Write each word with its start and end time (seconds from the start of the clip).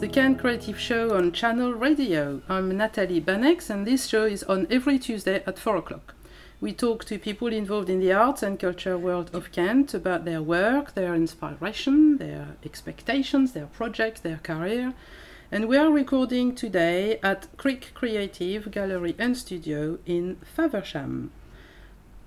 the 0.00 0.06
Kent 0.06 0.38
Creative 0.38 0.78
Show 0.78 1.16
on 1.16 1.32
Channel 1.32 1.72
Radio. 1.74 2.40
I'm 2.48 2.76
Natalie 2.76 3.20
Banex, 3.20 3.68
and 3.68 3.84
this 3.84 4.06
show 4.06 4.26
is 4.26 4.44
on 4.44 4.68
every 4.70 4.96
Tuesday 4.96 5.42
at 5.44 5.58
4 5.58 5.76
o'clock. 5.76 6.14
We 6.60 6.72
talk 6.72 7.04
to 7.06 7.18
people 7.18 7.48
involved 7.48 7.90
in 7.90 7.98
the 7.98 8.12
arts 8.12 8.44
and 8.44 8.60
culture 8.60 8.96
world 8.96 9.34
of 9.34 9.50
Kent 9.50 9.94
about 9.94 10.24
their 10.24 10.40
work, 10.40 10.94
their 10.94 11.16
inspiration, 11.16 12.18
their 12.18 12.56
expectations, 12.64 13.54
their 13.54 13.66
projects, 13.66 14.20
their 14.20 14.36
career. 14.36 14.94
And 15.50 15.66
we 15.66 15.76
are 15.76 15.90
recording 15.90 16.54
today 16.54 17.18
at 17.24 17.48
Creek 17.56 17.90
Creative 17.94 18.70
Gallery 18.70 19.16
and 19.18 19.36
Studio 19.36 19.98
in 20.06 20.36
Faversham. 20.44 21.32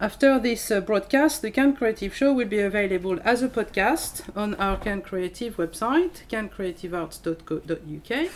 After 0.01 0.37
this 0.39 0.71
uh, 0.71 0.81
broadcast, 0.81 1.43
the 1.43 1.51
Kent 1.51 1.77
Creative 1.77 2.15
Show 2.15 2.33
will 2.33 2.47
be 2.47 2.57
available 2.57 3.19
as 3.23 3.43
a 3.43 3.47
podcast 3.47 4.35
on 4.35 4.55
our 4.55 4.77
Kent 4.77 5.03
Creative 5.03 5.55
website, 5.57 6.23
kentcreativearts.co.uk, 6.27 8.31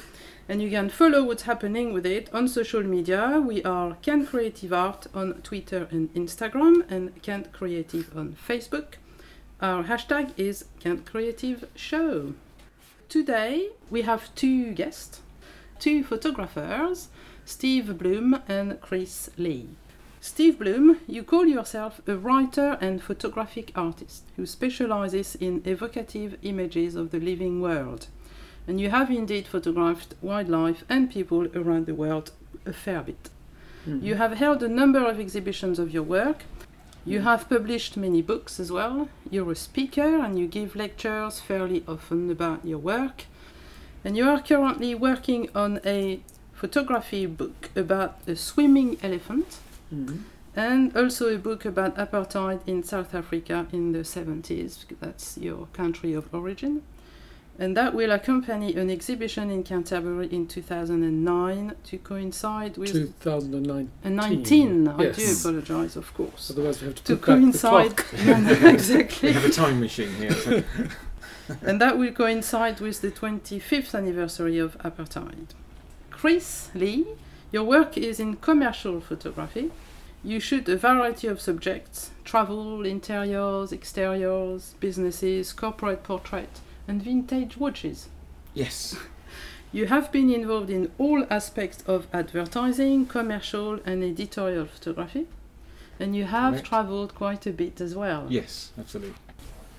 and 0.48 0.62
you 0.62 0.70
can 0.70 0.90
follow 0.90 1.24
what's 1.24 1.42
happening 1.42 1.92
with 1.92 2.06
it 2.06 2.30
on 2.32 2.48
social 2.48 2.84
media. 2.84 3.42
We 3.44 3.64
are 3.64 3.96
Kent 4.04 4.30
Creative 4.30 4.72
Art 4.72 5.08
on 5.16 5.42
Twitter 5.42 5.88
and 5.90 6.14
Instagram, 6.14 6.88
and 6.88 7.20
Kent 7.24 7.52
Creative 7.52 8.16
on 8.16 8.38
Facebook. 8.48 8.98
Our 9.60 9.86
hashtag 9.86 10.34
is 10.38 10.66
Kent 10.80 11.08
Creative 11.08 11.68
Show. 11.74 12.36
Today 13.10 13.70
we 13.90 14.04
have 14.04 14.36
two 14.36 14.72
guests, 14.74 15.22
two 15.80 16.04
photographers, 16.04 17.08
Steve 17.44 17.98
Bloom 17.98 18.40
and 18.48 18.80
Chris 18.82 19.32
Lee. 19.36 19.70
Steve 20.26 20.58
Bloom, 20.58 21.00
you 21.08 21.22
call 21.22 21.46
yourself 21.46 22.02
a 22.08 22.18
writer 22.18 22.80
and 22.82 23.00
photographic 23.00 23.72
artist 23.76 24.24
who 24.36 24.48
specializes 24.48 25.36
in 25.36 25.62
evocative 25.66 26.36
images 26.42 26.96
of 26.96 27.12
the 27.12 27.20
living 27.20 27.62
world. 27.62 28.08
And 28.68 28.82
you 28.82 28.90
have 28.90 29.12
indeed 29.12 29.46
photographed 29.46 30.16
wildlife 30.24 30.84
and 30.90 31.12
people 31.12 31.48
around 31.56 31.86
the 31.86 31.94
world 31.94 32.32
a 32.66 32.74
fair 32.74 33.04
bit. 33.04 33.30
Mm-hmm. 33.88 34.04
You 34.04 34.16
have 34.16 34.34
held 34.34 34.64
a 34.64 34.68
number 34.68 35.06
of 35.06 35.20
exhibitions 35.20 35.78
of 35.78 35.92
your 35.92 36.02
work. 36.02 36.46
You 37.06 37.22
have 37.22 37.48
published 37.48 37.96
many 37.96 38.24
books 38.24 38.60
as 38.60 38.72
well. 38.72 39.10
You're 39.30 39.52
a 39.52 39.56
speaker 39.56 40.18
and 40.26 40.40
you 40.40 40.48
give 40.48 40.76
lectures 40.76 41.40
fairly 41.40 41.84
often 41.88 42.32
about 42.32 42.66
your 42.66 42.80
work. 42.80 43.26
And 44.04 44.18
you 44.18 44.28
are 44.28 44.42
currently 44.42 44.96
working 44.96 45.50
on 45.54 45.80
a 45.86 46.20
photography 46.52 47.28
book 47.28 47.70
about 47.76 48.18
a 48.26 48.36
swimming 48.36 48.98
elephant 49.04 49.60
Mhm. 49.94 50.20
and 50.56 50.96
also 50.96 51.28
a 51.34 51.38
book 51.38 51.66
about 51.66 51.98
apartheid 51.98 52.60
in 52.66 52.82
South 52.84 53.14
Africa 53.14 53.68
in 53.72 53.92
the 53.92 54.04
70s, 54.04 54.80
because 54.82 54.98
that's 55.00 55.38
your 55.38 55.68
country 55.74 56.14
of 56.14 56.26
origin. 56.34 56.82
And 57.58 57.76
that 57.78 57.94
will 57.94 58.12
accompany 58.12 58.76
an 58.76 58.90
exhibition 58.90 59.50
in 59.50 59.64
Canterbury 59.64 60.28
in 60.30 60.46
2009 60.48 61.74
to 61.86 61.98
coincide 61.98 62.78
with 62.78 62.92
2009. 62.92 63.90
uh, 64.04 64.10
19. 64.10 64.88
I 64.90 65.10
do 65.12 65.24
apologize, 65.40 65.96
of 65.96 66.14
course. 66.14 66.52
Otherwise, 66.52 66.82
we 66.82 66.88
have 66.88 66.96
to 66.96 67.04
To 67.04 67.16
put 67.16 67.26
back 67.28 67.36
the 67.36 67.42
coincide, 67.42 67.96
clock. 67.98 68.74
exactly, 68.74 69.30
We 69.30 69.34
have 69.36 69.46
a 69.46 69.50
time 69.52 69.80
machine 69.80 70.10
here. 70.16 70.34
so- 70.34 70.64
and 71.62 71.80
that 71.80 71.98
will 71.98 72.12
coincide 72.12 72.82
with 72.82 73.00
the 73.02 73.12
25th 73.12 73.94
anniversary 73.96 74.58
of 74.58 74.78
apartheid. 74.80 75.48
Chris 76.12 76.70
Lee, 76.76 77.06
your 77.56 77.64
work 77.64 77.98
is 77.98 78.20
in 78.20 78.36
commercial 78.36 79.00
photography. 79.00 79.72
You 80.26 80.42
shoot 80.42 80.68
a 80.68 80.76
variety 80.76 81.28
of 81.28 81.40
subjects 81.40 82.12
travel, 82.26 82.86
interiors, 82.86 83.72
exteriors, 83.72 84.76
businesses, 84.82 85.54
corporate 85.54 86.04
portraits, 86.04 86.60
and 86.86 87.02
vintage 87.02 87.56
watches. 87.56 88.10
yes. 88.54 88.98
You 89.72 89.88
have 89.88 90.10
been 90.10 90.30
involved 90.30 90.70
in 90.70 90.90
all 90.98 91.26
aspects 91.30 91.84
of 91.86 92.08
advertising, 92.14 93.08
commercial, 93.08 93.80
and 93.86 94.04
editorial 94.04 94.66
photography. 94.68 95.28
And 96.00 96.16
you 96.16 96.24
have 96.26 96.54
Correct. 96.54 96.68
traveled 96.68 97.16
quite 97.16 97.46
a 97.46 97.52
bit 97.52 97.82
as 97.82 97.94
well. 97.94 98.26
Yes, 98.30 98.72
absolutely. 98.80 99.16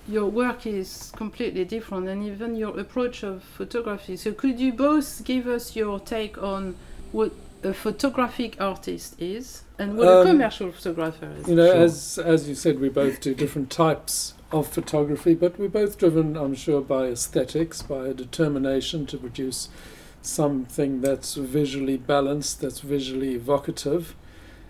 Your 0.07 0.27
work 0.27 0.67
is 0.67 1.11
completely 1.15 1.65
different, 1.65 2.07
and 2.07 2.23
even 2.23 2.55
your 2.55 2.79
approach 2.79 3.23
of 3.23 3.43
photography. 3.43 4.17
So, 4.17 4.33
could 4.33 4.59
you 4.59 4.71
both 4.71 5.23
give 5.23 5.47
us 5.47 5.75
your 5.75 5.99
take 5.99 6.37
on 6.43 6.75
what 7.11 7.31
a 7.63 7.73
photographic 7.73 8.59
artist 8.59 9.15
is 9.19 9.63
and 9.79 9.97
what 9.97 10.07
a 10.07 10.21
Um, 10.21 10.27
commercial 10.27 10.71
photographer 10.71 11.29
is? 11.39 11.47
You 11.47 11.55
know, 11.55 11.71
Sure. 11.71 11.83
as 11.83 12.19
as 12.19 12.49
you 12.49 12.55
said, 12.55 12.79
we 12.79 12.89
both 12.89 13.21
do 13.21 13.33
different 13.33 13.69
types 13.69 14.33
of 14.51 14.67
photography, 14.67 15.33
but 15.35 15.59
we're 15.59 15.67
both 15.69 15.97
driven, 15.97 16.37
I'm 16.37 16.55
sure, 16.55 16.81
by 16.81 17.07
aesthetics, 17.07 17.81
by 17.81 18.07
a 18.07 18.13
determination 18.13 19.05
to 19.07 19.17
produce 19.17 19.69
something 20.21 21.01
that's 21.01 21.35
visually 21.35 21.97
balanced, 21.97 22.61
that's 22.61 22.79
visually 22.79 23.33
evocative. 23.35 24.15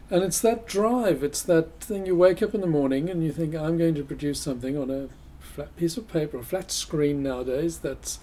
And 0.10 0.24
it's 0.24 0.40
that 0.42 0.66
drive, 0.68 1.24
it's 1.24 1.42
that 1.44 1.80
thing 1.80 2.06
you 2.06 2.16
wake 2.16 2.42
up 2.42 2.56
in 2.56 2.62
the 2.62 2.68
morning 2.68 3.10
and 3.10 3.24
you 3.24 3.32
think, 3.32 3.54
I'm 3.56 3.78
going 3.78 3.96
to 3.96 4.04
produce 4.04 4.40
something 4.40 4.78
on 4.78 4.90
a 4.90 5.10
flat 5.40 5.76
piece 5.76 5.98
of 5.98 6.08
paper, 6.08 6.38
a 6.38 6.44
flat 6.44 6.72
screen 6.72 7.22
nowadays 7.24 7.80
that's 7.80 8.20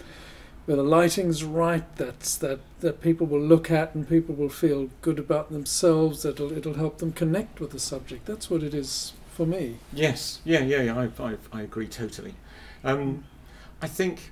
where 0.65 0.77
the 0.77 0.83
lighting's 0.83 1.43
right, 1.43 1.95
that's 1.95 2.35
that, 2.37 2.59
that 2.79 3.01
people 3.01 3.27
will 3.27 3.41
look 3.41 3.69
at 3.69 3.93
and 3.93 4.07
people 4.07 4.33
will 4.33 4.49
feel 4.49 4.89
good 5.01 5.19
about 5.19 5.51
themselves, 5.51 6.23
that 6.23 6.39
it'll, 6.39 6.51
it'll 6.51 6.73
help 6.73 6.97
them 6.97 7.11
connect 7.11 7.59
with 7.59 7.71
the 7.71 7.79
subject. 7.79 8.25
That's 8.25 8.49
what 8.49 8.63
it 8.63 8.73
is 8.73 9.13
for 9.31 9.45
me. 9.45 9.77
Yes, 9.93 10.41
yeah, 10.43 10.61
yeah, 10.61 10.81
yeah. 10.81 11.09
I, 11.19 11.23
I, 11.23 11.35
I 11.51 11.61
agree 11.61 11.87
totally. 11.87 12.33
Um, 12.83 13.25
I 13.81 13.87
think, 13.87 14.31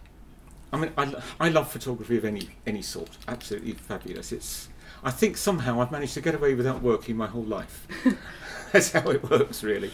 I 0.72 0.78
mean, 0.78 0.92
I, 0.98 1.14
I 1.40 1.50
love 1.50 1.72
photography 1.72 2.18
of 2.18 2.26
any 2.26 2.50
any 2.66 2.82
sort. 2.82 3.18
Absolutely 3.28 3.74
fabulous. 3.74 4.32
It's. 4.32 4.70
I 5.04 5.12
think 5.12 5.36
somehow 5.36 5.82
I've 5.82 5.92
managed 5.92 6.14
to 6.14 6.22
get 6.22 6.34
away 6.34 6.56
without 6.56 6.82
working 6.82 7.18
my 7.18 7.28
whole 7.28 7.44
life. 7.44 7.86
That's 8.72 8.94
how 8.94 9.10
it 9.10 9.30
works, 9.30 9.62
really. 9.62 9.92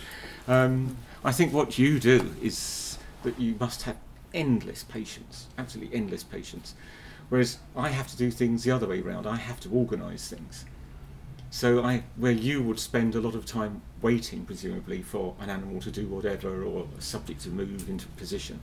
Um, 0.47 0.97
I 1.23 1.31
think 1.31 1.51
what 1.51 1.79
you 1.79 1.99
do 1.99 2.33
is 2.41 2.99
that 3.23 3.39
you 3.39 3.55
must 3.59 3.81
have 3.83 3.97
endless 4.33 4.83
patience, 4.83 5.47
absolutely 5.57 5.95
endless 5.95 6.23
patience. 6.23 6.75
Whereas 7.29 7.59
I 7.75 7.89
have 7.89 8.07
to 8.07 8.17
do 8.17 8.31
things 8.31 8.63
the 8.63 8.71
other 8.71 8.87
way 8.87 9.01
round. 9.01 9.27
I 9.27 9.35
have 9.35 9.59
to 9.61 9.69
organise 9.69 10.27
things. 10.27 10.65
So 11.51 11.83
I, 11.83 12.03
where 12.15 12.31
you 12.31 12.61
would 12.63 12.79
spend 12.79 13.15
a 13.15 13.21
lot 13.21 13.35
of 13.35 13.45
time 13.45 13.81
waiting, 14.01 14.45
presumably, 14.45 15.01
for 15.01 15.35
an 15.39 15.49
animal 15.49 15.81
to 15.81 15.91
do 15.91 16.07
whatever 16.07 16.63
or 16.63 16.87
a 16.97 17.01
subject 17.01 17.41
to 17.41 17.49
move 17.49 17.89
into 17.89 18.07
position, 18.09 18.59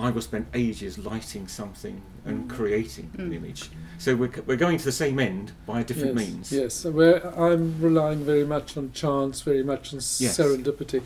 I 0.00 0.10
will 0.10 0.22
spend 0.22 0.46
ages 0.54 0.96
lighting 0.98 1.46
something 1.48 2.00
and 2.24 2.48
creating 2.48 3.10
an 3.18 3.30
Mm. 3.30 3.34
image. 3.36 3.70
So 3.98 4.16
we're, 4.16 4.32
we're 4.46 4.56
going 4.56 4.78
to 4.78 4.84
the 4.84 4.92
same 5.04 5.18
end 5.18 5.52
by 5.66 5.80
a 5.80 5.84
different 5.84 6.16
yes, 6.18 6.28
means. 6.28 6.52
Yes, 6.52 6.74
so 6.74 6.90
where 6.90 7.18
I'm 7.38 7.80
relying 7.80 8.24
very 8.24 8.44
much 8.44 8.76
on 8.78 8.92
chance, 8.92 9.42
very 9.42 9.62
much 9.62 9.92
on 9.92 9.98
Yes. 9.98 10.38
serendipity. 10.38 11.02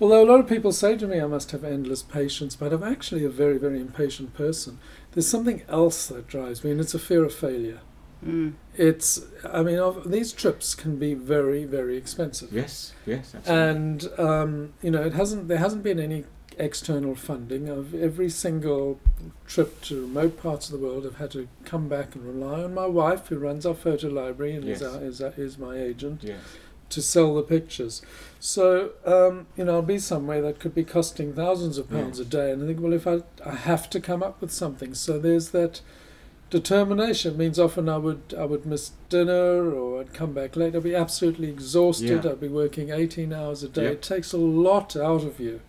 Although 0.00 0.22
a 0.24 0.28
lot 0.32 0.40
of 0.40 0.46
people 0.48 0.72
say 0.72 0.96
to 0.96 1.06
me 1.06 1.20
I 1.20 1.26
must 1.26 1.50
have 1.50 1.62
endless 1.64 2.02
patience, 2.02 2.56
but 2.56 2.72
I'm 2.72 2.82
actually 2.82 3.24
a 3.24 3.28
very, 3.30 3.58
very 3.58 3.80
impatient 3.80 4.32
person. 4.34 4.78
There's 5.12 5.28
something 5.28 5.62
else 5.68 6.06
that 6.06 6.26
drives 6.26 6.64
me, 6.64 6.70
and 6.70 6.80
it's 6.80 6.94
a 6.94 6.98
fear 6.98 7.24
of 7.24 7.34
failure. 7.34 7.80
Mm. 8.26 8.54
It's, 8.76 9.20
I 9.44 9.62
mean, 9.62 9.78
these 10.06 10.32
trips 10.32 10.74
can 10.74 10.96
be 10.96 11.14
very, 11.14 11.64
very 11.64 11.96
expensive. 11.96 12.52
Yes, 12.52 12.92
yes, 13.06 13.34
absolutely. 13.34 13.68
and 13.70 14.08
um, 14.18 14.72
you 14.82 14.90
know 14.90 15.02
it 15.02 15.12
hasn't 15.12 15.48
there 15.48 15.58
hasn't 15.58 15.82
been 15.84 16.00
any 16.00 16.24
external 16.58 17.14
funding 17.14 17.68
of 17.68 17.94
every 17.94 18.28
single 18.28 19.00
trip 19.46 19.80
to 19.82 20.02
remote 20.02 20.40
parts 20.40 20.70
of 20.70 20.78
the 20.78 20.86
world 20.86 21.06
i've 21.06 21.16
had 21.16 21.30
to 21.30 21.48
come 21.64 21.88
back 21.88 22.14
and 22.14 22.24
rely 22.24 22.62
on 22.62 22.74
my 22.74 22.86
wife 22.86 23.28
who 23.28 23.38
runs 23.38 23.64
our 23.64 23.74
photo 23.74 24.08
library 24.08 24.54
and 24.54 24.68
is, 24.68 24.82
our, 24.82 25.02
is, 25.02 25.20
our, 25.20 25.32
is 25.36 25.58
my 25.58 25.76
agent 25.76 26.22
yeah. 26.22 26.36
to 26.88 27.00
sell 27.00 27.34
the 27.34 27.42
pictures 27.42 28.02
so 28.40 28.90
um, 29.04 29.46
you 29.56 29.64
know 29.64 29.76
i'll 29.76 29.82
be 29.82 29.98
somewhere 29.98 30.42
that 30.42 30.58
could 30.58 30.74
be 30.74 30.84
costing 30.84 31.32
thousands 31.32 31.78
of 31.78 31.88
pounds 31.90 32.18
a 32.18 32.24
day 32.24 32.50
and 32.50 32.62
i 32.62 32.66
think 32.66 32.80
well 32.80 32.92
if 32.92 33.06
I, 33.06 33.22
I 33.44 33.54
have 33.54 33.88
to 33.90 34.00
come 34.00 34.22
up 34.22 34.40
with 34.40 34.52
something 34.52 34.94
so 34.94 35.18
there's 35.18 35.50
that 35.50 35.80
determination 36.50 37.36
means 37.36 37.58
often 37.58 37.88
I 37.88 37.98
would 37.98 38.34
I 38.36 38.44
would 38.44 38.64
miss 38.64 38.92
dinner 39.08 39.70
or 39.70 40.00
I'd 40.00 40.14
come 40.14 40.32
back 40.32 40.56
late. 40.56 40.74
I'd 40.74 40.82
be 40.82 40.94
absolutely 40.94 41.48
exhausted. 41.48 42.24
Yeah. 42.24 42.32
I'd 42.32 42.40
be 42.40 42.48
working 42.48 42.90
18 42.90 43.32
hours 43.32 43.62
a 43.62 43.68
day. 43.68 43.84
Yeah. 43.84 43.90
It 43.90 44.02
takes 44.02 44.32
a 44.32 44.38
lot 44.38 44.96
out 44.96 45.24
of 45.24 45.38
you. 45.38 45.60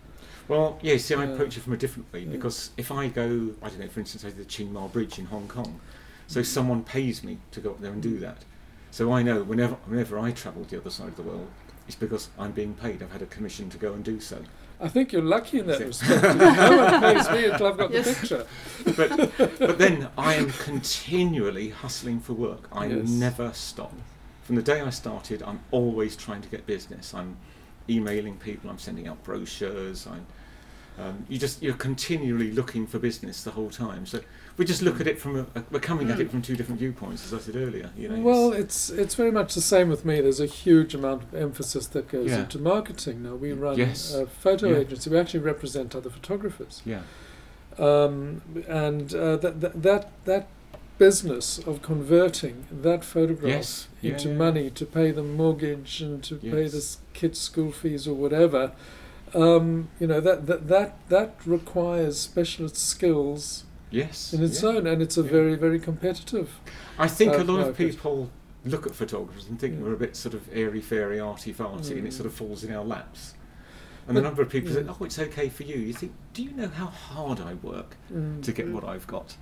Well, 0.50 0.80
yeah, 0.82 0.96
see, 0.96 1.14
I 1.14 1.24
approach 1.26 1.56
it 1.56 1.60
from 1.60 1.74
a 1.74 1.76
different 1.76 2.12
way 2.12 2.24
because 2.24 2.70
if 2.76 2.90
I 2.90 3.06
go, 3.06 3.50
I 3.62 3.68
don't 3.68 3.78
know, 3.78 3.86
for 3.86 4.00
instance, 4.00 4.24
I 4.24 4.30
did 4.30 4.38
the 4.38 4.44
Tsing 4.44 4.72
Ma 4.72 4.88
Bridge 4.88 5.16
in 5.20 5.26
Hong 5.26 5.46
Kong, 5.46 5.78
Mm. 5.78 6.32
so 6.32 6.42
someone 6.42 6.82
pays 6.82 7.22
me 7.22 7.38
to 7.52 7.60
go 7.60 7.70
up 7.70 7.80
there 7.80 7.92
and 7.92 8.02
do 8.02 8.18
that. 8.18 8.38
So 8.90 9.12
I 9.12 9.22
know 9.22 9.44
whenever 9.44 9.76
whenever 9.86 10.18
I 10.18 10.32
travel 10.32 10.64
to 10.64 10.70
the 10.70 10.78
other 10.80 10.90
side 10.90 11.06
of 11.06 11.16
the 11.16 11.22
world, 11.22 11.46
it's 11.86 11.94
because 11.94 12.30
I'm 12.36 12.50
being 12.50 12.74
paid. 12.74 13.00
I've 13.00 13.12
had 13.12 13.22
a 13.22 13.26
commission 13.26 13.70
to 13.70 13.78
go 13.78 13.92
and 13.92 14.02
do 14.02 14.18
so. 14.18 14.38
I 14.80 14.88
think 14.88 15.12
you're 15.12 15.22
lucky 15.22 15.60
in 15.60 15.66
that 15.68 15.78
See. 15.78 15.84
respect. 15.84 16.22
no 16.36 16.76
one 16.84 17.00
pays 17.00 17.30
me 17.30 17.44
until 17.44 17.66
I've 17.68 17.78
got 17.78 17.90
Yes. 17.96 18.06
the 18.08 18.14
picture. 18.14 18.46
But 18.96 19.58
but 19.60 19.78
then 19.78 20.08
I 20.18 20.34
am 20.34 20.50
continually 20.50 21.68
hustling 21.68 22.18
for 22.18 22.32
work. 22.32 22.68
I 22.72 22.86
Yes. 22.86 23.08
never 23.08 23.52
stop. 23.54 23.92
From 24.42 24.56
the 24.56 24.62
day 24.62 24.80
I 24.80 24.90
started, 24.90 25.44
I'm 25.44 25.60
always 25.70 26.16
trying 26.16 26.42
to 26.42 26.48
get 26.48 26.66
business. 26.66 27.14
I'm 27.14 27.36
emailing 27.88 28.36
people. 28.38 28.68
I'm 28.68 28.78
sending 28.80 29.06
out 29.06 29.22
brochures. 29.22 30.08
I'm 30.08 30.26
Um, 31.00 31.24
you 31.28 31.38
just 31.38 31.62
you're 31.62 31.74
continually 31.74 32.50
looking 32.52 32.86
for 32.86 32.98
business 32.98 33.42
the 33.42 33.52
whole 33.52 33.70
time. 33.70 34.04
So 34.06 34.20
we 34.56 34.64
just 34.64 34.82
look 34.82 35.00
at 35.00 35.06
it 35.06 35.18
from 35.18 35.36
a, 35.36 35.46
a 35.58 35.64
we're 35.70 35.78
coming 35.80 36.10
at 36.10 36.20
it 36.20 36.30
from 36.30 36.42
two 36.42 36.56
different 36.56 36.78
viewpoints, 36.78 37.24
as 37.24 37.32
I 37.32 37.38
said 37.38 37.56
earlier. 37.56 37.90
You 37.96 38.08
know, 38.10 38.20
well, 38.20 38.52
it's- 38.52 38.90
it's 38.90 39.14
very 39.14 39.30
much 39.32 39.54
the 39.54 39.60
same 39.62 39.88
with 39.88 40.04
me. 40.04 40.20
There's 40.20 40.40
a 40.40 40.46
huge 40.46 40.94
amount 40.94 41.22
of 41.22 41.34
emphasis 41.34 41.86
that 41.88 42.08
goes 42.08 42.30
Yeah. 42.30 42.40
into 42.40 42.58
marketing. 42.58 43.22
Now 43.22 43.34
we 43.36 43.52
run 43.52 43.78
Yes. 43.78 44.12
a 44.14 44.26
photo 44.26 44.68
Yeah. 44.68 44.78
agency. 44.78 45.08
We 45.10 45.18
actually 45.18 45.40
represent 45.40 45.94
other 45.96 46.10
photographers, 46.10 46.82
yeah, 46.84 47.02
um, 47.78 48.42
and 48.68 49.14
uh, 49.14 49.36
that, 49.36 49.60
that 49.60 49.82
that 49.82 50.10
that 50.24 50.48
business 50.98 51.58
of 51.66 51.80
converting 51.80 52.66
that 52.70 53.02
photograph 53.04 53.48
yes, 53.50 53.88
yeah, 54.02 54.12
into 54.12 54.28
money 54.34 54.68
to 54.68 54.84
pay 54.84 55.10
the 55.10 55.22
mortgage 55.22 56.02
and 56.02 56.22
to 56.24 56.34
pay 56.36 56.68
the 56.68 56.84
kids' 57.14 57.38
school 57.40 57.72
fees 57.72 58.06
or 58.06 58.14
whatever. 58.14 58.72
Um, 59.34 59.88
you 60.00 60.06
know 60.06 60.20
that, 60.20 60.46
that 60.46 60.68
that 60.68 60.96
that 61.08 61.34
requires 61.46 62.18
specialist 62.18 62.76
skills 62.76 63.64
Yes, 63.90 64.32
in 64.32 64.42
its 64.42 64.62
yeah. 64.62 64.70
own, 64.70 64.86
and 64.86 65.02
it's 65.02 65.16
a 65.18 65.22
Yeah. 65.22 65.30
very 65.30 65.54
very 65.56 65.78
competitive. 65.78 66.48
I 66.98 67.08
think 67.08 67.34
uh, 67.34 67.42
a 67.42 67.44
lot 67.44 67.60
of 67.66 67.76
people 67.76 68.30
look 68.64 68.86
at 68.86 68.94
photographers 68.94 69.46
and 69.48 69.58
think 69.58 69.74
Yeah. 69.76 69.82
we're 69.84 69.94
a 69.94 69.98
bit 69.98 70.16
sort 70.16 70.34
of 70.34 70.42
airy 70.52 70.80
fairy, 70.80 71.18
arty 71.20 71.52
farty, 71.52 71.92
and 71.92 72.06
it 72.06 72.10
Mm. 72.10 72.12
sort 72.12 72.26
of 72.26 72.34
falls 72.34 72.62
in 72.64 72.72
our 72.74 72.84
laps. 72.84 73.34
And 74.08 74.16
the 74.16 74.22
number 74.22 74.42
of 74.42 74.48
people 74.48 74.72
say, 74.72 74.82
yeah. 74.82 74.92
"Oh, 75.00 75.04
it's 75.04 75.18
okay 75.18 75.48
for 75.48 75.62
you." 75.62 75.76
You 75.76 75.92
think, 75.92 76.12
"Do 76.34 76.42
you 76.42 76.50
know 76.52 76.68
how 76.68 76.86
hard 76.86 77.38
I 77.40 77.54
work 77.54 77.96
Mm. 78.12 78.42
to 78.42 78.52
get 78.52 78.66
Mm. 78.66 78.72
what 78.72 78.84
I've 78.84 79.06
got?" 79.06 79.36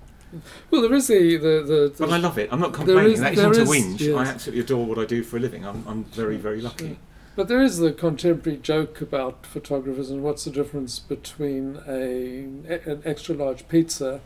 Well, 0.70 0.82
there 0.82 0.92
is 0.94 1.06
the 1.06 1.36
the, 1.38 1.48
the, 1.66 1.92
the 1.96 2.06
But 2.06 2.10
I 2.12 2.18
love 2.18 2.36
it. 2.38 2.50
I'm 2.52 2.60
not 2.60 2.74
complaining. 2.74 3.12
is- 3.12 3.20
that 3.20 3.32
isn't 3.32 3.56
a 3.56 3.64
whinge. 3.64 4.00
yes. 4.00 4.14
I 4.16 4.24
absolutely 4.26 4.62
adore 4.62 4.84
what 4.84 4.98
I 4.98 5.06
do 5.06 5.22
for 5.22 5.38
a 5.38 5.40
living. 5.40 5.64
I'm, 5.64 5.82
I'm 5.88 6.04
very, 6.04 6.36
very 6.36 6.60
lucky. 6.60 6.98
But 7.38 7.46
there 7.46 7.62
is 7.62 7.78
the 7.78 7.92
contemporary 7.92 8.58
joke 8.58 9.00
about 9.00 9.46
photographers 9.46 10.10
and 10.10 10.24
what's 10.24 10.42
the 10.42 10.50
difference 10.50 10.98
between 10.98 11.78
a, 11.86 12.42
an 12.68 13.00
extra 13.04 13.32
large 13.32 13.68
pizza 13.68 14.20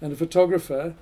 and 0.00 0.14
a 0.14 0.16
photographer, 0.16 0.94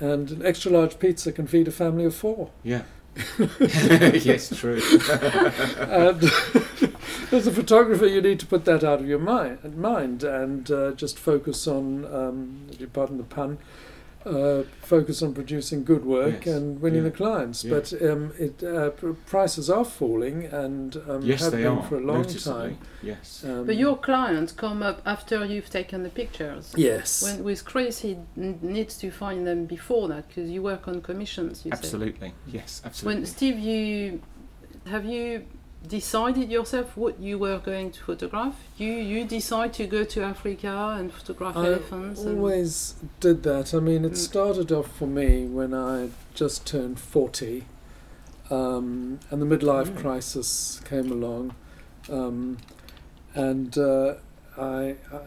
and 0.00 0.30
an 0.30 0.44
extra 0.44 0.70
large 0.70 0.98
pizza 0.98 1.32
can 1.32 1.46
feed 1.46 1.66
a 1.66 1.70
family 1.70 2.04
of 2.04 2.14
four. 2.14 2.50
Yeah. 2.62 2.82
yes, 3.38 4.54
true. 4.54 4.82
and 5.78 6.24
as 7.32 7.46
a 7.46 7.52
photographer, 7.52 8.06
you 8.06 8.20
need 8.20 8.38
to 8.40 8.46
put 8.46 8.66
that 8.66 8.84
out 8.84 9.00
of 9.00 9.08
your 9.08 9.18
mind, 9.18 9.78
mind 9.78 10.22
and 10.22 10.70
uh, 10.70 10.92
just 10.92 11.18
focus 11.18 11.66
on, 11.66 12.04
um, 12.14 12.66
if 12.70 12.82
you 12.82 12.86
pardon 12.86 13.16
the 13.16 13.24
pun, 13.24 13.56
uh, 14.26 14.62
focus 14.80 15.22
on 15.22 15.34
producing 15.34 15.84
good 15.84 16.04
work 16.04 16.46
Yes. 16.46 16.54
and 16.56 16.80
winning 16.80 17.02
Yeah. 17.04 17.10
the 17.10 17.16
clients. 17.16 17.64
Yeah. 17.64 17.74
But 17.74 17.92
um, 18.02 18.32
it, 18.38 18.62
uh, 18.62 18.90
prices 19.26 19.68
are 19.70 19.84
falling 19.84 20.44
and 20.44 20.96
um, 21.08 21.22
yes, 21.22 21.40
have 21.42 21.52
they 21.52 21.62
been 21.64 21.78
are. 21.78 21.82
for 21.82 21.96
a 21.96 22.00
long 22.00 22.22
noticeably. 22.22 22.68
time. 22.70 22.78
Yes. 23.02 23.44
Um, 23.44 23.66
But 23.66 23.76
your 23.76 23.96
clients 23.96 24.52
come 24.52 24.82
up 24.82 25.02
after 25.04 25.44
you've 25.44 25.70
taken 25.70 26.02
the 26.02 26.10
pictures. 26.10 26.72
yes, 26.76 27.22
When 27.22 27.44
with 27.44 27.64
Chris, 27.64 28.00
he 28.00 28.16
n- 28.36 28.58
needs 28.62 28.96
to 28.98 29.10
find 29.10 29.46
them 29.46 29.66
before 29.66 30.08
that 30.08 30.28
because 30.28 30.50
you 30.50 30.62
work 30.62 30.86
on 30.88 31.00
commissions. 31.02 31.64
You 31.64 31.70
said. 31.72 31.78
absolutely. 31.78 32.32
Yes, 32.46 32.80
absolutely. 32.84 33.20
When 33.22 33.26
Steve, 33.26 33.58
you 33.58 34.20
have 34.86 35.04
you 35.04 35.44
decided 35.88 36.50
yourself 36.50 36.96
what 36.96 37.18
you 37.20 37.38
were 37.38 37.58
going 37.58 37.90
to 37.92 38.00
photograph? 38.04 38.54
You 38.76 38.92
you 38.92 39.24
decide 39.24 39.72
to 39.74 39.86
go 39.86 40.04
to 40.04 40.22
Africa 40.22 40.96
and 40.98 41.12
photograph 41.12 41.56
I 41.56 41.66
elephants. 41.66 42.20
I 42.24 42.28
always 42.30 42.94
did 43.20 43.42
that. 43.44 43.74
I 43.74 43.80
mean, 43.80 44.04
it 44.04 44.12
Mm. 44.12 44.16
started 44.16 44.72
off 44.72 44.90
for 44.96 45.06
me 45.06 45.46
when 45.46 45.74
I 45.74 46.10
just 46.34 46.66
turned 46.66 46.98
40 47.00 47.66
um, 48.50 49.18
and 49.30 49.40
the 49.42 49.46
midlife 49.46 49.90
Mm. 49.90 49.96
crisis 49.96 50.80
came 50.84 51.10
along. 51.10 51.54
Um, 52.10 52.58
and 53.34 53.76
uh, 53.78 54.14
I, 54.58 54.96
I, 55.12 55.20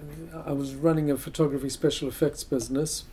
I 0.48 0.52
was 0.52 0.76
running 0.76 1.10
a 1.10 1.18
photography 1.18 1.70
special 1.70 2.08
effects 2.08 2.44
business. 2.44 3.04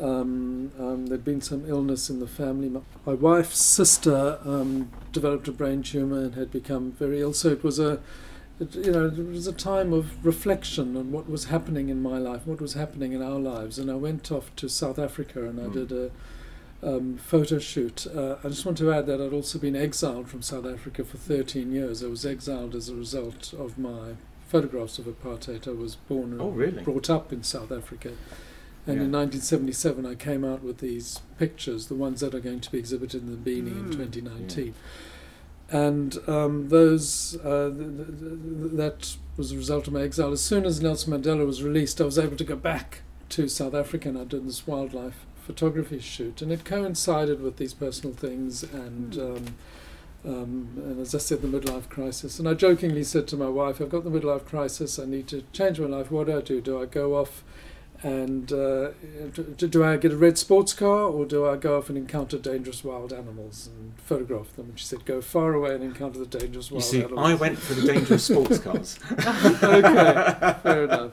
Um, 0.00 0.72
um, 0.78 1.06
there'd 1.06 1.24
been 1.24 1.40
some 1.40 1.64
illness 1.68 2.10
in 2.10 2.20
the 2.20 2.26
family. 2.26 2.68
My, 2.68 2.80
my 3.04 3.14
wife's 3.14 3.62
sister 3.62 4.38
um, 4.44 4.90
developed 5.12 5.48
a 5.48 5.52
brain 5.52 5.82
tumor 5.82 6.18
and 6.18 6.34
had 6.34 6.50
become 6.50 6.92
very 6.92 7.20
ill. 7.20 7.32
So 7.32 7.48
it 7.48 7.64
was 7.64 7.78
a, 7.78 8.00
it, 8.60 8.74
you 8.74 8.92
know, 8.92 9.06
it 9.06 9.16
was 9.18 9.46
a 9.46 9.52
time 9.52 9.92
of 9.92 10.24
reflection 10.24 10.96
on 10.96 11.12
what 11.12 11.28
was 11.30 11.46
happening 11.46 11.88
in 11.88 12.02
my 12.02 12.18
life, 12.18 12.46
what 12.46 12.60
was 12.60 12.74
happening 12.74 13.12
in 13.12 13.22
our 13.22 13.38
lives. 13.38 13.78
And 13.78 13.90
I 13.90 13.94
went 13.94 14.30
off 14.30 14.54
to 14.56 14.68
South 14.68 14.98
Africa 14.98 15.48
and 15.48 15.58
I 15.60 15.64
Mm. 15.64 15.72
did 15.72 15.92
a 15.92 16.10
um, 16.82 17.16
photo 17.16 17.58
shoot. 17.58 18.06
Uh, 18.06 18.36
I 18.44 18.48
just 18.48 18.66
want 18.66 18.76
to 18.78 18.92
add 18.92 19.06
that 19.06 19.20
I'd 19.20 19.32
also 19.32 19.58
been 19.58 19.74
exiled 19.76 20.28
from 20.28 20.42
South 20.42 20.66
Africa 20.66 21.04
for 21.04 21.16
13 21.16 21.72
years. 21.72 22.04
I 22.04 22.08
was 22.08 22.26
exiled 22.26 22.74
as 22.74 22.88
a 22.90 22.94
result 22.94 23.54
of 23.54 23.78
my 23.78 24.12
photographs 24.46 24.98
of 24.98 25.06
apartheid. 25.06 25.66
I 25.66 25.72
was 25.72 25.96
born 25.96 26.32
and 26.32 26.40
oh, 26.42 26.50
really? 26.50 26.82
brought 26.82 27.08
up 27.10 27.32
in 27.32 27.42
South 27.42 27.72
Africa. 27.72 28.12
And 28.86 28.98
Yeah. 28.98 29.04
in 29.04 29.10
1977, 29.10 30.06
I 30.06 30.14
came 30.14 30.44
out 30.44 30.62
with 30.62 30.78
these 30.78 31.20
pictures, 31.38 31.86
the 31.88 31.94
ones 31.96 32.20
that 32.20 32.34
are 32.34 32.40
going 32.40 32.60
to 32.60 32.70
be 32.70 32.78
exhibited 32.78 33.22
in 33.22 33.30
the 33.30 33.36
Beaney 33.50 33.72
in 33.72 33.86
Mm. 33.86 33.92
2019. 33.96 34.74
And 35.70 36.16
um, 36.28 36.68
those, 36.68 37.36
uh, 37.44 37.70
th- 37.70 37.96
th- 37.96 38.08
th- 38.20 38.72
that 38.74 39.16
was 39.36 39.50
a 39.50 39.56
result 39.56 39.88
of 39.88 39.92
my 39.92 40.02
exile. 40.02 40.30
As 40.32 40.40
soon 40.40 40.64
as 40.64 40.80
Nelson 40.80 41.12
Mandela 41.12 41.44
was 41.44 41.62
released, 41.62 42.00
I 42.00 42.04
was 42.04 42.18
able 42.18 42.36
to 42.36 42.44
go 42.44 42.54
back 42.54 43.02
to 43.30 43.48
South 43.48 43.74
Africa 43.74 44.08
and 44.08 44.18
I 44.18 44.24
did 44.24 44.46
this 44.46 44.66
wildlife 44.66 45.26
photography 45.44 45.98
shoot. 45.98 46.40
And 46.40 46.52
it 46.52 46.64
coincided 46.64 47.40
with 47.42 47.56
these 47.56 47.74
personal 47.74 48.14
things 48.14 48.62
and. 48.62 49.12
Mm. 49.14 49.36
Um, 49.36 49.44
um, 50.24 50.68
and 50.78 51.00
as 51.00 51.14
I 51.14 51.18
said, 51.18 51.40
the 51.40 51.46
midlife 51.46 51.88
crisis. 51.88 52.40
And 52.40 52.48
I 52.48 52.54
jokingly 52.54 53.04
said 53.04 53.28
to 53.28 53.36
my 53.36 53.48
wife, 53.48 53.80
I've 53.80 53.90
got 53.90 54.02
the 54.02 54.10
midlife 54.10 54.44
crisis, 54.44 54.98
I 54.98 55.04
need 55.04 55.28
to 55.28 55.44
change 55.52 55.78
my 55.78 55.86
life. 55.86 56.10
What 56.10 56.26
do 56.26 56.36
I 56.36 56.40
do? 56.40 56.60
Do 56.60 56.82
I 56.82 56.86
go 56.86 57.14
off 57.14 57.44
and 58.14 58.52
uh, 58.52 58.90
do, 59.56 59.66
do 59.68 59.84
I 59.84 59.96
get 59.96 60.12
a 60.12 60.16
red 60.16 60.36
sports 60.38 60.72
car 60.72 61.00
or 61.14 61.24
do 61.26 61.46
I 61.46 61.56
go 61.56 61.78
off 61.78 61.88
and 61.88 61.98
encounter 61.98 62.38
dangerous 62.38 62.84
wild 62.84 63.12
animals 63.12 63.68
and 63.74 63.94
photograph 63.98 64.54
them? 64.56 64.66
And 64.70 64.78
she 64.78 64.84
said, 64.86 65.04
go 65.04 65.20
far 65.20 65.54
away 65.54 65.74
and 65.74 65.82
encounter 65.82 66.18
the 66.18 66.26
dangerous 66.38 66.70
wild 66.70 66.84
You 66.92 67.00
wild 67.00 67.10
see, 67.10 67.16
animals. 67.16 67.30
I 67.30 67.34
went 67.34 67.58
for 67.58 67.74
the 67.74 67.86
dangerous 67.92 68.24
sports 68.24 68.58
cars. 68.58 68.98
okay, 69.62 70.54
fair 70.62 70.84
enough. 70.84 71.12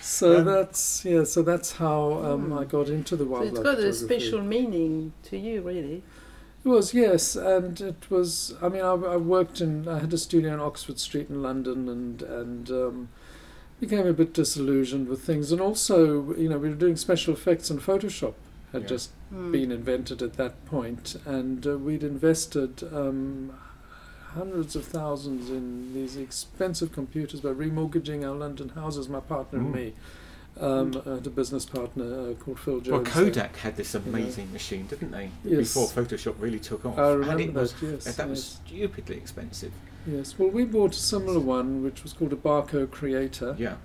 So 0.00 0.38
Um, 0.40 0.44
that's 0.44 1.04
yeah. 1.04 1.24
So 1.24 1.42
that's 1.42 1.72
how 1.72 2.14
um, 2.24 2.50
Mm. 2.50 2.60
I 2.60 2.64
got 2.64 2.88
into 2.88 3.14
the 3.16 3.24
so 3.24 3.30
wildlife. 3.30 3.52
it's 3.52 3.62
got 3.62 3.78
a 3.78 3.92
special 3.92 4.42
meaning 4.42 5.12
to 5.24 5.36
you, 5.36 5.62
really. 5.62 6.02
It 6.64 6.68
was 6.68 6.94
yes, 6.94 7.36
and 7.36 7.78
it 7.80 8.10
was. 8.10 8.54
I 8.62 8.68
mean, 8.70 8.82
I, 8.82 8.92
I 8.94 9.16
worked 9.16 9.60
in. 9.60 9.86
I 9.86 9.98
had 9.98 10.12
a 10.12 10.18
studio 10.18 10.54
in 10.54 10.60
Oxford 10.60 10.98
Street 10.98 11.28
in 11.28 11.42
London, 11.42 11.88
and 11.88 12.22
and 12.22 12.70
um, 12.70 13.08
became 13.86 14.06
a 14.06 14.12
bit 14.12 14.32
disillusioned 14.32 15.08
with 15.08 15.20
things. 15.22 15.52
And 15.52 15.60
also, 15.60 16.34
you 16.34 16.48
know, 16.48 16.58
we 16.58 16.68
were 16.68 16.74
doing 16.74 16.96
special 16.96 17.34
effects, 17.34 17.70
and 17.70 17.80
Photoshop 17.80 18.34
had 18.72 18.82
Yeah. 18.82 18.88
just 18.88 19.10
Mm. 19.32 19.52
been 19.52 19.72
invented 19.72 20.22
at 20.22 20.34
that 20.34 20.64
point, 20.66 21.16
and 21.26 21.66
uh, 21.66 21.76
we'd 21.78 22.02
invested 22.02 22.82
um, 22.92 23.52
hundreds 24.34 24.74
of 24.74 24.84
thousands 24.84 25.48
in 25.50 25.94
these 25.94 26.16
expensive 26.16 26.90
computers 26.92 27.40
by 27.40 27.50
remortgaging 27.50 28.24
our 28.28 28.34
London 28.34 28.70
houses. 28.70 29.08
My 29.08 29.20
partner 29.20 29.58
and 29.60 29.68
Mm. 29.72 29.74
me. 29.74 29.92
Um, 30.60 31.02
I 31.04 31.14
had 31.16 31.26
a 31.26 31.30
business 31.30 31.64
partner 31.66 32.30
uh, 32.30 32.34
called 32.34 32.60
Phil 32.60 32.78
Jones. 32.80 32.88
Well, 32.88 33.00
there. 33.02 33.12
Kodak 33.12 33.56
had 33.56 33.76
this 33.76 33.92
amazing 33.94 34.52
machine, 34.52 34.86
didn't 34.86 35.10
they? 35.10 35.30
Yes. 35.44 35.74
Before 35.74 35.88
Photoshop 35.88 36.34
really 36.38 36.60
took 36.60 36.84
off. 36.86 36.96
I 36.96 37.10
and 37.12 37.40
it 37.40 37.52
was, 37.52 37.72
that. 37.72 37.86
Yes, 37.86 38.04
that 38.04 38.16
yes. 38.18 38.28
was 38.28 38.44
stupidly 38.44 39.16
expensive. 39.16 39.72
Yes, 40.06 40.38
well, 40.38 40.48
we 40.50 40.64
bought 40.64 40.94
a 40.94 40.98
similar 40.98 41.40
one, 41.40 41.82
which 41.82 42.02
was 42.02 42.12
called 42.12 42.32
a 42.32 42.36
Barco 42.36 42.90
Creator, 42.90 43.56
Yeah. 43.58 43.76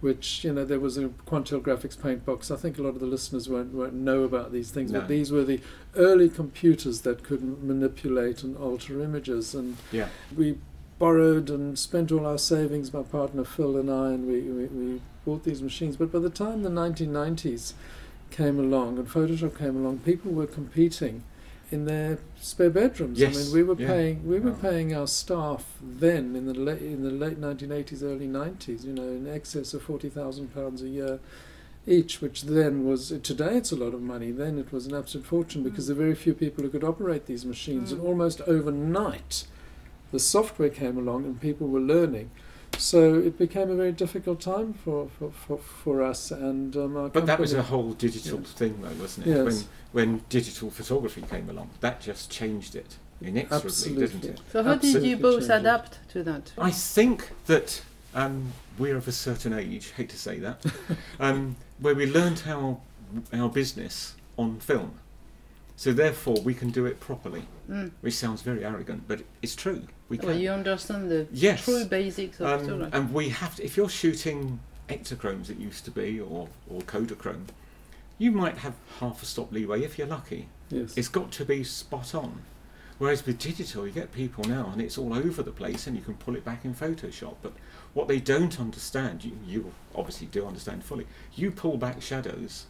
which 0.00 0.44
you 0.44 0.52
know 0.52 0.64
there 0.64 0.78
was 0.80 0.96
a 0.96 1.08
Quantel 1.26 1.60
Graphics 1.60 2.00
paint 2.00 2.24
box. 2.24 2.50
I 2.50 2.56
think 2.56 2.78
a 2.78 2.82
lot 2.82 2.90
of 2.90 3.00
the 3.00 3.06
listeners 3.06 3.48
won't, 3.48 3.72
won't 3.74 3.94
know 3.94 4.22
about 4.22 4.52
these 4.52 4.70
things, 4.70 4.92
No. 4.92 5.00
but 5.00 5.08
these 5.08 5.32
were 5.32 5.44
the 5.44 5.60
early 5.96 6.28
computers 6.28 7.00
that 7.02 7.22
could 7.22 7.42
manipulate 7.62 8.42
and 8.44 8.56
alter 8.56 9.02
images, 9.02 9.54
and 9.54 9.76
Yeah. 9.90 10.08
we 10.36 10.58
borrowed 10.98 11.50
and 11.50 11.78
spent 11.78 12.10
all 12.12 12.24
our 12.26 12.38
savings, 12.38 12.92
my 12.92 13.02
partner 13.02 13.44
Phil 13.44 13.76
and 13.76 13.90
I, 13.90 14.12
and 14.12 14.26
we, 14.26 14.40
we, 14.42 14.64
we 14.66 15.00
bought 15.24 15.44
these 15.44 15.60
machines. 15.62 15.96
But 15.96 16.12
by 16.12 16.20
the 16.20 16.30
time 16.30 16.62
the 16.62 16.70
1990s 16.70 17.74
came 18.30 18.58
along 18.58 18.98
and 18.98 19.06
Photoshop 19.08 19.58
came 19.58 19.76
along, 19.76 19.98
people 19.98 20.32
were 20.32 20.46
competing 20.46 21.22
in 21.72 21.84
their 21.84 22.18
spare 22.40 22.70
bedrooms. 22.70 23.18
Yes. 23.18 23.36
I 23.36 23.42
mean, 23.42 23.52
we 23.52 23.62
were 23.62 23.80
yeah. 23.80 23.86
paying 23.88 24.26
we 24.26 24.38
were 24.38 24.50
Oh. 24.52 24.54
paying 24.62 24.94
our 24.94 25.06
staff 25.06 25.76
then 25.82 26.36
in 26.36 26.46
the 26.46 26.54
late 26.54 26.82
in 26.82 27.02
the 27.02 27.10
late 27.10 27.40
1980s, 27.40 28.02
early 28.02 28.28
90s. 28.28 28.84
You 28.84 28.92
know, 28.92 29.08
in 29.08 29.26
excess 29.26 29.74
of 29.74 29.82
forty 29.82 30.08
thousand 30.08 30.54
pounds 30.54 30.82
a 30.82 30.88
year 30.88 31.18
each, 31.88 32.20
which 32.20 32.42
then 32.42 32.84
was 32.84 33.08
today 33.22 33.56
it's 33.56 33.70
a 33.72 33.76
lot 33.76 33.94
of 33.94 34.02
money. 34.02 34.30
Then 34.32 34.58
it 34.58 34.72
was 34.72 34.86
an 34.86 34.94
absolute 34.94 35.26
fortune 35.26 35.62
because 35.62 35.84
Mm. 35.84 35.88
there 35.88 35.96
were 35.96 36.02
very 36.02 36.14
few 36.14 36.34
people 36.34 36.64
who 36.64 36.70
could 36.70 36.84
operate 36.84 37.26
these 37.26 37.44
machines, 37.44 37.90
Mm. 37.90 37.92
and 37.98 38.00
almost 38.08 38.40
overnight, 38.42 39.46
the 40.12 40.18
software 40.18 40.68
came 40.68 40.96
along 40.98 41.24
and 41.24 41.40
people 41.40 41.68
were 41.68 41.80
learning. 41.80 42.30
So 42.78 43.14
it 43.14 43.38
became 43.38 43.70
a 43.70 43.74
very 43.74 43.92
difficult 43.92 44.40
time 44.40 44.72
for 44.74 45.08
for, 45.18 45.30
for, 45.30 45.58
for 45.58 46.02
us 46.02 46.30
and 46.30 46.76
um, 46.76 46.96
our 46.96 47.08
But 47.08 47.26
that 47.26 47.38
was 47.40 47.52
a 47.54 47.62
whole 47.62 47.92
digital 47.92 48.40
Yes. 48.40 48.52
thing, 48.52 48.80
though, 48.82 49.00
wasn't 49.00 49.26
it? 49.26 49.30
Yes. 49.30 49.44
When 49.44 49.64
when 49.92 50.22
digital 50.28 50.70
photography 50.70 51.22
came 51.22 51.48
along, 51.48 51.70
that 51.80 52.00
just 52.00 52.30
changed 52.30 52.74
it 52.76 52.96
inexorably, 53.20 54.06
didn't 54.06 54.24
it? 54.24 54.40
So 54.52 54.62
how 54.62 54.74
did 54.74 55.02
you 55.02 55.16
both 55.16 55.40
changed 55.40 55.50
it. 55.50 55.60
adapt 55.60 56.08
to 56.10 56.22
that? 56.24 56.52
I 56.58 56.70
think 56.70 57.30
that 57.46 57.82
um, 58.14 58.52
we're 58.78 58.96
of 58.96 59.08
a 59.08 59.12
certain 59.12 59.52
age, 59.54 59.92
hate 59.96 60.10
to 60.10 60.18
say 60.18 60.38
that, 60.40 60.64
um, 61.20 61.56
where 61.80 61.94
we 61.94 62.04
learned 62.06 62.40
how 62.40 62.80
our 63.32 63.48
business 63.48 64.14
on 64.36 64.58
film. 64.60 64.98
So 65.76 65.92
therefore, 65.92 66.36
we 66.42 66.54
can 66.54 66.70
do 66.70 66.86
it 66.86 67.00
properly, 67.00 67.44
Mm. 67.70 67.90
which 68.00 68.14
sounds 68.14 68.42
very 68.42 68.64
arrogant, 68.64 69.08
but 69.08 69.22
it's 69.42 69.56
true. 69.56 69.82
We 70.08 70.18
can. 70.18 70.28
Well, 70.28 70.38
you 70.38 70.50
understand 70.50 71.10
the 71.10 71.26
Yes. 71.32 71.64
true 71.64 71.84
basics 71.84 72.40
of 72.40 72.46
Um, 72.46 72.60
photography. 72.60 72.90
and 72.96 73.12
we 73.12 73.28
have 73.30 73.56
to, 73.56 73.64
if 73.64 73.76
you're 73.76 73.88
shooting 73.88 74.60
Ektachromes, 74.88 75.50
it 75.50 75.58
used 75.58 75.84
to 75.86 75.90
be, 75.90 76.20
or, 76.20 76.48
or 76.70 76.80
Kodachrome, 76.82 77.46
you 78.18 78.30
might 78.30 78.58
have 78.58 78.74
half 79.00 79.22
a 79.22 79.26
stop 79.26 79.50
leeway 79.52 79.82
if 79.82 79.98
you're 79.98 80.06
lucky. 80.06 80.48
Yes. 80.70 80.94
It's 80.96 81.08
got 81.08 81.32
to 81.32 81.44
be 81.44 81.64
spot 81.64 82.14
on. 82.14 82.42
Whereas 82.98 83.26
with 83.26 83.38
digital, 83.38 83.86
you 83.86 83.92
get 83.92 84.10
people 84.12 84.44
now 84.44 84.70
and 84.72 84.80
it's 84.80 84.96
all 84.96 85.12
over 85.12 85.42
the 85.42 85.50
place 85.50 85.86
and 85.86 85.94
you 85.96 86.02
can 86.02 86.14
pull 86.14 86.34
it 86.34 86.44
back 86.46 86.64
in 86.64 86.72
Photoshop. 86.74 87.34
But 87.42 87.52
what 87.92 88.08
they 88.08 88.20
don't 88.20 88.58
understand, 88.58 89.22
you, 89.24 89.32
you 89.46 89.72
obviously 89.94 90.28
do 90.28 90.46
understand 90.46 90.82
fully, 90.82 91.06
you 91.34 91.50
pull 91.50 91.76
back 91.76 92.00
shadows, 92.00 92.64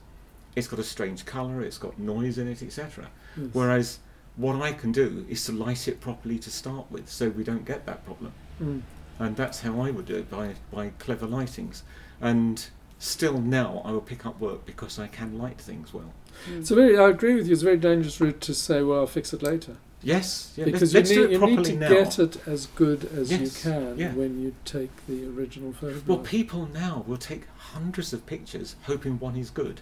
it's 0.57 0.66
got 0.66 0.81
a 0.81 0.85
strange 0.85 1.26
colour, 1.26 1.61
it's 1.61 1.78
got 1.78 1.97
noise 1.99 2.38
in 2.38 2.49
it, 2.49 2.61
etc. 2.62 3.09
Yes. 3.37 3.50
Whereas 3.52 3.99
what 4.37 4.61
I 4.61 4.73
can 4.73 4.93
do 4.93 5.25
is 5.28 5.45
to 5.47 5.52
light 5.52 5.88
it 5.88 6.00
properly 6.00 6.38
to 6.38 6.50
start 6.50 6.87
with 6.90 7.09
so 7.09 7.28
we 7.28 7.45
don't 7.45 7.64
get 7.64 7.87
that 7.87 8.05
problem. 8.05 8.33
Mm. 8.62 8.83
And 9.19 9.37
that's 9.37 9.61
how 9.62 9.81
I 9.81 9.90
would 9.90 10.07
do 10.07 10.16
it 10.16 10.31
by, 10.31 10.55
by 10.71 10.90
clever 10.99 11.26
lightings. 11.26 11.83
And 12.21 12.66
still 12.99 13.40
now 13.40 13.83
I 13.85 13.93
will 13.93 14.00
pick 14.00 14.26
up 14.26 14.38
work 14.40 14.66
because 14.66 14.99
I 14.99 15.07
can 15.07 15.38
light 15.38 15.59
things 15.59 15.95
well. 15.95 16.12
Mm. 16.49 16.61
It's 16.61 16.71
a 16.71 16.75
very, 16.75 16.99
I 16.99 17.09
agree 17.09 17.35
with 17.35 17.47
you, 17.47 17.55
it's 17.55 17.62
a 17.62 17.64
very 17.64 17.78
dangerous 17.78 18.21
route 18.21 18.40
to 18.43 18.55
say, 18.55 18.83
well, 18.83 19.00
I'll 19.00 19.07
fix 19.07 19.33
it 19.33 19.43
later. 19.43 19.76
Yes, 20.02 20.52
yeah, 20.57 20.66
because 20.66 20.93
let's, 20.93 20.93
you, 20.93 20.99
let's 21.00 21.11
need, 21.11 21.16
do 21.16 21.25
it 21.25 21.31
you 21.33 21.38
properly 21.38 21.57
need 21.57 21.64
to 21.64 21.76
now. 21.78 21.88
get 21.88 22.19
it 22.19 22.47
as 22.47 22.66
good 22.66 23.05
as 23.07 23.31
Yes, 23.33 23.64
you 23.64 23.71
can 23.73 23.99
yeah. 23.99 24.12
when 24.12 24.40
you 24.40 24.55
take 24.64 24.90
the 25.07 25.26
original 25.26 25.73
photograph. 25.73 26.07
Well, 26.07 26.19
people 26.19 26.69
now 26.73 27.02
will 27.07 27.16
take 27.16 27.45
hundreds 27.57 28.12
of 28.12 28.26
pictures 28.26 28.76
hoping 28.83 29.19
one 29.19 29.37
is 29.37 29.50
good. 29.50 29.81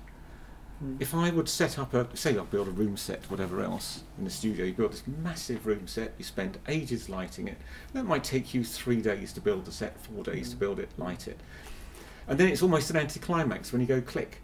Mm. 0.82 1.00
If 1.00 1.14
I 1.14 1.30
would 1.30 1.48
set 1.48 1.78
up 1.78 1.94
a, 1.94 2.08
say, 2.16 2.36
I 2.36 2.42
build 2.42 2.68
a 2.68 2.72
room 2.72 2.96
set, 2.96 3.30
whatever 3.30 3.62
else, 3.62 4.02
in 4.18 4.24
the 4.24 4.30
studio, 4.30 4.64
you 4.66 4.72
build 4.72 4.92
this 4.92 5.04
massive 5.22 5.66
room 5.66 5.86
set, 5.86 6.14
you 6.18 6.24
spend 6.24 6.58
ages 6.68 7.08
lighting 7.08 7.48
it. 7.48 7.58
That 7.92 8.04
might 8.04 8.24
take 8.24 8.54
you 8.54 8.64
three 8.64 9.00
days 9.00 9.32
to 9.34 9.40
build 9.40 9.64
the 9.66 9.72
set, 9.72 9.98
four 10.04 10.24
days 10.24 10.50
to 10.50 10.56
Mm. 10.56 10.60
build 10.60 10.80
it, 10.80 10.90
light 10.98 11.28
it. 11.28 11.38
And 12.26 12.38
then 12.38 12.48
it's 12.48 12.62
almost 12.62 12.90
an 12.90 12.96
anticlimax 12.96 13.70
when 13.72 13.80
you 13.80 13.86
go 13.86 14.00
click. 14.00 14.40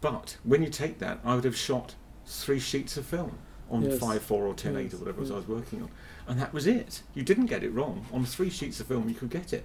But 0.00 0.36
when 0.44 0.62
you 0.62 0.70
take 0.70 1.00
that, 1.00 1.18
I 1.24 1.34
would 1.34 1.44
have 1.44 1.56
shot 1.56 1.94
three 2.26 2.60
sheets 2.60 2.96
of 2.96 3.04
film 3.04 3.36
on 3.70 3.82
Yes. 3.82 3.98
5.4 3.98 4.46
or 4.46 4.54
10.8 4.54 4.84
Yes, 4.84 4.94
or 4.94 4.98
whatever 4.98 5.18
it 5.18 5.20
was 5.22 5.30
I 5.30 5.34
was 5.34 5.48
working 5.48 5.82
on. 5.82 5.90
And 6.26 6.38
that 6.40 6.52
was 6.54 6.66
it. 6.66 7.02
You 7.14 7.22
didn't 7.24 7.46
get 7.46 7.62
it 7.64 7.70
wrong. 7.70 8.06
On 8.12 8.24
three 8.24 8.50
sheets 8.50 8.80
of 8.80 8.86
film, 8.86 9.08
you 9.08 9.14
could 9.14 9.30
get 9.30 9.52
it. 9.52 9.64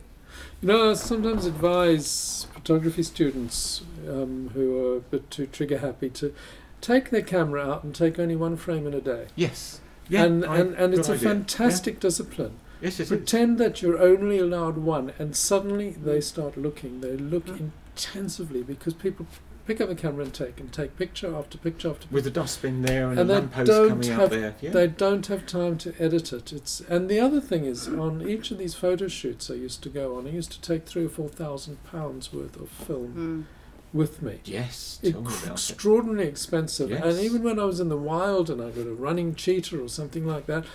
You 0.62 0.68
know, 0.70 0.90
I 0.92 0.94
sometimes 0.96 1.46
advise 1.46 2.48
photography 2.54 3.04
students 3.04 3.84
um, 4.10 4.52
who 4.54 4.78
are 4.94 4.98
a 4.98 5.00
bit 5.02 5.30
too 5.32 5.46
trigger 5.48 5.80
happy 5.80 6.10
to 6.12 6.34
take 6.82 7.10
their 7.10 7.22
camera 7.22 7.62
out 7.72 7.84
and 7.84 7.94
take 7.96 8.20
only 8.20 8.36
one 8.36 8.58
frame 8.58 8.86
in 8.88 8.94
a 8.94 9.02
day. 9.02 9.28
Yes. 9.36 9.80
Yeah, 10.10 10.24
and, 10.26 10.46
I- 10.46 10.58
and, 10.58 10.74
and 10.76 10.94
it's 10.94 11.08
a 11.10 11.14
idea. 11.14 11.24
Yeah. 11.30 11.34
fantastic 11.36 12.00
discipline. 12.00 12.60
Yes, 12.82 13.00
it 13.00 13.04
is. 13.04 13.10
Pretend 13.10 13.58
that 13.60 13.82
you're 13.82 13.98
only 14.00 14.38
allowed 14.40 14.78
one, 14.78 15.14
and 15.18 15.36
suddenly 15.36 15.92
they 15.92 16.20
start 16.20 16.58
looking. 16.58 17.00
They 17.02 17.16
look 17.16 17.46
Mm. 17.46 17.72
intensively 17.96 18.64
because 18.64 18.94
people 18.94 19.26
pick 19.66 19.80
up 19.80 19.90
a 19.90 19.96
camera 19.96 20.26
and 20.26 20.34
take 20.34 20.60
and 20.60 20.74
take 20.74 20.98
picture 20.98 21.34
after 21.34 21.58
picture 21.58 21.88
after 21.92 22.02
picture. 22.02 22.14
with 22.14 22.26
the 22.26 22.30
dustbin 22.32 22.82
there 22.82 23.10
and, 23.10 23.18
And 23.18 23.30
the 23.30 23.34
they 23.36 23.40
lamppost 23.40 23.68
don't 23.72 23.90
coming 23.90 24.10
have- 24.10 24.20
out 24.20 24.30
there. 24.32 24.56
Yeah. 24.60 24.72
They 24.72 24.88
don't 24.88 25.26
have 25.28 25.46
time 25.46 25.78
to 25.78 25.94
edit 25.98 26.34
it. 26.34 26.52
It's 26.52 26.82
and 26.90 27.08
the 27.08 27.22
other 27.22 27.40
thing 27.40 27.64
is 27.64 27.88
on 27.88 28.28
each 28.28 28.52
of 28.52 28.58
these 28.58 28.74
photo 28.76 29.08
shoots 29.08 29.50
I 29.50 29.54
used 29.54 29.82
to 29.84 29.90
go 29.90 30.18
on, 30.18 30.28
I 30.28 30.32
used 30.32 30.52
to 30.52 30.60
take 30.60 30.86
three 30.86 31.06
or 31.06 31.10
four 31.10 31.30
thousand 31.30 31.82
pounds 31.86 32.34
worth 32.34 32.60
of 32.60 32.68
film 32.68 33.48
Mm. 33.48 33.63
With 33.94 34.22
me. 34.22 34.40
yes, 34.46 35.00
tell 35.04 35.22
me 35.22 35.28
about 35.28 35.44
it. 35.46 35.50
Extraordinarily 35.52 36.28
expensive, 36.28 36.92
and 36.92 37.20
even 37.20 37.44
when 37.44 37.60
I 37.60 37.66
was 37.66 37.80
in 37.80 37.90
the 37.90 37.98
wild 37.98 38.50
and 38.50 38.62
I 38.62 38.70
got 38.72 38.88
a 38.88 38.94
running 38.94 39.36
cheetah 39.36 39.80
or 39.82 39.88
something 39.88 40.26
like 40.26 40.46
that, 40.48 40.66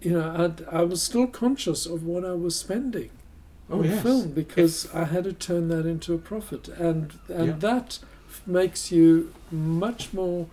you 0.00 0.12
know, 0.12 0.34
I'd, 0.36 0.64
I 0.68 0.82
was 0.84 1.02
still 1.02 1.26
conscious 1.26 1.86
of 1.86 2.04
what 2.04 2.24
I 2.24 2.32
was 2.32 2.58
spending 2.58 3.10
Oh 3.68 3.78
on 3.80 3.84
yes. 3.84 4.02
film 4.02 4.30
because 4.32 4.88
I 4.94 5.04
had 5.04 5.24
to 5.24 5.32
turn 5.32 5.68
that 5.68 5.86
into 5.86 6.14
a 6.14 6.18
profit, 6.18 6.68
and 6.68 7.18
and 7.28 7.46
Yeah. 7.46 7.52
that 7.58 7.98
makes 8.46 8.90
you 8.92 9.32
much 9.50 10.12
more 10.12 10.46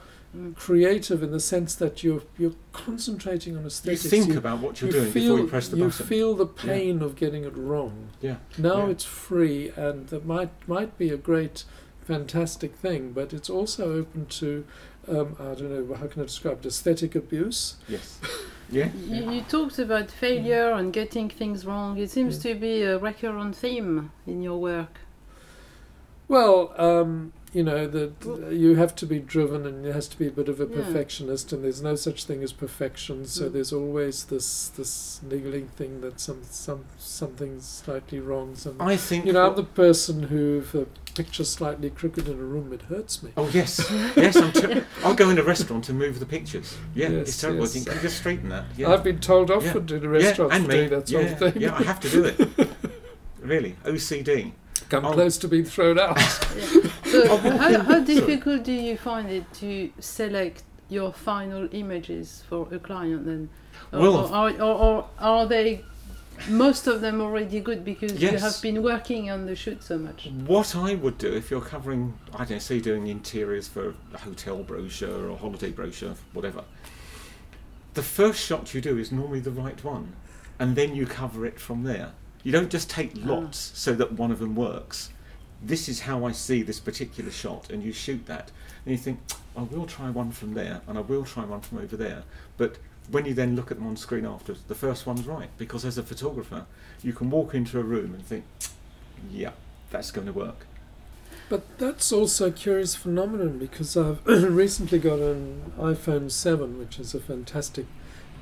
creative 0.55 1.22
in 1.22 1.29
the 1.31 1.39
sense 1.39 1.75
that 1.75 2.03
you're 2.03 2.24
you're 2.39 2.55
concentrating 2.72 3.55
on 3.55 3.62
You 3.62 3.67
aesthetics. 3.67 4.05
think 4.10 4.29
you, 4.29 4.38
about 4.38 4.60
what 4.60 4.81
you're 4.81 4.89
you 4.89 5.00
doing 5.00 5.12
feel, 5.12 5.33
before 5.36 5.39
you 5.45 5.48
press 5.50 5.67
the 5.67 5.77
you 5.77 5.86
button. 5.86 6.05
feel 6.07 6.33
the 6.36 6.48
pain 6.48 7.01
of 7.03 7.15
getting 7.15 7.43
it 7.43 7.55
wrong. 7.55 8.10
Yeah. 8.22 8.38
Now 8.57 8.86
Yeah. 8.86 8.91
it's 8.93 9.03
free, 9.05 9.72
and 9.75 10.07
that 10.07 10.25
might 10.25 10.50
might 10.67 10.98
be 10.98 11.10
a 11.10 11.17
great, 11.17 11.65
fantastic 12.05 12.75
thing, 12.75 13.12
but 13.13 13.33
it's 13.33 13.50
also 13.50 13.93
open 14.00 14.25
to. 14.27 14.65
Um, 15.07 15.36
I 15.39 15.53
don't 15.55 15.69
know 15.89 15.95
how 15.95 16.07
can 16.07 16.22
I 16.22 16.25
describe 16.25 16.60
it? 16.60 16.67
Aesthetic 16.67 17.15
abuse. 17.15 17.75
Yes. 17.88 18.19
Yeah. 18.69 18.89
You, 19.07 19.29
you 19.29 19.41
talked 19.41 19.77
about 19.77 20.10
failure 20.10 20.72
and 20.72 20.91
getting 20.93 21.29
things 21.29 21.63
wrong. 21.65 21.98
It 22.00 22.10
seems 22.10 22.43
Yeah. 22.43 22.53
to 22.53 22.60
be 22.60 22.81
a 22.81 22.98
recurrent 22.98 23.55
theme 23.55 24.12
in 24.25 24.41
your 24.41 24.57
work. 24.60 25.00
Well, 26.27 26.74
um, 26.77 27.33
you 27.53 27.63
know 27.63 27.86
that 27.88 28.51
you 28.51 28.75
have 28.75 28.95
to 28.95 29.05
be 29.05 29.19
driven, 29.19 29.65
and 29.65 29.86
there 29.86 29.93
has 29.93 30.07
to 30.10 30.17
be 30.17 30.27
a 30.27 30.31
bit 30.31 30.50
of 30.50 30.60
a 30.60 30.65
Yeah. 30.65 30.75
perfectionist, 30.83 31.53
and 31.53 31.63
there's 31.63 31.81
no 31.81 31.95
such 31.95 32.25
thing 32.25 32.41
as 32.43 32.51
perfection. 32.51 33.25
So 33.25 33.43
Mm. 33.50 33.53
there's 33.53 33.72
always 33.72 34.24
this 34.25 34.69
this 34.69 35.19
niggling 35.22 35.67
thing 35.77 36.01
that 36.01 36.19
some 36.19 36.41
some 36.50 36.86
something's 36.98 37.65
slightly 37.86 38.19
wrong. 38.19 38.55
Some 38.55 38.75
I 38.79 38.98
think. 38.98 39.25
you 39.25 39.33
know, 39.33 39.48
I'm 39.50 39.55
the 39.55 39.63
person 39.63 40.24
who, 40.24 40.60
if 40.63 40.74
a 40.74 40.88
picture's 41.15 41.50
slightly 41.50 41.91
crooked 41.91 42.27
in 42.27 42.33
a 42.39 42.43
room, 42.43 42.74
it 42.74 42.81
hurts 42.89 43.22
me. 43.22 43.31
Oh 43.38 43.48
yes, 43.53 43.79
yes. 44.17 44.36
I'm 44.36 44.51
ter- 44.51 44.83
I'll 45.03 45.13
go 45.13 45.29
in 45.29 45.38
a 45.38 45.43
restaurant 45.43 45.88
and 45.89 46.00
move 46.00 46.19
the 46.19 46.25
pictures. 46.25 46.75
Yeah, 46.95 47.10
Yes, 47.10 47.27
it's 47.29 47.41
terrible. 47.41 47.62
I 47.62 47.65
yes. 47.65 47.74
think 47.74 47.86
can 47.88 47.95
you 47.98 48.01
just 48.01 48.17
straighten 48.17 48.50
that? 48.50 48.65
Yeah. 48.75 48.91
I've 48.91 49.03
been 49.03 49.19
told 49.19 49.51
off 49.51 49.63
Yeah. 49.63 49.77
in 49.77 49.89
a 49.89 50.00
yeah, 50.01 50.07
restaurant 50.07 50.53
and 50.53 50.65
for 50.65 50.72
me. 50.72 50.77
doing 50.77 50.89
that 50.89 51.07
sort 51.07 51.24
yeah, 51.24 51.31
of 51.31 51.39
thing. 51.39 51.62
yeah, 51.62 51.75
I 51.75 51.83
have 51.83 52.00
to 52.00 52.10
do 52.10 52.24
it. 52.25 52.67
really, 53.41 53.75
OCD. 53.86 54.53
Come 54.89 55.05
Oh. 55.05 55.13
close 55.13 55.38
to 55.38 55.48
being 55.48 55.65
thrown 55.65 56.00
out. 56.00 56.17
So, 57.27 57.38
how, 57.38 57.80
how 57.80 58.00
difficult 58.00 58.63
do 58.63 58.72
you 58.74 58.98
find 58.98 59.30
it 59.30 59.51
to 59.56 59.92
select 60.00 60.63
your 60.89 61.12
final 61.13 61.68
images 61.72 62.44
for 62.50 62.68
a 62.72 62.80
client 62.80 63.25
then? 63.25 63.50
Or, 63.92 64.00
Well- 64.00 64.15
or, 64.27 64.34
are, 64.34 64.51
or, 64.62 64.75
or 64.86 65.10
are 65.20 65.46
they 65.48 65.84
most 66.50 66.88
of 66.88 67.01
them 67.01 67.22
already 67.22 67.60
good 67.60 67.86
because 67.86 68.20
you 68.22 68.38
have 68.38 68.60
been 68.62 68.82
working 68.82 69.30
on 69.30 69.46
the 69.46 69.56
shoot 69.56 69.84
so 69.84 69.98
much? 69.98 70.27
What 70.48 70.75
I 70.75 70.96
would 70.96 71.18
do 71.18 71.32
if 71.34 71.50
you're 71.51 71.62
covering, 71.62 72.13
I 72.34 72.39
don't 72.39 72.51
know, 72.51 72.60
say 72.60 72.80
doing 72.80 73.08
interiors 73.08 73.68
for 73.68 73.94
a 74.13 74.18
hotel 74.18 74.63
brochure 74.63 75.30
or 75.30 75.38
holiday 75.38 75.72
brochure, 75.72 76.15
whatever. 76.34 76.63
The 77.94 78.01
first 78.03 78.44
shot 78.44 78.74
you 78.74 78.82
do 78.82 78.98
is 78.98 79.12
normally 79.12 79.39
the 79.39 79.51
right 79.51 79.82
one, 79.84 80.13
and 80.58 80.75
then 80.75 80.96
you 80.96 81.06
cover 81.06 81.46
it 81.46 81.60
from 81.60 81.84
there. 81.84 82.12
You 82.44 82.51
don't 82.51 82.72
just 82.72 82.89
take 82.89 83.12
Ah. 83.15 83.27
lots 83.27 83.72
so 83.75 83.94
that 83.94 84.13
one 84.13 84.32
of 84.32 84.39
them 84.39 84.56
works. 84.56 85.10
This 85.65 85.88
is 85.88 86.01
how 86.01 86.25
I 86.25 86.34
see 86.34 86.62
this 86.62 86.79
particular 86.79 87.32
shot, 87.32 87.72
and 87.72 87.82
you 87.82 87.93
shoot 87.93 88.25
that. 88.25 88.51
And 88.86 88.91
you 88.91 88.98
think, 88.98 89.20
I 89.55 89.62
will 89.62 89.86
try 89.86 90.10
one 90.10 90.32
from 90.32 90.53
there, 90.53 90.82
and 90.88 90.98
I 90.98 91.01
will 91.01 91.24
try 91.24 91.46
one 91.46 91.62
from 91.62 91.77
over 91.77 91.96
there. 91.96 92.24
But 92.58 92.77
when 93.10 93.25
you 93.25 93.34
then 93.34 93.55
look 93.55 93.72
at 93.72 93.77
them 93.77 93.88
on 93.88 93.96
screen 93.96 94.25
afterwards, 94.25 94.63
the 94.67 94.75
first 94.75 95.05
one's 95.05 95.25
right. 95.25 95.50
Because 95.58 95.86
as 95.86 95.98
a 95.98 96.03
photographer, 96.03 96.65
you 97.01 97.13
can 97.13 97.29
walk 97.29 97.53
into 97.53 97.79
a 97.79 97.84
room 97.84 98.13
and 98.13 98.25
think, 98.25 98.43
yeah, 99.32 99.51
that's 99.89 100.12
going 100.12 100.27
to 100.27 100.34
work. 100.34 100.65
But 101.50 101.77
that's 101.77 102.12
also 102.12 102.48
a 102.48 102.51
curious 102.51 102.96
phenomenon 102.96 103.58
because 103.60 103.96
I've 103.96 104.25
recently 104.25 105.00
got 105.00 105.20
an 105.20 105.74
iPhone 105.77 106.32
7, 106.32 106.79
which 106.79 107.00
is 107.00 107.13
a 107.13 107.20
fantastic 107.20 107.86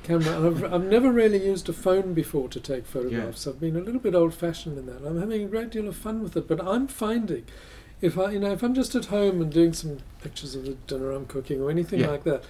camera. 0.02 0.46
I've, 0.46 0.64
I've 0.72 0.84
never 0.84 1.10
really 1.12 1.44
used 1.44 1.68
a 1.68 1.72
phone 1.72 2.14
before 2.14 2.48
to 2.48 2.60
take 2.60 2.86
photographs. 2.86 3.46
I've 3.46 3.60
been 3.60 3.76
a 3.76 3.80
little 3.80 4.00
bit 4.00 4.14
old 4.14 4.34
fashioned 4.34 4.78
in 4.78 4.86
that. 4.86 5.04
I'm 5.06 5.20
having 5.20 5.42
a 5.42 5.46
great 5.48 5.70
deal 5.70 5.88
of 5.88 5.96
fun 5.96 6.22
with 6.22 6.36
it, 6.36 6.48
but 6.48 6.60
I'm 6.66 6.86
finding 6.88 7.44
if 8.00 8.18
I, 8.18 8.32
you 8.32 8.40
know, 8.40 8.52
if 8.52 8.62
I'm 8.62 8.74
just 8.74 8.94
at 8.94 9.06
home 9.06 9.40
and 9.40 9.52
doing 9.52 9.72
some 9.72 9.98
pictures 10.22 10.54
of 10.54 10.64
the 10.64 10.72
dinner 10.86 11.12
I'm 11.12 11.26
cooking 11.26 11.60
or 11.60 11.70
anything 11.70 12.00
Yeah. 12.00 12.08
like 12.08 12.24
that, 12.24 12.44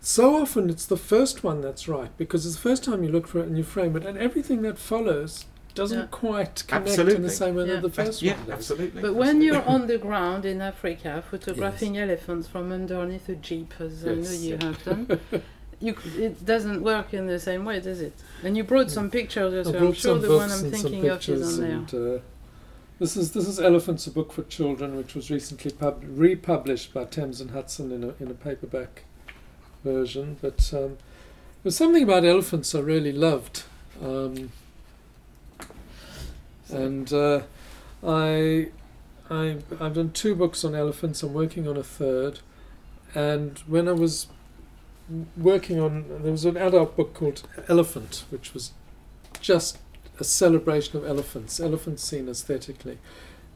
so 0.00 0.36
often 0.36 0.68
it's 0.68 0.84
the 0.86 0.96
first 0.96 1.42
one 1.44 1.60
that's 1.60 1.88
right 1.88 2.10
because 2.18 2.44
it's 2.44 2.56
the 2.56 2.60
first 2.62 2.84
time 2.84 3.02
you 3.02 3.10
look 3.10 3.26
for 3.26 3.38
it 3.40 3.46
and 3.46 3.56
you 3.56 3.64
frame 3.64 3.96
it, 3.96 4.04
and 4.04 4.18
everything 4.18 4.62
that 4.62 4.76
follows 4.78 5.46
doesn't 5.74 5.98
Yeah. 5.98 6.06
quite 6.10 6.64
connect 6.66 6.98
in 6.98 7.22
the 7.22 7.30
same 7.30 7.54
way 7.54 7.66
Yeah. 7.66 7.74
that 7.76 7.82
the 7.82 7.88
That's- 7.88 8.06
first 8.08 8.22
yeah, 8.22 8.34
one 8.36 8.40
does. 8.46 8.52
absolutely. 8.54 9.00
But 9.00 9.14
when 9.14 9.28
absolutely. 9.28 9.46
you're 9.46 9.62
on 9.66 9.86
the 9.86 9.96
ground 9.98 10.44
in 10.44 10.60
Africa 10.60 11.24
photographing 11.30 11.96
elephants 11.96 12.46
from 12.48 12.70
underneath 12.72 13.26
a 13.30 13.36
jeep, 13.36 13.72
as 13.80 14.04
I 14.06 14.14
know 14.16 14.30
you 14.30 14.58
have 14.60 14.84
done, 14.84 15.20
you, 15.82 15.96
it 16.16 16.44
doesn't 16.46 16.82
work 16.82 17.12
in 17.12 17.26
the 17.26 17.38
same 17.38 17.64
way, 17.64 17.80
does 17.80 18.00
it? 18.00 18.14
And 18.44 18.56
you 18.56 18.64
brought 18.64 18.90
some 18.90 19.10
pictures, 19.10 19.66
so 19.66 19.76
I'm 19.78 19.92
sure 19.92 20.18
the 20.18 20.36
one 20.36 20.50
I'm 20.50 20.70
thinking 20.70 21.08
of 21.08 21.28
is 21.28 21.58
on 21.58 21.60
there. 21.60 21.70
and 21.72 21.94
uh, 21.94 22.22
this 22.98 23.16
is 23.16 23.32
this 23.32 23.48
is 23.48 23.58
Elephants, 23.58 24.06
a 24.06 24.10
book 24.10 24.32
for 24.32 24.44
children, 24.44 24.96
which 24.96 25.14
was 25.14 25.30
recently 25.30 25.72
pub- 25.72 26.04
republished 26.06 26.94
by 26.94 27.04
Thames 27.04 27.40
and 27.40 27.50
Hudson 27.50 27.90
in 27.90 28.04
a 28.04 28.14
in 28.20 28.30
a 28.30 28.34
paperback 28.34 29.04
version. 29.84 30.36
But 30.40 30.72
um, 30.72 30.98
there's 31.62 31.76
something 31.76 32.02
about 32.04 32.24
elephants 32.24 32.74
I 32.74 32.80
really 32.80 33.12
loved. 33.12 33.64
Um, 34.02 34.50
And 36.70 37.12
uh, 37.12 37.42
I, 38.02 38.68
I, 39.30 39.58
I've 39.78 39.94
done 39.94 40.10
two 40.12 40.34
books 40.34 40.64
on 40.64 40.74
elephants. 40.74 41.22
I'm 41.22 41.34
working 41.34 41.68
on 41.68 41.76
a 41.76 41.82
third. 41.82 42.38
And 43.14 43.58
when 43.66 43.88
I 43.88 43.92
was 43.92 44.26
working 45.36 45.80
on, 45.80 46.06
there 46.22 46.32
was 46.32 46.44
an 46.44 46.56
adult 46.56 46.96
book 46.96 47.14
called 47.14 47.42
Elephant, 47.68 48.24
which 48.30 48.54
was 48.54 48.72
just 49.40 49.78
a 50.18 50.24
celebration 50.24 50.96
of 50.96 51.04
elephants, 51.04 51.60
elephants 51.60 52.02
seen 52.02 52.28
aesthetically. 52.28 52.98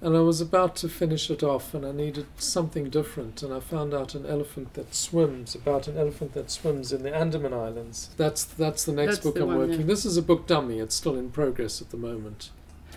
And 0.01 0.15
I 0.15 0.21
was 0.21 0.43
about 0.43 0.77
to 0.77 0.91
finish 0.91 1.31
it 1.31 1.43
off, 1.43 1.73
and 1.73 1.85
I 1.87 1.91
needed 1.91 2.27
something 2.37 2.91
different. 2.91 3.43
And 3.43 3.53
I 3.53 3.61
found 3.61 3.95
out 3.95 4.15
an 4.15 4.27
elephant 4.27 4.75
that 4.75 4.95
swims, 4.95 5.55
about 5.55 5.89
an 5.89 5.97
elephant 5.97 6.35
that 6.35 6.51
swims 6.51 6.93
in 6.93 7.03
the 7.03 7.15
Andaman 7.15 7.55
Islands. 7.55 8.11
That's 8.19 8.45
that's 8.45 8.85
the 8.85 8.93
next 8.93 9.17
That's 9.17 9.25
book 9.25 9.35
the 9.37 9.43
I'm 9.43 9.47
one, 9.49 9.59
working. 9.59 9.81
yeah. 9.81 9.87
This 9.87 10.05
is 10.05 10.19
a 10.19 10.23
book 10.23 10.47
dummy. 10.47 10.81
It's 10.81 10.95
still 10.95 11.17
in 11.17 11.31
progress 11.31 11.81
at 11.81 11.91
the 11.91 11.97
moment. 11.97 12.51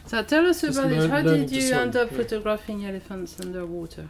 So 0.07 0.23
tell 0.23 0.45
us 0.45 0.61
about 0.63 0.91
it. 0.91 1.09
How 1.09 1.21
did 1.21 1.51
you 1.51 1.71
end 1.73 1.95
up 1.95 2.11
yeah. 2.11 2.17
photographing 2.17 2.85
elephants 2.85 3.39
underwater? 3.39 4.09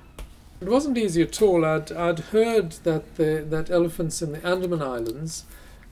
It 0.62 0.68
wasn't 0.68 0.98
easy 0.98 1.22
at 1.22 1.42
all. 1.42 1.64
I'd, 1.64 1.92
I'd 1.92 2.20
heard 2.20 2.72
that 2.84 3.16
the, 3.16 3.46
that 3.50 3.70
elephants 3.70 4.22
in 4.22 4.34
the 4.34 4.46
Andaman 4.46 4.82
Islands, 4.82 5.46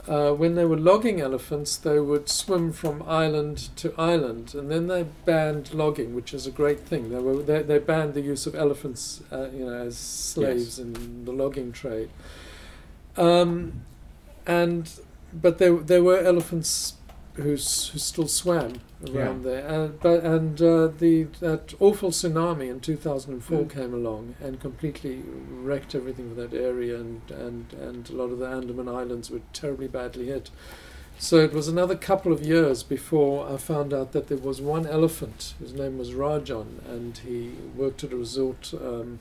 uh, 0.08 0.32
when 0.32 0.56
they 0.56 0.66
were 0.66 0.78
logging 0.78 1.22
elephants, 1.22 1.78
they 1.78 2.00
would 2.00 2.28
swim 2.28 2.74
from 2.74 3.02
island 3.04 3.70
to 3.78 3.94
island, 3.98 4.54
and 4.54 4.70
then 4.70 4.88
they 4.88 5.04
banned 5.26 5.74
logging, 5.74 6.14
which 6.14 6.34
is 6.34 6.46
a 6.46 6.52
great 6.52 6.82
thing. 6.82 7.10
They 7.10 7.20
were 7.20 7.42
they, 7.42 7.62
they 7.62 7.80
banned 7.80 8.14
the 8.14 8.22
use 8.22 8.46
of 8.46 8.56
elephants, 8.56 9.22
uh, 9.32 9.48
you 9.54 9.66
know, 9.66 9.74
as 9.74 9.98
slaves 9.98 10.80
in 10.80 11.24
the 11.26 11.32
logging 11.32 11.72
trade. 11.72 12.10
Um, 13.16 13.86
and 14.46 14.90
but 15.34 15.60
there 15.60 15.76
there 15.76 16.04
were 16.04 16.20
elephants 16.20 16.94
who 17.38 17.54
s- 17.54 17.90
who 17.90 18.00
still 18.00 18.28
swam 18.28 18.74
around 19.14 19.44
there, 19.44 19.66
and 19.68 20.00
but 20.00 20.24
and 20.24 20.62
uh, 20.62 20.88
the 20.88 21.24
that 21.40 21.74
awful 21.80 22.10
tsunami 22.12 22.70
in 22.70 22.80
2004 22.80 23.60
Mm. 23.64 23.70
came 23.70 23.94
along 23.94 24.36
and 24.42 24.60
completely 24.60 25.24
wrecked 25.52 25.96
everything 25.96 26.32
in 26.32 26.36
that 26.36 26.54
area, 26.54 26.96
and 27.00 27.22
and 27.30 27.74
and 27.74 28.10
a 28.10 28.14
lot 28.14 28.32
of 28.32 28.40
the 28.40 28.48
Andaman 28.48 28.88
Islands 28.90 29.30
were 29.32 29.42
terribly 29.54 29.88
badly 29.88 30.26
hit. 30.28 30.50
So 31.20 31.38
it 31.38 31.52
was 31.52 31.68
another 31.68 31.96
couple 31.96 32.32
of 32.32 32.44
years 32.46 32.84
before 32.84 33.52
I 33.52 33.58
found 33.58 33.92
out 33.94 34.12
that 34.12 34.28
there 34.28 34.38
was 34.38 34.62
one 34.62 34.86
elephant 34.86 35.56
whose 35.58 35.74
name 35.74 35.98
was 35.98 36.12
Rajan, 36.12 36.86
and 36.88 37.18
he 37.20 37.52
worked 37.76 38.04
at 38.04 38.14
a 38.14 38.18
resort. 38.18 38.72
Um, 38.74 39.20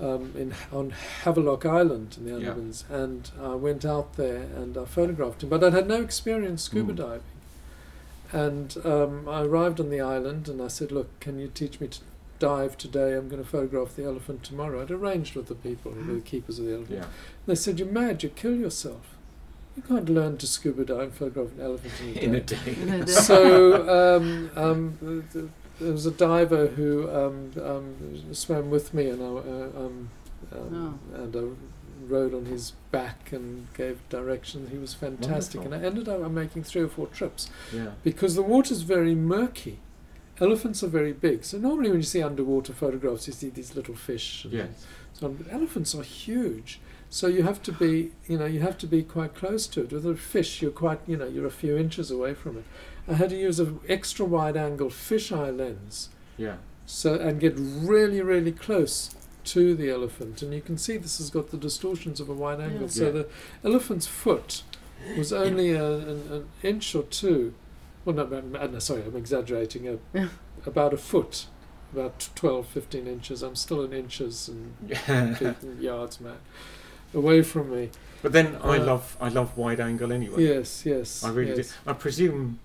um, 0.00 0.32
in 0.36 0.54
on 0.72 0.90
Havelock 1.24 1.64
Island 1.66 2.16
in 2.18 2.24
the 2.26 2.40
Yeah. 2.40 2.52
Andamans, 2.52 2.84
and 2.90 3.30
I 3.40 3.54
went 3.54 3.84
out 3.84 4.14
there 4.16 4.42
and 4.56 4.76
I 4.76 4.84
photographed 4.84 5.42
him. 5.42 5.48
But 5.48 5.64
I'd 5.64 5.72
had 5.72 5.88
no 5.88 6.00
experience 6.00 6.62
scuba 6.62 6.92
Mm. 6.92 6.96
diving, 6.96 7.22
and 8.32 8.76
um, 8.84 9.28
I 9.28 9.42
arrived 9.42 9.80
on 9.80 9.90
the 9.90 10.00
island 10.00 10.48
and 10.48 10.60
I 10.62 10.68
said, 10.68 10.92
"Look, 10.92 11.18
can 11.20 11.38
you 11.38 11.48
teach 11.48 11.80
me 11.80 11.88
to 11.88 12.00
dive 12.38 12.76
today? 12.76 13.14
I'm 13.14 13.28
going 13.28 13.42
to 13.42 13.48
photograph 13.48 13.96
the 13.96 14.04
elephant 14.04 14.44
tomorrow." 14.44 14.82
I'd 14.82 14.90
arranged 14.90 15.34
with 15.34 15.46
the 15.46 15.54
people, 15.54 15.92
who 15.92 16.06
were 16.08 16.14
the 16.14 16.20
keepers 16.20 16.58
of 16.58 16.66
the 16.66 16.74
elephant. 16.74 16.98
Yeah. 16.98 17.06
They 17.46 17.54
said, 17.54 17.78
"You're 17.78 17.88
mad. 17.88 18.22
You 18.22 18.28
kill 18.28 18.54
yourself. 18.54 19.14
You 19.76 19.82
can't 19.82 20.08
learn 20.08 20.36
to 20.38 20.46
scuba 20.46 20.84
dive 20.84 21.00
and 21.00 21.14
photograph 21.14 21.52
an 21.56 21.60
elephant 21.64 22.16
in 22.16 22.34
a 22.34 22.40
day." 22.54 22.76
In 22.82 22.88
a 22.90 23.04
day. 23.04 23.12
so 23.12 24.16
um, 24.16 24.50
um, 24.56 24.98
th- 25.00 25.22
th- 25.32 25.44
there 25.80 25.92
was 25.92 26.06
a 26.06 26.10
diver 26.10 26.68
who 26.68 27.08
um, 27.10 27.52
um, 27.62 28.34
swam 28.34 28.70
with 28.70 28.92
me, 28.94 29.08
and 29.10 29.22
I, 29.22 29.26
uh, 29.26 29.86
um, 29.86 30.10
um, 30.52 30.98
and 31.14 31.36
I 31.36 31.44
rode 32.06 32.32
on 32.34 32.46
his 32.46 32.72
back 32.90 33.32
and 33.32 33.66
gave 33.74 33.98
direction. 34.08 34.68
He 34.70 34.78
was 34.78 34.94
fantastic, 34.94 35.60
Wonderful. 35.60 35.74
and 35.74 35.84
I 35.84 35.86
ended 35.86 36.08
up 36.08 36.30
making 36.30 36.62
three 36.64 36.82
or 36.82 36.88
four 36.88 37.06
trips 37.08 37.50
Yeah. 37.72 37.90
because 38.02 38.34
the 38.34 38.42
water's 38.42 38.82
very 38.82 39.14
murky. 39.14 39.78
Elephants 40.40 40.82
are 40.84 40.88
very 40.88 41.12
big, 41.12 41.44
so 41.44 41.58
normally 41.58 41.90
when 41.90 41.98
you 41.98 42.04
see 42.04 42.22
underwater 42.22 42.72
photographs, 42.72 43.26
you 43.26 43.32
see 43.32 43.48
these 43.50 43.74
little 43.74 43.94
fish. 43.96 44.44
and 44.44 44.52
Yes. 44.54 44.86
so 45.12 45.26
on, 45.26 45.34
but 45.34 45.52
elephants 45.52 45.94
are 45.94 46.02
huge. 46.04 46.80
So 47.10 47.26
you 47.26 47.42
have 47.42 47.62
to 47.64 47.72
be, 47.72 48.12
you 48.28 48.38
know, 48.38 48.44
you 48.44 48.60
have 48.60 48.76
to 48.78 48.86
be 48.86 49.02
quite 49.02 49.34
close 49.34 49.66
to 49.68 49.80
it. 49.82 49.92
With 49.92 50.06
a 50.06 50.14
fish, 50.14 50.60
you're 50.62 50.70
quite, 50.70 51.00
you 51.06 51.16
know, 51.16 51.26
you're 51.26 51.46
a 51.46 51.50
few 51.50 51.76
inches 51.76 52.10
away 52.10 52.34
from 52.34 52.58
it. 52.58 52.64
I 53.08 53.14
had 53.14 53.30
to 53.30 53.36
use 53.36 53.58
an 53.60 53.80
extra 53.88 54.24
wide 54.26 54.56
angle 54.56 54.88
fisheye 54.90 55.56
lens, 55.56 56.10
Yeah. 56.36 56.56
so 56.86 57.14
and 57.14 57.40
get 57.40 57.54
really, 57.56 58.20
really 58.20 58.52
close 58.52 59.14
to 59.44 59.74
the 59.74 59.88
elephant. 59.90 60.42
And 60.42 60.52
you 60.52 60.60
can 60.60 60.76
see 60.76 60.96
this 60.98 61.18
has 61.18 61.30
got 61.30 61.50
the 61.50 61.56
distortions 61.56 62.20
of 62.20 62.28
a 62.28 62.34
wide 62.34 62.60
angle. 62.60 62.82
Yeah. 62.82 62.86
So 62.88 63.04
Yeah. 63.06 63.10
the 63.12 63.28
elephant's 63.64 64.06
foot 64.06 64.62
was 65.16 65.32
only 65.32 65.72
a, 65.72 65.90
an, 65.94 66.22
an 66.32 66.48
inch 66.62 66.94
or 66.94 67.02
two. 67.04 67.54
Well, 68.04 68.14
no, 68.16 68.26
no, 68.26 68.66
no, 68.66 68.78
sorry, 68.78 69.02
I'm 69.06 69.16
exaggerating. 69.16 69.88
A, 69.88 69.98
Yeah. 70.12 70.28
About 70.66 70.92
a 70.92 70.96
foot, 70.98 71.46
about 71.94 72.28
12, 72.34 72.66
15 72.66 73.06
inches. 73.06 73.42
I'm 73.42 73.54
still 73.56 73.82
in 73.84 73.92
inches 73.92 74.48
and 74.48 74.74
and 75.06 75.80
yards, 75.80 76.20
man, 76.20 76.36
away 77.14 77.42
from 77.42 77.70
me. 77.70 77.90
but 78.22 78.32
then 78.32 78.56
I 78.56 78.76
Uh, 78.78 78.84
love 78.84 79.16
I 79.20 79.28
love 79.30 79.56
wide 79.56 79.80
angle 79.80 80.12
anyway. 80.12 80.44
Yes, 80.44 80.84
yes. 80.84 81.24
I 81.24 81.30
really 81.30 81.56
yes. 81.56 81.68
do. 81.68 81.90
I 81.90 81.92
presume. 81.94 82.58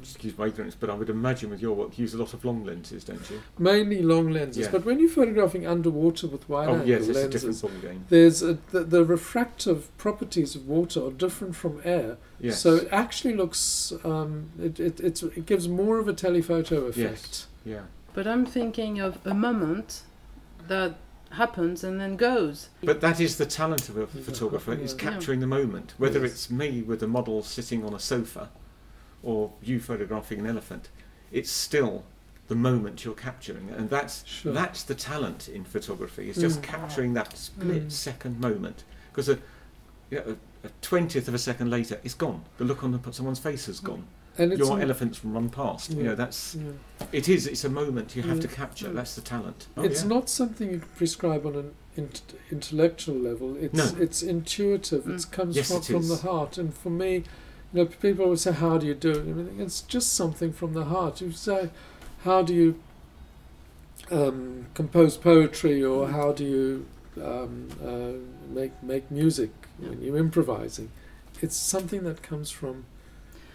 Excuse 0.00 0.36
my 0.38 0.46
ignorance, 0.46 0.74
but 0.78 0.88
I 0.90 0.94
would 0.94 1.10
imagine 1.10 1.50
with 1.50 1.60
your 1.60 1.74
work 1.74 1.98
you 1.98 2.02
use 2.02 2.14
a 2.14 2.18
lot 2.18 2.32
of 2.34 2.44
long 2.44 2.64
lenses, 2.64 3.04
don't 3.04 3.28
you? 3.30 3.42
Mainly 3.58 4.02
long 4.02 4.30
lenses, 4.30 4.64
Yeah. 4.66 4.70
but 4.70 4.84
when 4.84 4.98
you're 5.00 5.08
photographing 5.08 5.66
underwater 5.66 6.26
with 6.28 6.48
wide 6.48 6.68
oh 6.68 6.72
angle 6.74 6.88
yes, 6.88 7.08
it's 7.08 7.18
a 7.18 7.20
lenses, 7.22 7.42
different 7.60 7.82
ball 7.82 7.90
game. 7.90 8.04
there's 8.08 8.42
a, 8.42 8.54
the, 8.70 8.84
the 8.84 9.04
refractive 9.04 9.96
properties 9.98 10.54
of 10.54 10.68
water 10.68 11.04
are 11.06 11.10
different 11.10 11.56
from 11.56 11.80
air. 11.84 12.16
Yes. 12.40 12.60
So 12.60 12.76
it 12.76 12.88
actually 12.92 13.34
looks, 13.34 13.92
um, 14.04 14.50
it, 14.60 14.78
it, 14.80 15.00
it's, 15.00 15.22
it 15.22 15.46
gives 15.46 15.68
more 15.68 15.98
of 15.98 16.08
a 16.08 16.12
telephoto 16.12 16.86
effect. 16.86 16.96
Yes. 16.96 17.46
yeah. 17.64 17.80
But 18.14 18.26
I'm 18.26 18.46
thinking 18.46 19.00
of 19.00 19.18
a 19.24 19.34
moment 19.34 20.02
that 20.68 20.96
happens 21.30 21.82
and 21.82 21.98
then 21.98 22.16
goes. 22.16 22.68
But 22.84 23.00
that 23.00 23.18
is 23.18 23.38
the 23.38 23.46
talent 23.46 23.88
of 23.88 23.96
a 23.96 24.00
Yeah. 24.00 24.22
photographer 24.22 24.74
is 24.74 24.92
Yeah. 24.92 25.10
capturing 25.10 25.40
the 25.40 25.46
moment. 25.46 25.94
Whether 25.98 26.20
Yes. 26.20 26.32
it's 26.32 26.50
me 26.50 26.82
with 26.82 27.02
a 27.02 27.06
model 27.08 27.42
sitting 27.42 27.84
on 27.84 27.94
a 27.94 27.98
sofa, 27.98 28.50
or 29.22 29.52
you 29.62 29.78
photographing 29.80 30.40
an 30.40 30.46
elephant, 30.46 30.88
it's 31.30 31.50
still 31.50 32.04
the 32.48 32.54
moment 32.54 33.04
you're 33.04 33.14
capturing, 33.14 33.70
and 33.70 33.88
that's 33.88 34.26
Sure. 34.26 34.52
that's 34.52 34.82
the 34.82 34.94
talent 34.94 35.48
in 35.48 35.64
photography. 35.64 36.28
It's 36.28 36.38
just 36.40 36.60
Mm. 36.60 36.64
capturing 36.64 37.14
that 37.14 37.36
split 37.36 37.88
Mm. 37.88 37.92
second 37.92 38.40
moment 38.40 38.84
because 39.10 39.28
a 39.28 39.38
you 40.10 40.18
know, 40.18 40.36
a 40.64 40.68
twentieth 40.82 41.26
of 41.28 41.32
a 41.34 41.38
second 41.38 41.70
later, 41.70 41.98
it's 42.04 42.12
gone. 42.14 42.44
The 42.58 42.64
look 42.64 42.84
on 42.84 42.92
the, 42.92 43.12
someone's 43.12 43.38
face 43.38 43.66
has 43.66 43.80
gone. 43.80 44.04
and 44.38 44.50
it's 44.50 44.60
Your 44.60 44.80
elephants 44.80 45.22
run 45.24 45.50
past. 45.50 45.90
You 45.92 46.02
know 46.04 46.14
that's 46.14 46.54
yeah. 46.54 47.06
it 47.12 47.28
is. 47.28 47.46
It's 47.46 47.64
a 47.64 47.68
moment 47.68 48.16
you 48.16 48.22
have 48.22 48.40
to 48.40 48.48
Mm. 48.48 48.52
capture. 48.54 48.90
That's 48.90 49.14
the 49.14 49.20
talent. 49.20 49.68
Oh, 49.76 49.82
it's 49.82 50.02
yeah. 50.02 50.08
not 50.08 50.30
something 50.30 50.70
you 50.70 50.78
can 50.78 50.88
prescribe 50.96 51.44
on 51.46 51.54
an 51.54 51.70
int- 51.96 52.32
intellectual 52.50 53.14
level. 53.16 53.56
It's 53.56 53.74
No. 53.74 53.90
it's 54.00 54.22
intuitive. 54.22 55.06
It 55.06 55.12
Mm. 55.16 55.30
comes 55.32 55.56
Yes, 55.56 55.68
from, 55.68 55.76
it 55.78 55.84
from 55.84 56.08
the 56.08 56.16
heart. 56.16 56.56
And 56.56 56.72
for 56.74 56.88
me, 56.88 57.24
you 57.72 57.80
know, 57.84 57.86
people 57.86 58.24
always 58.24 58.42
say, 58.42 58.52
"How 58.52 58.78
do 58.78 58.86
you 58.86 58.94
do 58.94 59.10
it?" 59.10 59.60
It's 59.60 59.82
just 59.82 60.12
something 60.14 60.52
from 60.52 60.74
the 60.74 60.84
heart. 60.84 61.20
You 61.20 61.32
say, 61.32 61.70
"How 62.24 62.42
do 62.42 62.54
you 62.54 62.80
um, 64.10 64.66
compose 64.74 65.16
poetry?" 65.16 65.82
or 65.82 66.06
Mm. 66.06 66.12
"How 66.12 66.32
do 66.32 66.44
you 66.44 66.86
um, 67.22 67.68
uh, 67.84 68.12
make 68.54 68.72
make 68.82 69.10
music 69.10 69.50
Yeah. 69.80 69.90
when 69.90 70.02
you're 70.02 70.18
improvising?" 70.18 70.90
It's 71.40 71.56
something 71.56 72.04
that 72.04 72.22
comes 72.22 72.50
from 72.50 72.84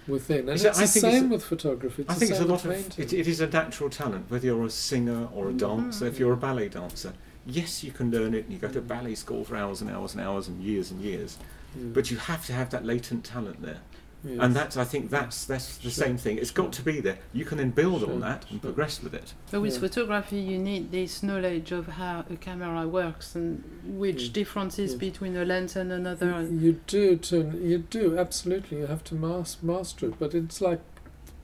within, 0.08 0.40
and 0.42 0.50
It's 0.50 0.64
it's, 0.64 0.78
I 0.80 0.82
the 0.82 0.88
think 0.88 1.02
same 1.14 1.30
with 1.30 1.44
photography. 1.44 2.02
It's 2.04 2.12
I 2.12 2.16
think 2.16 2.32
it's 2.32 2.40
a 2.40 2.46
lot 2.46 2.66
of 2.66 2.72
it, 2.72 3.14
it 3.14 3.28
is 3.28 3.40
a 3.42 3.48
natural 3.48 3.90
talent, 3.90 4.26
whether 4.30 4.46
you're 4.46 4.66
a 4.66 4.70
singer 4.70 5.28
or 5.34 5.50
a 5.50 5.54
Mhm. 5.54 5.58
dancer. 5.60 6.06
If 6.08 6.18
you're 6.20 6.34
a 6.34 6.38
ballet 6.38 6.70
dancer, 6.70 7.14
yes, 7.46 7.84
you 7.84 7.92
can 7.92 8.10
learn 8.12 8.34
it, 8.34 8.46
and 8.46 8.54
you 8.54 8.60
go 8.60 8.70
to 8.70 8.82
ballet 8.82 9.16
school 9.16 9.44
for 9.44 9.56
hours 9.56 9.82
and 9.82 9.90
hours 9.90 10.14
and 10.14 10.22
hours 10.22 10.48
and 10.48 10.62
years 10.62 10.92
and 10.92 11.02
years. 11.02 11.38
Mm. 11.78 11.94
But 11.94 12.10
you 12.12 12.18
have 12.18 12.46
to 12.48 12.54
have 12.54 12.70
that 12.72 12.86
latent 12.86 13.24
talent 13.26 13.62
there, 13.62 13.82
Yes. 14.24 14.40
and 14.42 14.56
that's 14.56 14.76
I 14.78 14.84
think 14.84 15.10
that's 15.10 15.46
that's 15.46 15.78
the 15.78 15.84
Sure, 15.92 16.06
same 16.06 16.18
thing. 16.18 16.38
It's 16.40 16.52
sure. 16.52 16.64
got 16.66 16.74
to 16.74 16.82
be 16.82 17.00
there. 17.00 17.20
You 17.34 17.46
can 17.46 17.58
then 17.60 17.70
build 17.70 18.02
Sure, 18.02 18.12
on 18.12 18.20
that 18.22 18.44
and 18.50 18.60
sure. 18.62 18.72
progress 18.72 19.02
with 19.02 19.14
it. 19.14 19.34
But 19.52 19.62
with 19.62 19.74
Yeah. 19.76 19.80
photography, 19.80 20.40
you 20.40 20.58
need 20.58 20.92
this 20.92 21.22
knowledge 21.22 21.72
of 21.72 21.88
how 21.88 22.26
a 22.30 22.36
camera 22.36 22.88
works 22.88 23.36
and 23.36 23.64
which 23.86 24.30
Mm. 24.30 24.34
differences 24.34 24.94
Yeah. 24.94 24.98
between 24.98 25.38
a 25.38 25.46
lens 25.46 25.76
and 25.76 25.92
another. 25.92 26.42
You 26.52 26.80
do 26.88 27.16
to 27.18 27.38
you 27.64 27.78
do 27.78 28.18
absolutely. 28.18 28.80
You 28.80 28.88
have 28.88 29.04
to 29.06 29.16
mas- 29.16 29.58
master 29.62 30.08
it, 30.08 30.16
but 30.20 30.34
it's 30.34 30.62
like 30.62 30.82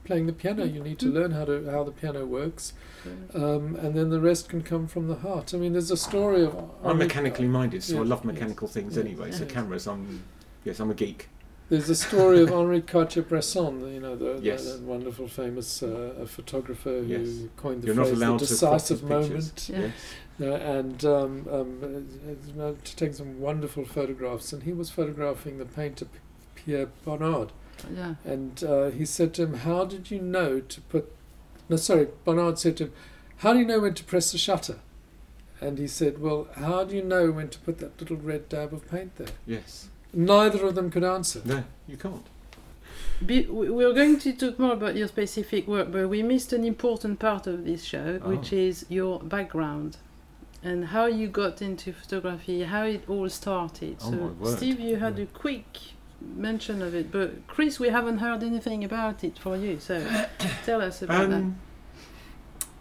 playing 0.04 0.26
the 0.26 0.34
piano. 0.34 0.66
You 0.66 0.82
need 0.84 1.00
to 1.00 1.06
Mm. 1.06 1.14
learn 1.14 1.32
how 1.32 1.46
to 1.46 1.70
how 1.72 1.84
the 1.84 1.92
piano 1.92 2.26
works, 2.26 2.74
um, 3.34 3.76
and 3.76 3.96
then 3.96 4.10
the 4.10 4.20
rest 4.20 4.50
can 4.50 4.62
come 4.64 4.88
from 4.88 5.08
the 5.08 5.16
heart. 5.16 5.54
I 5.54 5.58
mean, 5.58 5.74
there's 5.74 5.92
a 5.92 5.98
story 5.98 6.44
of. 6.44 6.56
I'm 6.84 6.98
mechanically 6.98 7.48
minded, 7.48 7.84
so 7.84 7.98
I 7.98 8.00
yes, 8.02 8.10
love 8.10 8.20
yes, 8.26 8.34
mechanical 8.34 8.68
things 8.68 8.96
yes, 8.96 9.06
anyway. 9.06 9.32
So 9.32 9.46
cameras, 9.46 9.88
I'm 9.88 10.24
yes, 10.66 10.80
I'm 10.80 10.90
a 10.92 10.94
geek. 10.96 11.30
There's 11.70 11.90
a 11.90 11.96
story 11.96 12.42
of 12.42 12.52
Henri 12.52 12.82
Cartier-Bresson. 12.82 13.94
You 13.94 14.00
know, 14.00 14.16
the, 14.16 14.34
the- 14.36 14.42
Yes. 14.42 14.72
the 14.74 14.84
wonderful, 14.84 15.28
famous 15.28 15.82
uh, 15.82 16.26
photographer 16.28 16.90
who 17.02 17.06
Yes. 17.06 17.50
coined 17.58 17.82
the 17.82 17.88
You're 17.88 17.96
phrase 17.96 18.10
"the 18.12 18.16
to 18.16 18.26
crop 18.28 18.40
his 18.42 18.50
decisive 18.50 19.04
moment." 19.04 19.70
Yeah. 19.72 19.80
Yes. 19.80 19.94
Uh, 20.42 20.46
and 20.56 21.06
um, 21.06 21.48
um, 21.52 22.06
uh, 22.60 22.62
uh, 22.64 22.74
to 22.84 22.96
take 22.96 23.14
some 23.14 23.40
wonderful 23.40 23.86
photographs, 23.86 24.52
and 24.52 24.64
he 24.64 24.74
was 24.74 24.90
photographing 24.90 25.58
the 25.60 25.66
painter 25.66 26.08
Pierre 26.56 26.90
Bonnard. 27.06 27.52
Yeah. 27.96 28.16
And 28.26 28.64
uh, 28.64 28.90
he 28.90 29.06
said 29.06 29.34
to 29.36 29.44
him, 29.44 29.54
How 29.56 29.86
did 29.86 30.10
you 30.12 30.20
know 30.20 30.60
to 30.60 30.82
put 30.82 31.12
no, 31.70 31.78
sorry, 31.78 32.08
Bonnard 32.26 32.60
said 32.60 32.78
to 32.78 32.86
him, 32.86 32.94
How 33.38 33.54
do 33.54 33.60
you 33.60 33.66
know 33.66 33.80
when 33.80 33.94
to 33.94 34.04
press 34.04 34.32
the 34.32 34.38
shutter? 34.38 34.80
And 35.62 35.78
he 35.80 35.88
said, 35.88 36.20
Well, 36.20 36.48
how 36.56 36.84
do 36.84 36.96
you 36.96 37.04
know 37.04 37.32
when 37.32 37.50
to 37.50 37.60
put 37.60 37.78
that 37.80 38.00
little 38.02 38.18
red 38.18 38.50
dab 38.50 38.74
of 38.74 38.90
paint 38.92 39.16
there? 39.16 39.28
Yes. 39.46 39.88
Neither 40.14 40.66
of 40.66 40.76
them 40.76 40.92
could 40.92 41.04
answer. 41.04 41.42
No, 41.44 41.64
you 41.88 41.98
can't. 41.98 42.26
Be, 43.26 43.46
we- 43.46 43.70
we're 43.70 43.94
going 43.94 44.20
to 44.20 44.34
talk 44.34 44.60
more 44.60 44.74
about 44.74 44.96
your 44.96 45.08
specific 45.08 45.68
work, 45.68 45.92
but 45.92 46.08
we 46.10 46.22
missed 46.24 46.54
an 46.54 46.64
important 46.64 47.20
part 47.20 47.48
of 47.48 47.66
this 47.66 47.84
show, 47.84 48.20
which 48.24 48.54
Oh. 48.54 48.58
is 48.58 48.86
your 48.90 49.20
background 49.20 49.98
and 50.64 50.86
how 50.86 51.06
you 51.06 51.28
got 51.28 51.62
into 51.62 51.94
photography, 51.94 52.64
how 52.64 52.84
it 52.84 53.04
all 53.10 53.30
started. 53.30 53.98
Oh, 54.04 54.36
so. 54.44 54.56
Steve, 54.56 54.80
you 54.80 54.98
had 54.98 55.18
a 55.20 55.26
quick 55.26 55.78
mention 56.22 56.82
of 56.82 56.94
it, 56.96 57.12
but 57.12 57.48
Chris, 57.48 57.80
we 57.80 57.90
haven't 57.90 58.20
heard 58.20 58.44
anything 58.44 58.84
about 58.84 59.24
it 59.24 59.38
for 59.40 59.58
you. 59.58 59.80
So, 59.80 60.06
tell 60.66 60.82
us 60.82 61.02
about 61.02 61.30
that. 61.30 61.36
Um, 61.36 61.60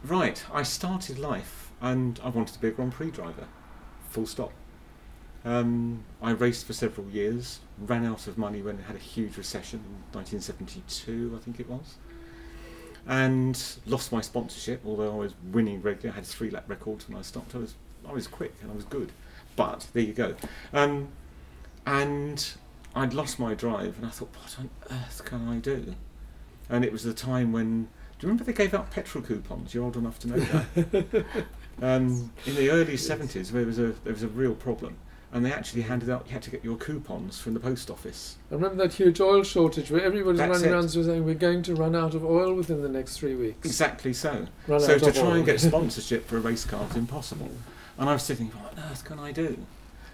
right, 0.05 0.45
I 0.53 0.63
started 0.63 1.19
life 1.19 1.71
and 1.81 2.21
I 2.23 2.29
wanted 2.29 2.55
to 2.55 2.61
be 2.61 2.69
a 2.69 2.71
Grand 2.73 2.93
Prix 2.93 3.11
driver. 3.11 3.47
Full 4.11 4.27
stop. 4.27 4.53
Um, 5.45 6.05
I 6.21 6.31
raced 6.31 6.67
for 6.67 6.73
several 6.73 7.09
years, 7.09 7.61
ran 7.79 8.07
out 8.07 8.27
of 8.29 8.39
money 8.39 8.63
when 8.63 8.79
it 8.79 8.83
had 8.83 8.95
a 8.95 9.01
huge 9.01 9.37
recession 9.37 9.81
in 9.81 10.17
1972, 10.17 11.37
I 11.37 11.43
think 11.43 11.59
it 11.59 11.69
was, 11.69 11.97
and 13.07 13.61
lost 13.87 14.13
my 14.13 14.21
sponsorship. 14.21 14.83
Although 14.87 15.13
I 15.13 15.17
was 15.17 15.35
winning 15.51 15.83
regularly, 15.83 16.11
I 16.11 16.15
had 16.17 16.27
three 16.27 16.51
lap 16.51 16.65
records 16.69 17.09
when 17.09 17.19
I 17.19 17.23
stopped. 17.23 17.55
I 17.55 17.59
was 17.59 17.75
I 18.09 18.13
was 18.13 18.27
quick 18.27 18.55
and 18.63 18.71
I 18.71 18.75
was 18.75 18.85
good, 18.85 19.13
but 19.57 19.89
there 19.93 20.03
you 20.03 20.13
go. 20.13 20.35
Um, 20.73 21.09
and 21.87 22.53
I'd 22.95 23.15
lost 23.15 23.39
my 23.39 23.55
drive, 23.55 23.97
and 23.97 24.07
I 24.07 24.11
thought, 24.11 24.31
what 24.37 24.57
on 24.59 24.71
earth 24.91 25.25
can 25.25 25.49
I 25.49 25.57
do? 25.59 25.95
And 26.69 26.85
it 26.85 26.93
was 26.93 27.03
the 27.03 27.15
time 27.15 27.53
when. 27.53 27.89
Do 28.19 28.27
you 28.27 28.29
remember 28.29 28.45
they 28.45 28.53
gave 28.53 28.73
out 28.73 28.93
petrol 28.93 29.25
coupons? 29.25 29.75
You're 29.75 29.83
old 29.83 29.97
enough 29.97 30.21
to 30.21 30.29
know 30.29 30.37
that. 30.37 31.25
um, 31.83 32.33
in 32.47 32.55
the 32.55 32.71
early 32.71 32.95
70s, 32.95 33.51
there 33.51 33.67
was 33.67 33.81
a 33.81 33.93
there 34.05 34.13
was 34.13 34.23
a 34.23 34.29
real 34.29 34.55
problem, 34.55 34.97
and 35.33 35.45
they 35.45 35.53
actually 35.53 35.83
handed 35.83 36.11
out. 36.11 36.25
You 36.27 36.35
had 36.35 36.43
to 36.43 36.51
get 36.51 36.63
your 36.63 36.77
coupons 36.77 37.41
from 37.41 37.55
the 37.55 37.61
post 37.61 37.91
office. 37.91 38.37
I 38.51 38.55
remember 38.55 38.77
that 38.77 38.93
huge 38.95 39.21
oil 39.21 39.43
shortage 39.43 39.91
where 39.91 40.03
everybody's 40.03 40.39
That's 40.39 40.51
running 40.51 40.69
it. 40.69 40.73
around 40.73 40.89
saying 40.91 41.25
we're 41.25 41.35
going 41.35 41.63
to 41.63 41.75
run 41.75 41.97
out 41.97 42.15
of 42.15 42.25
oil 42.25 42.55
within 42.55 42.83
the 42.83 42.89
next 42.89 43.17
three 43.19 43.35
weeks. 43.35 43.67
Exactly 43.67 44.13
so. 44.13 44.47
Run 44.69 44.81
so 44.81 44.99
to 44.99 45.11
try 45.13 45.23
oil. 45.23 45.33
and 45.33 45.47
get 45.47 45.61
sponsorship 45.61 46.27
for 46.27 46.37
a 46.37 46.41
race 46.41 46.65
car 46.67 46.87
is 46.91 46.97
impossible. 46.97 47.51
And 47.99 48.11
I 48.11 48.13
was 48.13 48.23
sitting, 48.23 48.49
what 48.49 48.77
on 48.79 48.91
earth 48.91 49.05
can 49.05 49.19
I 49.19 49.33
do? 49.33 49.57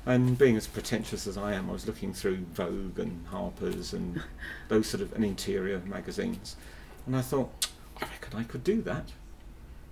And 0.06 0.38
being 0.38 0.56
as 0.56 0.66
pretentious 0.66 1.26
as 1.26 1.36
I 1.36 1.52
am, 1.52 1.68
I 1.68 1.72
was 1.72 1.86
looking 1.86 2.14
through 2.14 2.38
Vogue 2.54 2.98
and 2.98 3.26
Harper's 3.26 3.92
and 3.92 4.22
those 4.68 4.86
sort 4.86 5.02
of 5.02 5.12
and 5.14 5.24
interior 5.24 5.80
magazines, 5.84 6.56
and 7.06 7.16
I 7.16 7.20
thought, 7.20 7.68
I 8.00 8.06
reckon 8.06 8.38
I 8.38 8.44
could 8.44 8.62
do 8.64 8.80
that. 8.82 9.10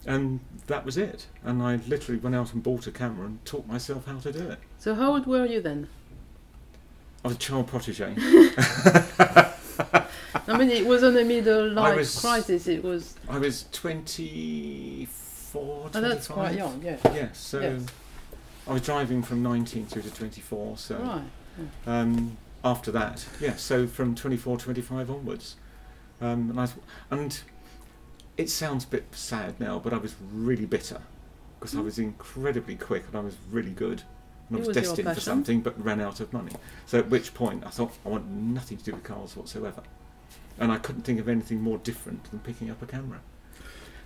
And 0.06 0.38
that 0.68 0.84
was 0.84 0.96
it. 0.96 1.26
And 1.44 1.60
I 1.62 1.76
literally 1.88 2.20
went 2.20 2.36
out 2.36 2.52
and 2.54 2.62
bought 2.62 2.86
a 2.86 2.92
camera 2.92 3.26
and 3.26 3.44
taught 3.44 3.66
myself 3.66 4.06
how 4.06 4.18
to 4.20 4.32
do 4.32 4.48
it. 4.50 4.58
So, 4.78 4.94
how 4.94 5.12
old 5.14 5.26
were 5.26 5.44
you 5.46 5.60
then? 5.60 5.88
I 7.24 7.28
was 7.28 7.36
a 7.36 7.40
child 7.40 7.66
protege. 7.66 8.14
I 10.48 10.56
mean, 10.56 10.70
it 10.70 10.86
was 10.86 11.02
on 11.02 11.16
a 11.16 11.24
middle 11.24 11.68
life 11.70 11.96
was- 11.96 12.20
crisis. 12.20 12.68
It 12.68 12.84
was. 12.84 13.16
I 13.28 13.38
was 13.38 13.64
24, 13.72 15.90
Oh, 15.94 16.00
that's 16.00 16.28
quite 16.28 16.54
young, 16.54 16.80
yeah. 16.82 16.98
Yes, 17.06 17.38
so 17.38 17.60
Yes. 17.60 17.82
I 18.68 18.72
was 18.74 18.82
driving 18.82 19.22
from 19.22 19.42
19 19.42 19.86
through 19.86 20.02
to 20.02 20.10
24, 20.10 20.76
so 20.78 20.96
Right. 20.98 21.22
um, 21.86 22.36
after 22.64 22.90
that, 22.92 23.24
yeah, 23.40 23.56
so 23.56 23.86
from 23.86 24.14
24, 24.14 24.58
25 24.58 25.10
onwards. 25.10 25.56
Um, 26.20 26.50
and, 26.50 26.60
I, 26.60 26.68
and 27.10 27.40
it 28.36 28.50
sounds 28.50 28.84
a 28.84 28.88
bit 28.88 29.04
sad 29.12 29.58
now, 29.60 29.78
but 29.78 29.92
I 29.92 29.96
was 29.98 30.14
really 30.32 30.66
bitter 30.66 31.00
because 31.58 31.74
I 31.74 31.78
Mm. 31.80 31.84
was 31.84 31.98
incredibly 31.98 32.76
quick 32.76 33.04
and 33.08 33.16
I 33.16 33.20
was 33.20 33.36
really 33.50 33.70
good. 33.70 34.02
And 34.48 34.56
I 34.56 34.58
was, 34.60 34.68
was 34.68 34.76
destined 34.76 35.12
for 35.14 35.20
something 35.20 35.60
but 35.60 35.82
ran 35.82 36.00
out 36.00 36.20
of 36.20 36.32
money. 36.32 36.52
So 36.86 36.98
at 36.98 37.08
which 37.08 37.34
point 37.34 37.64
I 37.66 37.70
thought, 37.70 37.92
I 38.04 38.10
want 38.10 38.28
nothing 38.30 38.76
to 38.78 38.84
do 38.84 38.92
with 38.92 39.02
cars 39.04 39.36
whatsoever. 39.36 39.82
And 40.58 40.70
I 40.70 40.78
couldn't 40.78 41.02
think 41.02 41.18
of 41.18 41.28
anything 41.28 41.60
more 41.62 41.78
different 41.78 42.30
than 42.30 42.40
picking 42.40 42.70
up 42.70 42.80
a 42.82 42.86
camera. 42.86 43.20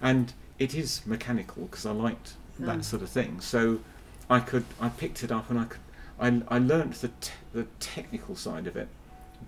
And 0.01 0.33
it 0.59 0.75
is 0.75 1.03
mechanical 1.07 1.65
because 1.65 1.85
I 1.85 1.91
liked 1.93 2.35
Mm. 2.61 2.67
that 2.67 2.85
sort 2.85 3.03
of 3.03 3.09
thing. 3.11 3.41
So 3.41 3.81
I 4.29 4.41
could, 4.41 4.65
I 4.81 4.89
picked 4.91 5.23
it 5.25 5.33
up 5.33 5.51
and 5.51 5.59
I 5.59 5.65
could, 5.65 5.81
I, 6.21 6.43
I 6.49 6.59
learnt 6.59 6.95
the, 7.01 7.09
te- 7.21 7.33
the 7.53 7.65
technical 7.81 8.37
side 8.37 8.67
of 8.67 8.77
it 8.77 8.89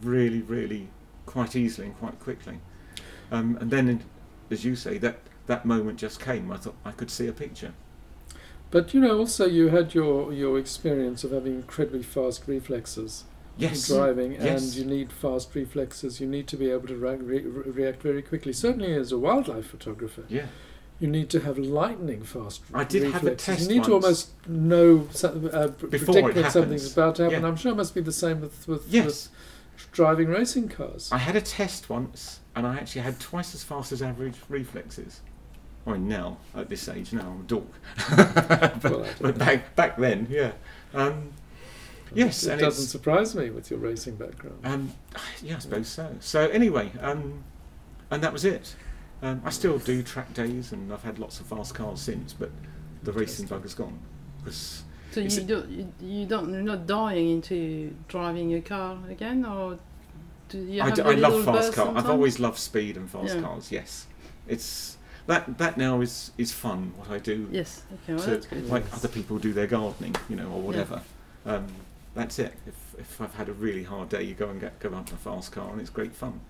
really, 0.02 0.40
really 0.42 0.88
quite 1.26 1.54
easily 1.54 1.86
and 1.88 1.98
quite 1.98 2.18
quickly. 2.18 2.58
Um, 3.30 3.56
and 3.60 3.70
then, 3.70 3.88
in, 3.88 4.02
as 4.52 4.64
you 4.64 4.76
say, 4.76 4.98
that, 4.98 5.18
that 5.46 5.64
moment 5.64 5.98
just 5.98 6.20
came. 6.20 6.50
I 6.52 6.56
thought 6.58 6.76
I 6.84 6.92
could 6.92 7.10
see 7.10 7.26
a 7.26 7.32
picture. 7.32 7.72
But 8.70 8.94
you 8.94 9.00
know, 9.00 9.18
also 9.18 9.44
you 9.46 9.68
had 9.68 9.94
your 9.94 10.32
your 10.32 10.58
experience 10.58 11.24
of 11.24 11.30
having 11.32 11.54
incredibly 11.56 12.02
fast 12.02 12.44
reflexes 12.46 13.24
Yes. 13.58 13.90
in 13.90 13.96
driving, 13.96 14.32
Yes. 14.32 14.62
and 14.62 14.74
you 14.74 14.84
need 14.86 15.12
fast 15.12 15.54
reflexes. 15.54 16.20
You 16.22 16.26
need 16.26 16.46
to 16.48 16.56
be 16.56 16.70
able 16.70 16.88
to 16.88 16.96
re- 16.96 17.16
re- 17.16 17.42
react 17.42 18.02
very 18.02 18.22
quickly. 18.22 18.52
Certainly, 18.54 18.94
as 18.94 19.12
a 19.12 19.18
wildlife 19.18 19.66
photographer, 19.66 20.24
Yeah. 20.28 20.46
you 20.98 21.06
need 21.08 21.28
to 21.30 21.40
have 21.40 21.58
lightning 21.58 22.22
fast. 22.22 22.62
I 22.72 22.84
did 22.84 23.02
have 23.02 23.22
a 23.22 23.26
reflexes. 23.26 23.46
test 23.46 23.60
You 23.70 23.76
need 23.76 23.84
to 23.84 23.92
almost 23.92 24.30
know 24.48 25.06
uh, 25.22 25.68
predict 25.68 26.08
when 26.34 26.50
something's 26.50 26.90
about 26.94 27.16
to 27.16 27.24
happen. 27.24 27.42
Yeah. 27.42 27.48
I'm 27.48 27.56
sure 27.56 27.72
it 27.72 27.76
must 27.76 27.94
be 27.94 28.00
the 28.00 28.10
same 28.12 28.40
with 28.40 28.66
with, 28.66 28.84
Yes. 28.88 29.04
with 29.04 29.28
driving 29.92 30.28
racing 30.28 30.68
cars. 30.68 31.08
I 31.12 31.18
had 31.18 31.36
a 31.36 31.40
test 31.40 31.88
once, 31.90 32.40
and 32.54 32.66
I 32.66 32.76
actually 32.76 33.02
had 33.02 33.18
twice 33.20 33.54
as 33.54 33.62
fast 33.64 33.92
as 33.92 34.02
average 34.02 34.36
reflexes. 34.48 35.20
I 35.86 35.92
mean, 35.92 36.08
now 36.08 36.38
at 36.54 36.68
this 36.68 36.88
age, 36.88 37.12
now 37.12 37.22
I'm 37.32 37.40
a 37.40 37.42
dork. 37.44 37.66
but, 38.16 38.84
Well, 38.84 39.06
but 39.20 39.38
back 39.38 39.74
back 39.74 39.96
then, 39.96 40.26
yeah. 40.30 40.52
Um, 40.94 41.32
yes, 42.14 42.44
it 42.44 42.58
doesn't 42.58 42.86
surprise 42.86 43.34
me 43.34 43.50
with 43.50 43.70
your 43.70 43.80
racing 43.80 44.16
background. 44.16 44.58
um, 44.64 44.92
yeah, 45.42 45.56
I 45.56 45.58
suppose 45.58 45.88
so. 45.88 46.14
So 46.20 46.48
anyway, 46.50 46.92
um, 47.00 47.42
and 48.10 48.22
that 48.22 48.32
was 48.32 48.44
it. 48.44 48.76
Um, 49.22 49.40
I 49.44 49.50
still 49.50 49.78
do 49.78 50.02
track 50.02 50.32
days, 50.34 50.72
and 50.72 50.92
I've 50.92 51.02
had 51.02 51.18
lots 51.18 51.40
of 51.40 51.46
fast 51.46 51.74
cars 51.74 52.00
since, 52.00 52.32
but 52.32 52.50
the 53.02 53.12
racing 53.12 53.46
bug 53.46 53.62
has 53.62 53.74
gone. 53.74 53.98
'Cause 54.44 54.82
So 55.12 55.20
you 55.20 55.26
it- 55.26 55.46
don't, 55.46 55.68
you, 55.70 55.92
you 56.00 56.26
don't, 56.26 56.50
you're 56.52 56.62
not 56.62 56.86
dying 56.86 57.30
into 57.30 57.94
driving 58.08 58.54
a 58.54 58.60
car 58.60 58.98
again, 59.10 59.44
or 59.44 59.78
do 60.48 60.58
you 60.58 60.82
I, 60.82 60.86
have 60.86 60.94
d- 60.94 61.02
a 61.02 61.06
I 61.06 61.14
love 61.14 61.44
fast 61.44 61.72
cars. 61.74 61.96
I've 61.96 62.08
always 62.10 62.38
loved 62.40 62.58
speed 62.58 62.96
and 62.96 63.10
fast 63.10 63.34
Yeah. 63.34 63.42
cars. 63.42 63.70
Yes, 63.72 64.06
it's 64.48 64.96
that 65.26 65.58
that 65.58 65.76
now 65.76 66.00
is 66.00 66.32
is 66.38 66.52
fun. 66.52 66.92
What 66.96 67.10
I 67.10 67.18
do 67.18 67.48
Yes. 67.52 67.82
Okay. 68.04 68.14
Well, 68.14 68.24
to, 68.24 68.30
that's 68.30 68.46
good. 68.46 68.68
like 68.68 68.84
Yes. 68.84 68.94
other 68.94 69.08
people 69.08 69.38
do 69.38 69.52
their 69.52 69.66
gardening, 69.66 70.16
you 70.28 70.36
know, 70.36 70.48
or 70.48 70.60
whatever. 70.60 71.00
Um, 71.46 71.66
that's 72.14 72.38
it. 72.38 72.52
If, 72.66 72.74
if 72.98 73.20
I've 73.20 73.34
had 73.34 73.48
a 73.48 73.52
really 73.52 73.84
hard 73.84 74.08
day, 74.10 74.22
you 74.22 74.34
go 74.34 74.48
and 74.48 74.60
get 74.60 74.78
go 74.80 74.94
out 74.94 75.08
in 75.08 75.14
a 75.14 75.18
fast 75.18 75.52
car, 75.52 75.70
and 75.72 75.80
it's 75.80 75.90
great 75.90 76.14
fun. 76.14 76.40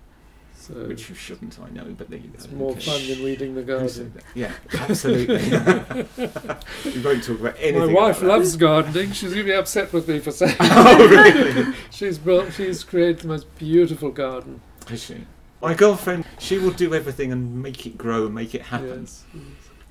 So 0.55 0.73
Which 0.75 1.09
you 1.09 1.15
shouldn't, 1.15 1.59
I 1.59 1.69
know, 1.71 1.93
but 1.97 2.09
there 2.09 2.19
you 2.19 2.29
go. 2.29 2.35
it's 2.35 2.49
more 2.49 2.71
cares? 2.73 2.85
fun 2.85 3.07
than 3.07 3.25
reading 3.25 3.53
the 3.53 3.63
Who 3.63 3.89
said 3.89 4.13
garden. 4.13 4.29
Yeah, 4.33 4.53
absolutely. 4.79 5.35
we 6.85 7.01
won't 7.01 7.23
talk 7.23 7.39
about 7.41 7.55
anything. 7.59 7.87
My 7.87 7.93
wife 7.93 8.19
about 8.19 8.29
loves 8.29 8.55
gardening. 8.55 9.11
She's 9.11 9.33
going 9.33 9.45
to 9.45 9.51
be 9.51 9.53
upset 9.53 9.91
with 9.91 10.07
me 10.07 10.19
for 10.19 10.31
saying. 10.31 10.55
oh, 10.61 11.07
really? 11.09 11.75
she's 11.91 12.17
built, 12.17 12.53
she's 12.53 12.83
created 12.85 13.19
the 13.19 13.27
most 13.27 13.53
beautiful 13.57 14.09
garden. 14.09 14.61
Is 14.89 15.03
she? 15.03 15.25
My 15.61 15.73
girlfriend, 15.73 16.25
she 16.39 16.57
will 16.57 16.71
do 16.71 16.93
everything 16.93 17.31
and 17.33 17.61
make 17.61 17.85
it 17.85 17.97
grow 17.97 18.25
and 18.25 18.35
make 18.35 18.55
it 18.55 18.61
happen. 18.63 19.01
Yes. 19.01 19.23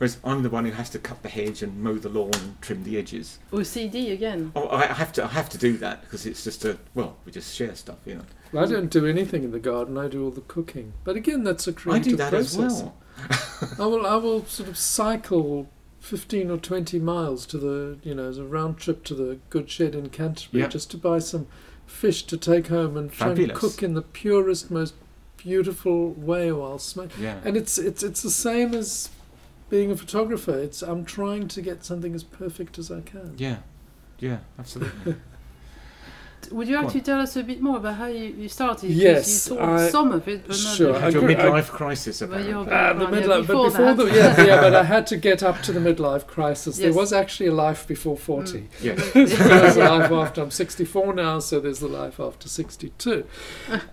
Whereas 0.02 0.18
I'm 0.24 0.42
the 0.42 0.50
one 0.50 0.64
who 0.64 0.72
has 0.72 0.90
to 0.90 0.98
cut 0.98 1.22
the 1.22 1.28
hedge 1.28 1.62
and 1.62 1.80
mow 1.80 1.94
the 1.94 2.08
lawn 2.08 2.32
and 2.34 2.60
trim 2.60 2.82
the 2.82 2.98
edges. 2.98 3.38
Oh, 3.52 3.58
OCD 3.58 4.12
again. 4.12 4.50
Oh, 4.56 4.66
I 4.66 4.82
I 4.82 4.94
have 4.94 5.12
to, 5.12 5.22
I 5.22 5.28
have 5.28 5.48
to 5.50 5.58
do 5.58 5.76
that 5.76 6.00
because 6.02 6.26
it's 6.26 6.42
just 6.42 6.64
a 6.64 6.76
well, 6.92 7.18
we 7.24 7.30
just 7.30 7.54
share 7.54 7.72
stuff, 7.76 7.98
you 8.04 8.16
know. 8.16 8.24
Well, 8.50 8.64
I 8.64 8.66
don't 8.68 8.90
do 8.90 9.06
anything 9.06 9.44
in 9.44 9.52
the 9.52 9.60
garden. 9.60 9.96
I 9.96 10.08
do 10.08 10.24
all 10.24 10.32
the 10.32 10.40
cooking. 10.40 10.94
But 11.04 11.14
again, 11.14 11.44
that's 11.44 11.68
a 11.68 11.70
I 11.70 11.74
creative 11.74 12.06
I 12.06 12.10
do 12.10 12.16
that 12.16 12.30
process. 12.30 12.56
as 12.56 12.82
well. 12.82 12.96
I 13.78 13.86
will. 13.86 14.04
I 14.04 14.16
will 14.16 14.44
sort 14.46 14.68
of 14.68 14.76
cycle 14.76 15.68
fifteen 16.00 16.50
or 16.50 16.56
twenty 16.58 16.98
miles 16.98 17.46
to 17.46 17.56
the, 17.56 17.98
you 18.02 18.16
know, 18.16 18.28
as 18.28 18.38
a 18.38 18.44
round 18.44 18.78
trip 18.78 19.04
to 19.04 19.14
the 19.14 19.38
Goods 19.50 19.70
Shed 19.70 19.94
in 19.94 20.08
Canterbury 20.08 20.62
Yeah. 20.64 20.68
just 20.68 20.90
to 20.90 20.96
buy 20.96 21.20
some 21.20 21.46
fish 21.86 22.24
to 22.24 22.36
take 22.36 22.66
home 22.66 22.96
and 22.96 23.12
try 23.12 23.30
and 23.30 23.54
cook 23.54 23.84
in 23.84 23.94
the 23.94 24.02
purest, 24.02 24.68
most 24.68 24.94
beautiful 25.36 26.10
way 26.10 26.50
while 26.50 26.80
smoking. 26.80 27.22
Yeah. 27.22 27.38
And 27.44 27.56
it's 27.56 27.78
it's 27.78 28.02
it's 28.02 28.22
the 28.22 28.30
same 28.32 28.74
as 28.74 29.08
being 29.72 29.90
a 29.90 29.96
photographer. 29.96 30.52
It's 30.58 30.82
I'm 30.82 31.02
trying 31.02 31.48
to 31.48 31.62
get 31.62 31.82
something 31.82 32.14
as 32.14 32.22
perfect 32.22 32.78
as 32.78 32.90
I 32.90 33.00
can. 33.00 33.34
Yeah, 33.38 33.60
yeah, 34.18 34.40
absolutely. 34.58 35.16
would 36.50 36.66
you 36.68 36.76
Go 36.78 36.84
actually 36.86 37.02
tell 37.02 37.20
us 37.20 37.36
a 37.36 37.42
bit 37.42 37.60
more 37.60 37.76
about 37.76 37.94
how 37.96 38.06
you, 38.06 38.24
you 38.42 38.48
started? 38.48 38.88
'Cause 38.88 38.96
Yes, 38.96 39.48
you 39.50 39.56
told 39.56 39.68
I- 39.68 39.88
some 39.90 40.12
of 40.12 40.26
it, 40.26 40.42
but 40.46 40.56
Sure, 40.56 40.92
the- 40.92 40.98
I 40.98 41.00
Had 41.02 41.12
your 41.14 41.22
midlife 41.22 41.68
crisis 41.68 42.20
Well, 42.20 42.30
apparently. 42.32 42.72
Ah, 42.72 42.92
the 42.94 43.04
midlife, 43.06 43.46
before 43.46 43.64
but 43.70 43.70
before 43.70 43.94
that. 43.94 43.96
the 43.96 44.16
yeah, 44.16 44.44
yeah, 44.46 44.60
but 44.60 44.74
I 44.74 44.84
had 44.84 45.06
to 45.08 45.16
get 45.16 45.42
up 45.42 45.62
to 45.62 45.72
the 45.72 45.80
midlife 45.80 46.26
crisis. 46.26 46.78
There 46.78 46.92
was 46.92 47.12
actually 47.12 47.46
a 47.48 47.54
life 47.54 47.86
before 47.86 48.16
forty. 48.16 48.68
yeah. 48.82 48.94
there's 49.14 49.76
a 49.76 49.78
life 49.94 50.10
after 50.10 50.42
I'm 50.42 50.50
64 50.50 51.14
now, 51.14 51.38
so 51.38 51.60
there's 51.60 51.80
the 51.80 51.88
life 51.88 52.18
after 52.18 52.48
62. 52.48 53.24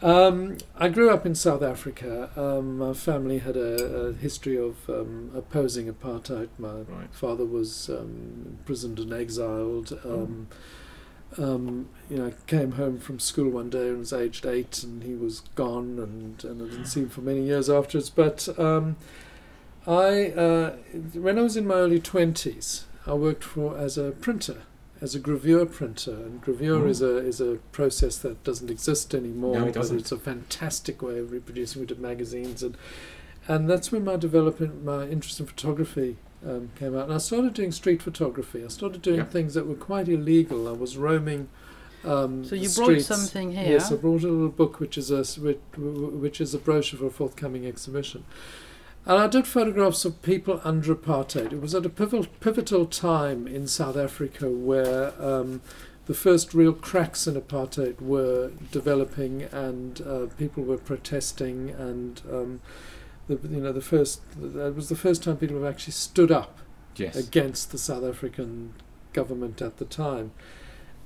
Um, 0.02 0.58
I 0.78 0.90
grew 0.90 1.10
up 1.10 1.26
in 1.26 1.36
South 1.36 1.62
Africa. 1.62 2.30
Um, 2.36 2.78
my 2.78 2.94
family 2.94 3.40
had 3.40 3.58
a, 3.58 4.08
a 4.08 4.14
history 4.14 4.58
of 4.58 4.76
um, 4.90 5.32
opposing 5.36 5.92
apartheid. 5.92 6.50
My 6.58 6.70
Right. 6.70 7.10
father 7.12 7.46
was 7.46 7.90
um, 7.90 8.46
imprisoned 8.60 9.00
and 9.00 9.14
exiled. 9.14 9.98
Um, 10.06 10.48
um, 11.38 11.90
you 12.10 12.18
know, 12.18 12.34
came 12.48 12.74
home 12.74 13.00
from 13.00 13.20
school 13.20 13.50
one 13.50 13.70
day 13.70 13.90
and 13.90 14.00
was 14.00 14.14
aged 14.14 14.46
eight, 14.46 14.84
and 14.84 15.04
he 15.04 15.14
was 15.16 15.42
gone, 15.56 16.00
and, 16.00 16.44
and 16.44 16.62
I 16.62 16.66
didn't 16.66 16.86
see 16.88 17.02
him 17.02 17.10
for 17.10 17.22
many 17.22 17.44
years 17.44 17.70
afterwards. 17.70 18.10
But 18.10 18.50
um, 18.60 18.96
I, 19.88 20.28
uh, 20.32 20.72
when 21.14 21.38
I 21.38 21.42
was 21.42 21.56
in 21.56 21.68
my 21.68 21.76
early 21.76 22.00
twenties, 22.00 22.86
I 23.06 23.14
worked 23.14 23.44
for 23.44 23.78
as 23.78 23.98
a 23.98 24.12
printer, 24.12 24.64
as 25.02 25.16
a 25.16 25.20
gravure 25.20 25.66
printer, 25.72 26.14
and 26.14 26.42
gravure 26.44 26.82
Mm. 26.82 26.90
is 26.90 27.02
a 27.02 27.18
is 27.18 27.40
a 27.42 27.56
process 27.72 28.18
that 28.18 28.44
doesn't 28.44 28.70
exist 28.70 29.14
anymore. 29.16 29.56
No, 29.56 29.62
it 29.64 29.66
but 29.68 29.74
doesn't. 29.76 30.00
it's 30.00 30.12
a 30.12 30.18
fantastic 30.18 31.02
way 31.02 31.20
of 31.20 31.32
reproducing. 31.32 31.82
We 31.82 31.86
did 31.86 32.00
magazines, 32.00 32.64
and 32.64 32.76
and 33.48 33.70
that's 33.70 33.92
when 33.92 34.04
my 34.04 34.16
development, 34.16 34.84
my 34.84 35.08
interest 35.08 35.40
in 35.40 35.46
photography 35.48 36.18
um, 36.48 36.72
came 36.78 36.96
out. 36.98 37.06
And 37.06 37.14
I 37.14 37.18
started 37.18 37.54
doing 37.54 37.72
street 37.72 38.02
photography. 38.02 38.64
I 38.64 38.68
started 38.68 39.02
doing 39.02 39.18
Yeah. 39.20 39.26
things 39.26 39.54
that 39.54 39.68
were 39.68 39.76
quite 39.76 40.08
illegal. 40.08 40.68
I 40.68 40.72
was 40.72 40.98
roaming. 40.98 41.50
Um, 42.06 42.46
So 42.46 42.56
you 42.56 42.70
the 42.70 42.76
brought 42.76 43.02
something 43.02 43.52
here. 43.52 43.72
Yes, 43.74 43.92
I 43.92 43.96
brought 43.96 44.24
a 44.24 44.28
little 44.30 44.50
book, 44.50 44.80
which 44.80 44.98
is 44.98 45.12
a 45.12 45.20
s- 45.20 45.38
which, 45.38 45.60
which 45.78 46.40
is 46.40 46.54
a 46.54 46.58
brochure 46.58 47.00
for 47.00 47.08
a 47.08 47.10
forthcoming 47.12 47.66
exhibition. 47.66 48.24
And 49.06 49.18
I 49.18 49.28
did 49.28 49.48
photographs 49.48 50.06
of 50.06 50.22
people 50.22 50.62
under 50.64 50.94
apartheid. 50.96 51.52
It 51.52 51.62
was 51.62 51.74
at 51.76 51.86
a 51.86 51.90
pivotal, 51.90 52.28
pivotal 52.40 52.86
time 52.86 53.48
in 53.48 53.68
South 53.68 53.98
Africa 53.98 54.50
where 54.50 55.14
um, 55.22 55.62
the 56.06 56.14
first 56.14 56.54
real 56.54 56.74
cracks 56.74 57.28
in 57.28 57.36
apartheid 57.36 58.02
were 58.02 58.52
developing, 58.72 59.44
and 59.44 60.02
uh, 60.02 60.26
people 60.38 60.64
were 60.64 60.78
protesting, 60.78 61.70
and 61.72 62.22
um, 62.32 62.62
the, 63.30 63.48
you 63.48 63.62
know 63.62 63.72
the 63.72 63.82
first 63.82 64.22
that 64.42 64.76
was 64.76 64.90
the 64.90 64.96
first 64.96 65.24
time 65.24 65.38
people 65.38 65.58
have 65.58 65.72
actually 65.74 65.94
stood 65.94 66.32
up 66.32 66.60
Yes. 66.96 67.16
against 67.16 67.72
the 67.72 67.78
South 67.78 68.04
African 68.04 68.74
government 69.14 69.62
at 69.62 69.78
the 69.78 69.86
time. 69.86 70.32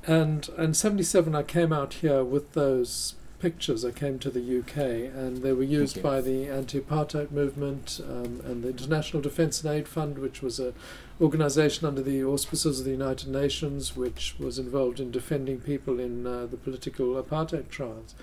And 0.08 0.50
in 0.58 0.74
77, 0.74 1.36
I 1.36 1.44
came 1.44 1.72
out 1.72 1.96
here 1.96 2.24
with 2.24 2.54
those 2.54 3.14
pictures. 3.40 3.86
I 3.86 3.92
came 3.92 4.18
to 4.20 4.30
the 4.32 4.60
UK 4.60 4.78
and 4.78 5.44
they 5.44 5.54
were 5.54 5.64
used 5.64 6.02
by 6.02 6.20
the 6.20 6.48
anti 6.48 6.80
apartheid 6.80 7.30
movement 7.32 8.00
um, 8.10 8.42
and 8.44 8.64
the 8.64 8.70
International 8.70 9.22
Defence 9.22 9.64
and 9.64 9.72
Aid 9.74 9.88
Fund, 9.88 10.18
which 10.18 10.42
was 10.42 10.60
a 10.60 10.74
organisation 11.22 11.86
under 11.86 12.02
the 12.02 12.24
auspices 12.24 12.80
of 12.80 12.86
the 12.86 12.92
United 12.92 13.30
Nations, 13.30 13.96
which 13.96 14.36
was 14.40 14.58
involved 14.58 15.00
in 15.00 15.12
defending 15.12 15.60
people 15.60 16.00
in 16.00 16.26
uh, 16.26 16.48
the 16.48 16.58
political 16.58 17.22
apartheid 17.22 17.70
trials. 17.70 18.16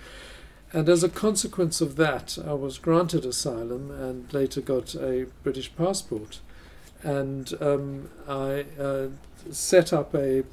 And 0.73 0.89
as 0.89 1.03
a 1.03 1.09
consequence 1.09 1.81
of 1.81 1.97
that, 1.97 2.39
I 2.47 2.53
was 2.53 2.79
granted 2.79 3.25
asylum 3.25 3.91
and 3.91 4.33
later 4.33 4.61
got 4.61 4.95
a 4.95 5.27
British 5.43 5.75
passport 5.75 6.41
and 7.03 7.53
um, 7.61 8.11
I 8.29 8.67
uh, 8.79 9.09
set 9.51 9.93
up 9.93 10.15
a, 10.15 10.45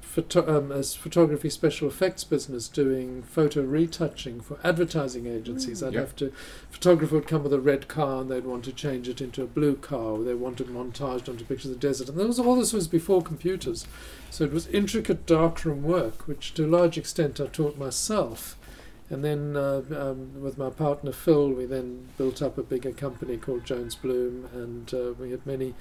photo- 0.00 0.58
um, 0.58 0.70
a 0.72 0.82
photography 0.82 1.48
special 1.48 1.88
effects 1.88 2.24
business 2.24 2.68
doing 2.68 3.22
photo 3.22 3.62
retouching 3.62 4.40
for 4.40 4.58
advertising 4.64 5.26
agencies. 5.26 5.80
Mm. 5.80 5.86
I'd 5.86 5.94
Yeah. 5.94 6.00
have 6.00 6.16
to 6.16 6.32
photographer 6.70 7.14
would 7.14 7.28
come 7.28 7.44
with 7.44 7.52
a 7.54 7.60
red 7.60 7.88
car 7.88 8.20
and 8.20 8.30
they'd 8.30 8.44
want 8.44 8.64
to 8.64 8.72
change 8.72 9.08
it 9.08 9.20
into 9.22 9.42
a 9.42 9.46
blue 9.46 9.76
car. 9.76 10.18
Or 10.18 10.24
they 10.24 10.34
wanted 10.34 10.66
montaged 10.66 11.28
onto 11.28 11.44
pictures 11.44 11.70
of 11.70 11.80
the 11.80 11.86
desert, 11.86 12.08
and 12.10 12.18
there 12.18 12.26
was 12.26 12.40
all 12.40 12.56
this 12.56 12.72
was 12.72 12.88
before 12.88 13.22
computers, 13.22 13.86
so 14.28 14.44
it 14.44 14.52
was 14.52 14.66
intricate 14.66 15.24
darkroom 15.24 15.82
work, 15.82 16.26
which 16.28 16.52
to 16.54 16.66
a 16.66 16.66
large 16.66 16.98
extent 16.98 17.40
I 17.40 17.46
taught 17.46 17.78
myself. 17.78 18.58
And 19.12 19.22
then 19.22 19.56
uh, 19.58 19.82
um, 19.94 20.42
with 20.42 20.56
my 20.56 20.70
partner 20.70 21.12
Phil, 21.12 21.50
we 21.50 21.66
then 21.66 22.08
built 22.16 22.40
up 22.40 22.56
a 22.56 22.62
bigger 22.62 22.92
company 22.92 23.36
called 23.36 23.64
Jones 23.66 23.94
Bloom, 23.94 24.48
and 24.54 24.92
uh, 24.94 25.12
we 25.20 25.30
had 25.32 25.44
many 25.46 25.74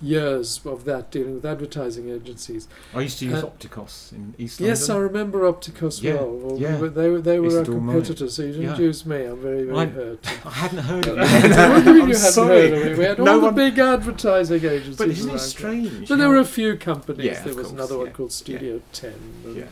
years 0.00 0.60
of 0.64 0.84
that 0.86 1.10
dealing 1.10 1.34
with 1.34 1.44
advertising 1.44 2.08
agencies. 2.08 2.66
I 2.94 3.00
used 3.02 3.18
to 3.18 3.26
use 3.26 3.42
Uh, 3.42 3.46
Opticos 3.48 4.12
in 4.12 4.32
East 4.38 4.60
London. 4.60 4.70
Yes, 4.70 4.88
I 4.88 4.96
remember 4.96 5.40
Opticos 5.40 6.02
Yeah, 6.02 6.14
well. 6.14 6.30
well 6.36 6.54
we 6.56 6.62
yeah. 6.62 6.78
were- 6.78 6.88
they 6.88 7.08
were, 7.10 7.20
they 7.20 7.38
were 7.40 7.58
our 7.58 7.64
competitors, 7.64 8.34
so 8.34 8.42
you 8.42 8.52
didn't 8.52 8.62
Yeah. 8.62 8.78
use 8.78 9.04
me. 9.04 9.24
I'm 9.24 9.42
very, 9.42 9.64
very 9.64 9.76
I- 9.76 9.86
hurt. 9.86 10.20
I 10.46 10.50
hadn't 10.50 10.78
heard 10.78 11.06
of 11.08 11.16
what 11.18 11.84
do 11.84 11.94
you 11.94 11.98
it. 11.98 12.02
I'm 12.04 12.08
you 12.08 12.14
hadn't 12.14 12.14
sorry. 12.16 12.70
heard 12.70 12.72
of 12.72 12.86
it? 12.86 12.98
We 12.98 13.04
had 13.04 13.18
all 13.20 13.26
No 13.26 13.40
the 13.40 13.52
big 13.52 13.78
advertising 13.78 14.64
agencies. 14.64 14.96
But 14.96 15.08
isn't 15.08 15.34
it 15.34 15.38
strange? 15.40 16.08
But 16.08 16.16
there 16.18 16.28
were 16.30 16.38
a 16.38 16.44
few 16.44 16.76
companies. 16.76 17.26
Yeah, 17.26 17.42
there 17.42 17.54
was 17.54 17.66
course, 17.66 17.72
another 17.72 17.98
one 17.98 18.12
called 18.12 18.32
Studio 18.32 18.80
10, 18.92 19.12
and- 19.44 19.56
Yeah. 19.56 19.64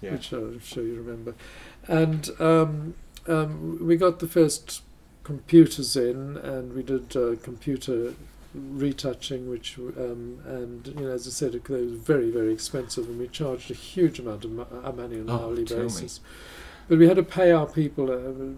Yeah. 0.00 0.12
which 0.12 0.30
I'm 0.32 0.60
sure 0.60 0.84
you 0.84 0.94
remember. 0.94 1.34
And 1.88 2.30
um, 2.40 2.94
um, 3.26 3.78
we 3.86 3.96
got 3.96 4.18
the 4.18 4.28
first 4.28 4.82
computers 5.24 5.96
in, 5.96 6.36
and 6.36 6.72
we 6.74 6.82
did 6.82 7.16
uh, 7.16 7.36
computer 7.42 8.14
retouching, 8.54 9.50
which 9.50 9.76
um, 9.78 10.40
and 10.46 10.86
you 10.86 10.94
know, 11.06 11.10
as 11.10 11.26
I 11.26 11.30
said, 11.30 11.54
it, 11.54 11.68
was 11.68 11.92
very 11.92 12.30
very 12.30 12.52
expensive, 12.52 13.08
and 13.08 13.18
we 13.18 13.28
charged 13.28 13.70
a 13.70 13.74
huge 13.74 14.18
amount 14.18 14.44
of 14.44 14.60
uh, 14.60 14.92
money 14.92 15.16
on 15.16 15.22
an 15.22 15.30
Oh, 15.30 15.44
hourly 15.46 15.64
tell 15.64 15.78
me. 15.78 15.84
basis. 15.84 16.20
But 16.88 16.98
we 16.98 17.08
had 17.08 17.16
to 17.16 17.24
pay 17.24 17.50
our 17.50 17.66
people 17.66 18.12
a, 18.12 18.54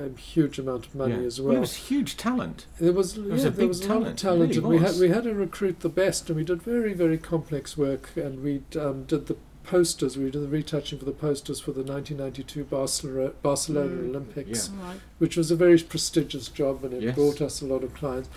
a 0.00 0.08
huge 0.16 0.58
amount 0.58 0.86
of 0.86 0.94
money 0.94 1.20
Yeah. 1.20 1.26
as 1.26 1.38
Well, 1.38 1.54
it 1.54 1.60
was 1.60 1.74
huge 1.76 2.16
talent. 2.16 2.64
There 2.80 2.94
was, 2.94 3.18
was 3.18 3.42
yeah, 3.42 3.48
a 3.48 3.50
there 3.50 3.50
big 3.50 3.68
was 3.68 3.84
a 3.84 3.88
lot 3.88 3.96
of 3.98 4.02
talent, 4.16 4.18
talent, 4.18 4.40
really 4.56 4.58
and 4.58 4.68
we 4.68 4.78
had 4.78 4.98
we 4.98 5.08
had 5.10 5.24
to 5.24 5.34
recruit 5.34 5.80
the 5.80 5.90
best, 5.90 6.30
and 6.30 6.36
we 6.36 6.44
did 6.44 6.62
very 6.62 6.94
very 6.94 7.18
complex 7.18 7.76
work, 7.76 8.10
and 8.16 8.42
we 8.42 8.62
um, 8.80 9.04
did 9.04 9.26
the 9.26 9.36
posters. 9.72 10.16
We 10.16 10.30
did 10.30 10.42
the 10.42 10.48
retouching 10.48 10.98
for 10.98 11.04
the 11.04 11.12
posters 11.12 11.60
for 11.60 11.72
the 11.72 11.82
1992 11.82 12.64
Barcelona, 12.64 13.32
Barcelona 13.42 13.90
Mm. 13.96 14.08
Olympics, 14.10 14.70
All 14.70 14.76
right. 14.86 15.00
which 15.18 15.36
was 15.36 15.50
a 15.50 15.56
very 15.56 15.78
prestigious 15.78 16.48
job, 16.48 16.84
and 16.84 16.94
it 16.94 17.02
Yes. 17.02 17.14
brought 17.14 17.40
us 17.40 17.60
a 17.60 17.66
lot 17.66 17.84
of 17.84 17.92
clients. 17.94 18.28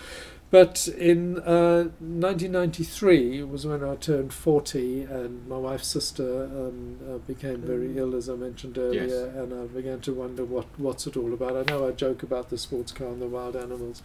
But 0.50 0.89
in 0.98 1.39
uh, 1.39 1.86
1993 2.02 3.44
was 3.44 3.65
when 3.65 3.84
I 3.84 3.96
turned 3.96 4.34
40, 4.34 5.04
and 5.04 5.48
my 5.48 5.58
wife's 5.58 5.88
sister 5.88 6.44
um, 6.44 6.98
uh, 7.10 7.17
became 7.20 7.62
very 7.62 7.88
Mm. 7.88 7.98
ill, 7.98 8.15
as 8.15 8.28
I 8.30 8.36
mentioned 8.36 8.78
earlier, 8.78 9.04
Yes. 9.04 9.36
and 9.36 9.54
I 9.54 9.65
began 9.67 10.02
to 10.02 10.13
wonder 10.13 10.44
what 10.44 10.65
what's 10.78 11.08
it 11.08 11.15
all 11.15 11.34
about. 11.34 11.56
I 11.56 11.63
know 11.72 11.88
I 11.88 11.91
joke 11.91 12.22
about 12.24 12.50
the 12.50 12.58
sports 12.58 12.91
car 12.91 13.08
and 13.08 13.22
the 13.22 13.28
wild 13.28 13.56
animals, 13.56 14.02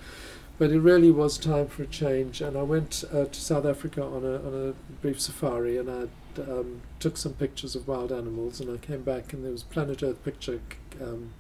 but 0.59 0.71
it 0.71 0.79
really 0.81 1.11
was 1.11 1.37
time 1.37 1.67
for 1.67 1.83
a 1.83 1.87
change. 1.87 2.41
And 2.41 2.57
I 2.57 2.63
went 2.63 3.03
uh, 3.13 3.25
to 3.25 3.41
South 3.41 3.67
Africa 3.67 4.03
on 4.05 4.23
a 4.25 4.35
on 4.47 4.53
a 4.69 4.75
brief 5.03 5.21
safari, 5.21 5.77
and 5.79 5.91
I 5.91 6.03
um, 6.39 6.83
took 7.01 7.17
some 7.17 7.33
pictures 7.35 7.75
of 7.77 7.87
wild 7.89 8.13
animals, 8.13 8.61
and 8.61 8.71
I 8.71 8.77
came 8.79 9.03
back, 9.03 9.33
and 9.33 9.45
there 9.45 9.53
was 9.53 9.63
Planet 9.63 10.03
Earth 10.03 10.23
picture. 10.25 10.61
Um, 11.01 11.33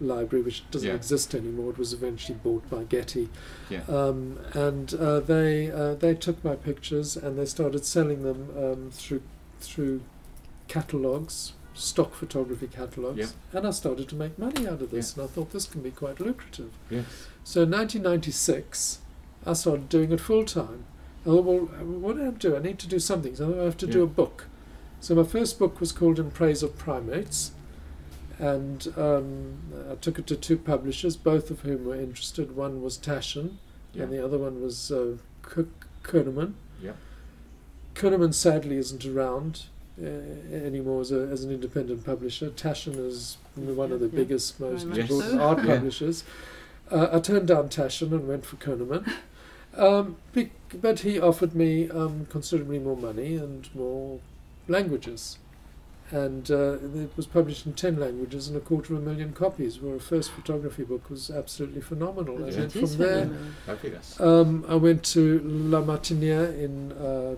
library 0.00 0.42
which 0.42 0.68
doesn't 0.72 0.88
Yeah. 0.88 0.94
exist 0.96 1.36
anymore 1.36 1.70
it 1.70 1.78
was 1.78 1.92
eventually 1.92 2.36
bought 2.42 2.68
by 2.68 2.82
Getty 2.82 3.28
Yeah. 3.70 3.82
um, 3.88 4.40
and 4.52 4.92
uh, 4.92 5.20
they 5.20 5.70
uh, 5.70 5.94
they 5.94 6.14
took 6.16 6.42
my 6.44 6.56
pictures 6.56 7.16
and 7.16 7.38
they 7.38 7.46
started 7.46 7.84
selling 7.84 8.24
them 8.24 8.48
um, 8.58 8.90
through 8.90 9.22
through 9.60 10.00
catalogs, 10.66 11.52
stock 11.74 12.12
photography 12.12 12.66
catalogs, 12.66 13.18
Yeah. 13.18 13.58
and 13.58 13.66
I 13.68 13.70
started 13.70 14.08
to 14.08 14.16
make 14.16 14.36
money 14.36 14.66
out 14.66 14.82
of 14.82 14.90
this, 14.90 15.14
and 15.16 15.22
I 15.24 15.28
thought 15.28 15.52
this 15.52 15.64
can 15.66 15.80
be 15.80 15.92
quite 15.92 16.18
lucrative. 16.18 16.72
Yes. 16.90 17.04
So 17.44 17.62
in 17.62 17.70
1996, 17.70 18.98
I 19.46 19.52
started 19.52 19.88
doing 19.88 20.10
it 20.10 20.20
full 20.20 20.44
time. 20.44 20.86
I 21.24 21.28
thought, 21.30 21.44
well, 21.44 21.60
what 21.60 22.16
do 22.16 22.22
I 22.22 22.24
have 22.26 22.38
to 22.40 22.50
do? 22.50 22.56
I 22.56 22.60
need 22.60 22.78
to 22.80 22.86
do 22.88 22.98
something. 22.98 23.34
So 23.34 23.60
I 23.60 23.64
have 23.64 23.78
to 23.78 23.86
do 23.86 24.02
a 24.02 24.06
book. 24.06 24.46
So 25.00 25.14
my 25.14 25.22
first 25.24 25.58
book 25.58 25.80
was 25.80 25.90
called 25.92 26.18
In 26.18 26.30
Praise 26.30 26.62
of 26.62 26.76
Primates, 26.78 27.52
and 28.38 28.86
um, 28.96 29.58
I 29.90 29.94
took 29.96 30.18
it 30.18 30.26
to 30.28 30.36
two 30.36 30.58
publishers, 30.58 31.16
both 31.16 31.50
of 31.50 31.60
whom 31.60 31.84
were 31.86 31.94
interested. 31.96 32.54
One 32.56 32.82
was 32.82 32.98
Taschen, 32.98 33.56
Yeah. 33.94 34.04
and 34.04 34.12
the 34.12 34.22
other 34.24 34.38
one 34.38 34.60
was 34.62 34.90
uh, 34.92 35.16
K- 35.54 35.64
Yeah. 36.82 36.92
Könemann 37.94 38.34
sadly 38.34 38.76
isn't 38.76 39.06
around 39.06 39.64
uh, 40.02 40.06
anymore 40.52 41.00
as, 41.02 41.12
a, 41.12 41.20
as 41.28 41.44
an 41.44 41.52
independent 41.52 42.04
publisher. 42.04 42.50
Taschen 42.50 42.98
is 42.98 43.36
one 43.54 43.92
of 43.92 44.00
the 44.00 44.06
Yeah. 44.08 44.16
biggest, 44.16 44.58
most 44.60 44.84
important 44.84 45.08
so. 45.30 45.40
art 45.40 45.58
Yeah. 45.64 45.76
publishers. 45.76 46.24
Uh, 46.90 47.08
I 47.12 47.20
turned 47.20 47.48
down 47.48 47.68
Taschen 47.68 48.12
and 48.12 48.26
went 48.28 48.44
for 48.44 48.56
Könemann. 48.56 49.10
Um, 49.76 50.16
bec- 50.32 50.50
but 50.80 51.00
he 51.00 51.20
offered 51.20 51.54
me 51.54 51.90
um, 51.90 52.26
considerably 52.26 52.78
more 52.78 52.96
money 52.96 53.36
and 53.36 53.68
more 53.74 54.20
languages. 54.68 55.38
And 56.10 56.50
uh, 56.50 56.78
it 56.94 57.16
was 57.16 57.26
published 57.26 57.64
in 57.66 57.72
10 57.72 57.98
languages 57.98 58.46
and 58.46 58.56
a 58.56 58.60
quarter 58.60 58.94
of 58.94 59.00
a 59.00 59.02
million 59.02 59.32
copies, 59.32 59.80
where 59.80 59.96
a 59.96 60.00
first 60.00 60.30
photography 60.32 60.84
book 60.84 61.08
was 61.10 61.30
absolutely 61.30 61.80
phenomenal. 61.80 62.36
And 62.44 62.52
Yeah. 62.52 62.60
then 62.60 62.68
from 62.70 62.96
there, 62.98 63.30
um, 64.20 64.64
I 64.68 64.74
went 64.76 65.02
to 65.06 65.40
La 65.40 65.80
Martinière 65.82 66.56
in 66.62 66.92
uh, 66.92 67.36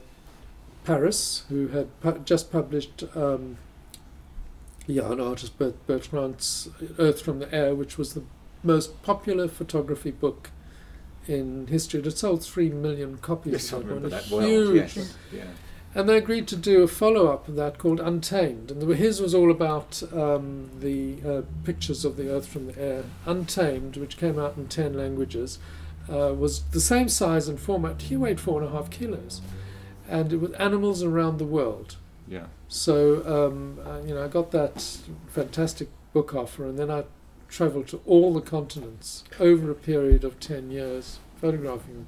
Paris, 0.85 1.45
who 1.49 1.69
had 1.69 2.01
pu- 2.01 2.19
just 2.25 2.51
published 2.51 3.05
um, 3.15 3.57
yeah, 4.87 5.11
an 5.13 5.21
artist, 5.21 5.59
Bert, 5.59 5.85
Bertrand's 5.87 6.69
Earth 6.99 7.21
from 7.23 7.39
the 7.39 7.53
Air, 7.55 7.75
which 7.75 7.97
was 7.97 8.15
the 8.15 8.23
most 8.63 9.01
popular 9.03 9.49
photography 9.49 10.11
book 10.11 10.51
in 11.29 11.67
history. 11.67 12.01
It 12.01 12.19
sold 12.19 12.45
three 12.45 12.71
million 12.71 13.19
copies. 13.19 13.53
Yes, 13.53 13.73
of 13.73 13.81
that 13.81 13.95
remember 13.95 14.09
one. 14.09 14.11
that 14.11 14.31
well. 14.31 14.47
Huge. 14.47 14.97
Yes, 14.97 15.17
yeah. 15.33 15.45
And 15.95 16.09
they 16.09 16.19
agreed 16.19 16.47
to 16.49 16.57
do 16.57 16.83
a 16.83 16.89
follow 16.89 17.29
up 17.29 17.49
of 17.49 17.57
that 17.57 17.79
called 17.79 18.01
Untamed. 18.01 18.71
And 18.71 18.83
the, 18.83 18.95
his 18.95 19.21
was 19.21 19.35
all 19.35 19.51
about 19.51 20.03
um, 20.13 20.71
the 20.79 21.17
uh, 21.27 21.43
pictures 21.65 22.05
of 22.05 22.19
the 22.19 22.31
Earth 22.31 22.47
from 22.47 22.67
the 22.67 22.79
air. 22.79 23.05
Untamed, 23.25 23.97
which 23.97 24.19
came 24.19 24.39
out 24.39 24.59
in 24.59 24.69
10 24.69 24.93
languages, 24.93 25.59
uh, 26.11 26.35
was 26.35 26.65
the 26.65 26.81
same 26.81 27.09
size 27.09 27.49
and 27.49 27.59
format. 27.59 28.03
He 28.03 28.17
weighed 28.17 28.41
four 28.41 28.61
and 28.61 28.69
a 28.69 28.73
half 28.73 28.91
kilos. 28.91 29.41
And 30.07 30.35
it 30.35 30.37
was 30.37 30.53
animals 30.53 31.03
around 31.03 31.39
the 31.39 31.47
world. 31.47 31.97
Yeah. 32.29 32.47
So, 32.69 33.25
um, 33.25 33.79
uh, 33.87 34.01
you 34.07 34.15
know, 34.15 34.25
I 34.25 34.29
got 34.29 34.51
that 34.51 34.83
fantastic 35.29 35.89
book 36.13 36.35
offer, 36.35 36.67
and 36.67 36.79
then 36.79 36.91
I 36.91 37.05
travelled 37.49 37.89
to 37.89 38.01
all 38.07 38.35
the 38.35 38.41
continents 38.41 39.25
over 39.39 39.71
a 39.71 39.75
period 39.75 40.25
of 40.25 40.39
10 40.41 40.71
years, 40.71 41.19
photographing 41.41 41.95
them. 41.95 42.07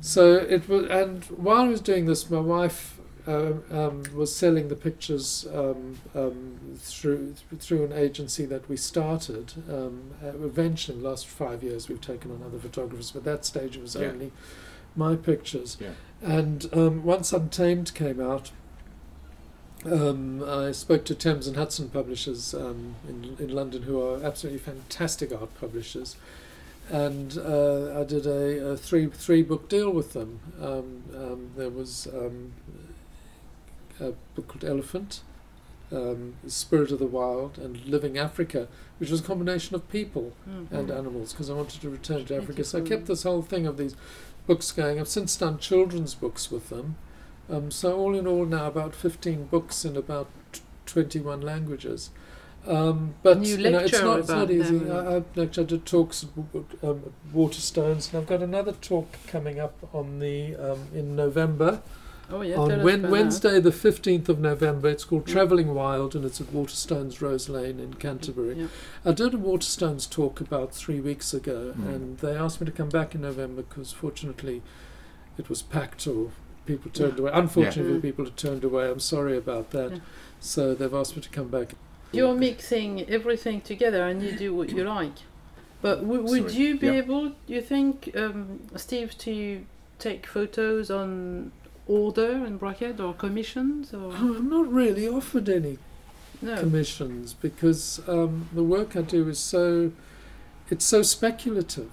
So 0.00 0.34
it 0.34 0.68
was, 0.68 0.86
and 0.90 1.24
while 1.24 1.62
I 1.62 1.68
was 1.68 1.80
doing 1.80 2.06
this, 2.06 2.30
my 2.30 2.38
wife 2.40 2.98
um, 3.26 3.62
um, 3.70 4.02
was 4.14 4.34
selling 4.34 4.68
the 4.68 4.76
pictures 4.76 5.46
um, 5.52 5.98
um, 6.14 6.76
through 6.78 7.34
through 7.58 7.84
an 7.84 7.92
agency 7.92 8.46
that 8.46 8.68
we 8.70 8.76
started. 8.76 9.52
Um, 9.68 10.12
uh, 10.24 10.28
eventually, 10.44 10.96
in 10.96 11.02
the 11.02 11.08
last 11.10 11.26
five 11.26 11.62
years, 11.62 11.88
we've 11.88 12.00
taken 12.00 12.30
on 12.30 12.42
other 12.42 12.58
photographers, 12.58 13.10
but 13.10 13.18
at 13.20 13.24
that 13.24 13.44
stage 13.44 13.76
it 13.76 13.82
was 13.82 13.96
Yeah. 13.96 14.06
only 14.08 14.32
my 14.96 15.14
pictures. 15.16 15.76
Yeah. 15.80 15.90
And 16.22 16.68
um, 16.72 17.02
once 17.04 17.32
Untamed 17.32 17.92
came 17.94 18.20
out, 18.20 18.50
um, 19.86 20.42
I 20.42 20.72
spoke 20.72 21.04
to 21.06 21.14
Thames 21.14 21.46
and 21.46 21.56
Hudson 21.56 21.88
publishers 21.88 22.54
um, 22.54 22.96
in, 23.08 23.36
in 23.38 23.54
London, 23.54 23.82
who 23.82 24.00
are 24.02 24.22
absolutely 24.24 24.58
fantastic 24.58 25.32
art 25.32 25.54
publishers, 25.60 26.16
and 26.90 27.38
uh, 27.38 28.00
I 28.00 28.04
did 28.04 28.26
a, 28.26 28.70
a 28.70 28.76
three 28.76 29.06
three 29.06 29.42
book 29.42 29.68
deal 29.68 29.90
with 29.90 30.12
them. 30.14 30.40
Um, 30.60 31.04
um, 31.14 31.50
there 31.56 31.70
was 31.70 32.08
um, 32.12 32.52
a 34.00 34.12
book 34.34 34.48
called 34.48 34.64
Elephant, 34.64 35.20
um, 35.92 36.34
Spirit 36.46 36.90
of 36.90 36.98
the 36.98 37.06
Wild, 37.06 37.58
and 37.58 37.84
Living 37.86 38.18
Africa, 38.18 38.68
which 38.98 39.10
was 39.10 39.20
a 39.20 39.24
combination 39.24 39.74
of 39.76 39.88
people 39.90 40.32
Mm. 40.48 40.72
and 40.72 40.90
animals 40.90 41.32
because 41.32 41.50
I 41.50 41.54
wanted 41.54 41.80
to 41.82 41.90
return 41.90 42.24
to 42.26 42.36
Africa. 42.36 42.64
So 42.64 42.78
I 42.78 42.80
kept 42.82 43.06
this 43.06 43.22
whole 43.22 43.42
thing 43.42 43.66
of 43.66 43.76
these 43.76 43.94
books 44.46 44.72
going. 44.72 44.98
I've 44.98 45.08
since 45.08 45.36
done 45.36 45.58
children's 45.58 46.14
books 46.14 46.50
with 46.50 46.68
them. 46.68 46.96
Um, 47.50 47.70
so 47.70 47.96
all 47.98 48.14
in 48.14 48.26
all, 48.26 48.44
now 48.44 48.66
about 48.66 48.94
fifteen 48.94 49.46
books 49.46 49.84
in 49.84 49.96
about 49.96 50.28
t- 50.52 50.60
twenty-one 50.86 51.40
languages. 51.40 52.10
Um, 52.66 53.14
but 53.22 53.38
And 53.38 53.46
you 53.46 53.56
know, 53.70 53.78
it's 53.78 53.92
not, 54.02 54.18
it's 54.18 54.28
not 54.28 54.50
easy. 54.50 54.78
them. 54.78 54.90
I, 55.08 55.16
I 55.18 55.22
lecture, 55.36 55.62
I 55.62 55.64
did 55.64 55.86
talks 55.86 56.24
at 56.24 56.30
w- 56.36 56.66
w- 56.82 56.90
um, 56.90 57.12
Waterstones, 57.34 58.12
and 58.12 58.20
I've 58.20 58.26
got 58.28 58.42
another 58.42 58.72
talk 58.72 59.06
coming 59.26 59.58
up 59.58 59.74
on 59.94 60.18
the 60.18 60.54
um, 60.56 60.88
in 60.94 61.16
November 61.16 61.80
Oh 62.30 62.42
yeah, 62.42 62.56
on 62.56 62.70
us 62.70 62.84
Wen- 62.84 62.98
about 62.98 63.02
that. 63.06 63.10
Wednesday, 63.10 63.60
the 63.60 63.72
fifteenth 63.72 64.28
of 64.28 64.38
November. 64.38 64.88
It's 64.90 65.04
called 65.04 65.26
Yeah. 65.26 65.32
Travelling 65.36 65.72
Wild, 65.74 66.14
and 66.14 66.26
it's 66.26 66.42
at 66.42 66.48
Waterstones 66.48 67.22
Rose 67.22 67.48
Lane 67.48 67.80
in 67.80 67.94
Canterbury. 67.94 68.54
Yeah. 68.56 68.66
I 69.02 69.12
did 69.12 69.32
a 69.32 69.38
Waterstones 69.38 70.10
talk 70.10 70.38
about 70.42 70.74
three 70.74 71.00
weeks 71.00 71.32
ago, 71.32 71.72
Mm. 71.78 71.88
and 71.94 72.18
they 72.18 72.36
asked 72.36 72.60
me 72.60 72.66
to 72.66 72.72
come 72.72 72.90
back 72.90 73.14
in 73.14 73.22
November 73.22 73.62
because 73.62 73.92
fortunately 73.92 74.60
it 75.38 75.48
was 75.48 75.62
packed 75.62 76.06
or 76.06 76.32
people 76.68 76.90
turned 76.92 77.18
away. 77.18 77.30
Unfortunately, 77.34 77.94
Yeah. 77.94 78.00
people 78.08 78.24
had 78.26 78.36
turned 78.36 78.62
away. 78.62 78.84
I'm 78.90 79.00
sorry 79.00 79.36
about 79.44 79.70
that. 79.70 79.90
Yeah. 79.92 79.98
So 80.40 80.74
they've 80.74 80.94
asked 81.00 81.16
me 81.16 81.22
to 81.22 81.30
come 81.38 81.48
back. 81.48 81.68
You're 82.12 82.34
mixing 82.34 82.90
everything 83.08 83.60
together 83.72 84.02
and 84.08 84.22
you 84.22 84.32
do 84.44 84.54
what 84.54 84.68
you 84.70 84.84
like. 84.84 85.18
But 85.82 85.96
w- 86.02 86.22
would 86.30 86.50
Sorry. 86.50 86.62
you 86.62 86.78
be 86.78 86.86
Yeah. 86.88 87.02
able, 87.04 87.32
you 87.46 87.60
think, 87.60 87.94
um, 88.22 88.60
Steve, 88.76 89.10
to 89.18 89.34
take 89.98 90.26
photos 90.26 90.90
on 90.90 91.10
order 91.86 92.30
and 92.46 92.58
bracket 92.58 93.00
or 93.00 93.14
commissions 93.14 93.92
or 93.94 94.12
Oh, 94.12 94.34
I'm 94.38 94.48
not 94.50 94.66
really 94.82 95.06
offered 95.08 95.48
any 95.48 95.78
no? 96.42 96.56
commissions 96.60 97.34
because 97.46 98.00
um, 98.06 98.48
the 98.54 98.62
work 98.62 98.94
I 98.96 99.02
do 99.02 99.28
is 99.28 99.38
so 99.38 99.92
it's 100.70 100.84
so 100.84 101.00
speculative. 101.02 101.90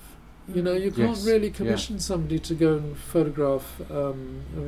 You 0.54 0.62
know, 0.62 0.74
you 0.74 0.92
can't 0.92 1.10
Yes, 1.18 1.26
really 1.26 1.48
yeah. 1.48 1.54
commission 1.54 2.00
somebody 2.00 2.38
to 2.40 2.54
go 2.54 2.78
and 2.78 2.96
photograph 2.98 3.82
um, 3.90 4.42
uh, 4.56 4.60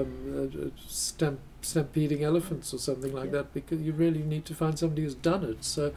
um, 0.00 0.50
uh, 0.54 0.66
uh, 0.66 0.70
stamp, 0.86 1.40
stampeding 1.62 2.22
elephants 2.22 2.72
or 2.72 2.78
something 2.78 3.12
like 3.12 3.26
Yeah. 3.26 3.30
that 3.42 3.54
because 3.54 3.80
you 3.80 3.92
really 3.92 4.22
need 4.22 4.44
to 4.46 4.54
find 4.54 4.78
somebody 4.78 5.02
who's 5.02 5.14
done 5.16 5.42
it. 5.44 5.64
So, 5.64 5.92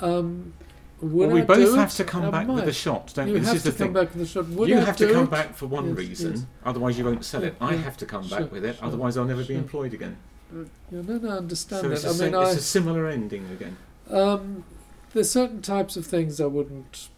um, 0.00 0.54
would 1.00 1.12
Well, 1.28 1.28
we 1.36 1.42
I 1.42 1.44
both 1.44 1.58
do 1.58 1.74
have 1.74 1.90
it? 1.90 1.94
to 1.96 2.04
come 2.04 2.24
I 2.24 2.30
back 2.30 2.48
with 2.48 2.62
a 2.62 2.66
might. 2.66 2.74
shot, 2.74 3.12
don't 3.14 3.28
You 3.28 3.34
we? 3.34 3.38
This 3.40 3.48
have 3.48 3.56
is 3.56 3.62
to 3.64 3.70
the 3.70 3.78
come 3.78 3.86
thing. 3.88 3.92
back 3.94 4.14
with 4.14 4.22
the 4.22 4.26
shot. 4.26 4.48
Would 4.48 4.68
you 4.68 4.78
I 4.78 4.80
have 4.80 4.96
to 4.96 5.12
come 5.12 5.24
it? 5.24 5.30
back 5.30 5.54
for 5.54 5.66
one 5.66 5.88
Yes, 5.90 5.96
reason, 5.98 6.32
yes. 6.32 6.44
otherwise 6.64 6.98
you 6.98 7.04
won't 7.04 7.24
sell 7.24 7.44
it. 7.44 7.54
Yeah, 7.60 7.66
I 7.66 7.74
have 7.76 7.96
to 7.98 8.06
come 8.06 8.26
Sure, 8.26 8.40
back 8.40 8.52
with 8.52 8.64
it, 8.64 8.76
sure, 8.76 8.86
otherwise 8.86 9.16
I'll 9.16 9.24
never 9.24 9.44
be 9.44 9.54
employed 9.54 9.94
again. 9.94 10.16
Yeah, 10.52 10.62
no, 10.90 11.18
no, 11.18 11.28
I 11.30 11.36
understand 11.36 11.82
So 11.82 11.88
that. 11.88 11.94
it's, 11.94 12.04
a, 12.04 12.08
I 12.08 12.12
sa- 12.12 12.24
mean, 12.24 12.34
it's 12.34 12.54
I, 12.54 12.58
a 12.58 12.60
similar 12.60 13.06
ending 13.06 13.46
again. 13.52 13.76
Um, 14.10 14.64
there's 15.12 15.30
certain 15.30 15.62
types 15.62 15.96
of 15.96 16.06
things 16.06 16.40
I 16.40 16.46
wouldn't 16.46 16.92
w- 16.92 17.13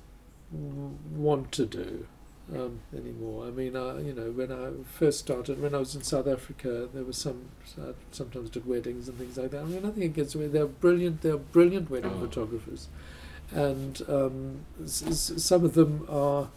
want 0.52 1.52
to 1.52 1.66
do 1.66 2.06
um, 2.54 2.80
anymore. 2.96 3.46
I 3.46 3.50
mean, 3.50 3.76
I, 3.76 4.00
you 4.00 4.12
know, 4.14 4.30
when 4.30 4.52
I 4.52 4.70
first 4.88 5.18
started, 5.18 5.60
when 5.60 5.74
I 5.74 5.78
was 5.78 5.94
in 5.94 6.02
South 6.02 6.28
Africa, 6.28 6.88
there 6.94 7.04
was 7.04 7.16
some. 7.16 7.46
I 7.80 7.92
sometimes 8.12 8.50
did 8.50 8.66
weddings 8.66 9.08
and 9.08 9.18
things 9.18 9.36
like 9.36 9.50
that. 9.50 9.62
I 9.62 9.64
mean, 9.64 9.84
I 9.84 9.90
think 9.90 10.04
it 10.06 10.14
gets 10.14 10.34
they're 10.34 10.66
brilliant. 10.66 11.22
They're 11.22 11.36
brilliant 11.36 11.90
wedding 11.90 12.12
Oh. 12.14 12.20
photographers, 12.20 12.88
and 13.52 14.00
um, 14.08 14.60
s- 14.84 15.04
s- 15.06 15.42
some 15.42 15.64
of 15.64 15.74
them 15.74 16.06
are. 16.08 16.48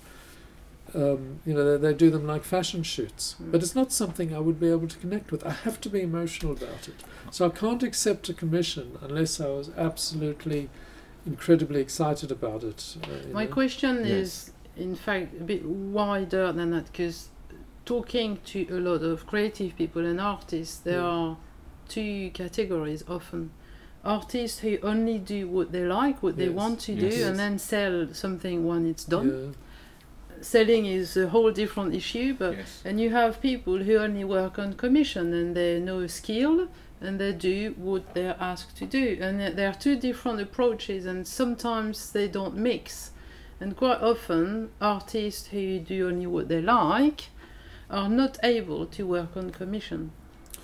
Um, 0.95 1.39
you 1.45 1.53
know, 1.53 1.77
they, 1.77 1.89
they 1.89 1.93
do 1.95 2.09
them 2.09 2.25
like 2.25 2.43
fashion 2.43 2.81
shoots, 2.81 3.35
Mm. 3.39 3.51
but 3.51 3.61
it's 3.61 3.75
not 3.75 3.91
something 3.91 4.33
I 4.33 4.39
would 4.39 4.59
be 4.59 4.71
able 4.71 4.87
to 4.87 4.97
connect 4.97 5.31
with. 5.31 5.45
I 5.45 5.51
have 5.51 5.79
to 5.81 5.89
be 5.89 6.01
emotional 6.01 6.51
about 6.53 6.87
it. 6.87 6.95
So 7.29 7.45
I 7.45 7.49
can't 7.49 7.83
accept 7.83 8.27
a 8.29 8.33
commission 8.33 8.97
unless 8.99 9.39
I 9.39 9.49
was 9.49 9.69
absolutely 9.77 10.67
incredibly 11.25 11.81
excited 11.81 12.31
about 12.31 12.63
it. 12.63 12.97
uh, 13.03 13.07
My 13.33 13.45
know. 13.45 13.51
question 13.51 13.97
Yes. 14.05 14.07
is, 14.07 14.51
in 14.77 14.95
fact, 14.95 15.33
a 15.39 15.43
bit 15.43 15.65
wider 15.65 16.51
than 16.51 16.71
that 16.71 16.85
because 16.91 17.29
talking 17.85 18.39
to 18.45 18.67
a 18.71 18.79
lot 18.79 19.01
of 19.03 19.25
creative 19.27 19.75
people 19.75 20.05
and 20.05 20.19
artists, 20.21 20.77
there 20.77 20.99
Yeah. 21.01 21.05
are 21.05 21.37
two 21.87 22.29
categories 22.33 23.03
often. 23.07 23.51
Artists 24.03 24.59
who 24.59 24.77
only 24.83 25.17
do 25.19 25.47
what 25.47 25.71
they 25.71 25.85
like, 25.85 26.23
what 26.23 26.37
they 26.37 26.49
want 26.49 26.79
to 26.81 26.93
Yes. 26.93 27.15
do, 27.15 27.23
and 27.25 27.37
then 27.37 27.59
sell 27.59 28.07
something 28.13 28.65
when 28.65 28.85
it's 28.85 29.03
done. 29.03 29.29
Yeah. 29.29 30.41
Selling 30.41 30.85
is 30.85 31.17
a 31.17 31.27
whole 31.27 31.51
different 31.51 31.93
issue, 31.93 32.33
but 32.33 32.55
yes. 32.55 32.81
and 32.85 33.01
you 33.01 33.09
have 33.09 33.41
people 33.41 33.77
who 33.79 33.97
only 33.97 34.23
work 34.23 34.57
on 34.57 34.73
commission 34.73 35.33
and 35.33 35.53
they 35.53 35.79
know 35.81 36.07
skill 36.07 36.69
and 37.01 37.19
they 37.19 37.31
do 37.33 37.73
what 37.77 38.13
they're 38.13 38.35
asked 38.39 38.75
to 38.77 38.85
do. 38.85 39.17
And 39.21 39.39
there- 39.57 39.69
are 39.69 39.73
two 39.73 39.95
different 39.95 40.41
approaches, 40.41 41.05
and 41.05 41.27
sometimes 41.27 42.11
they 42.11 42.27
don't 42.27 42.55
mix. 42.55 43.11
And 43.61 43.75
quite 43.75 44.01
often, 44.01 44.69
artists 44.81 45.47
who 45.47 45.79
do 45.79 46.07
only 46.07 46.27
what 46.27 46.47
they 46.47 46.61
like 46.61 47.25
are 47.89 48.09
not 48.09 48.37
able 48.43 48.85
to 48.85 49.05
work 49.05 49.35
on 49.35 49.49
commission. 49.49 50.11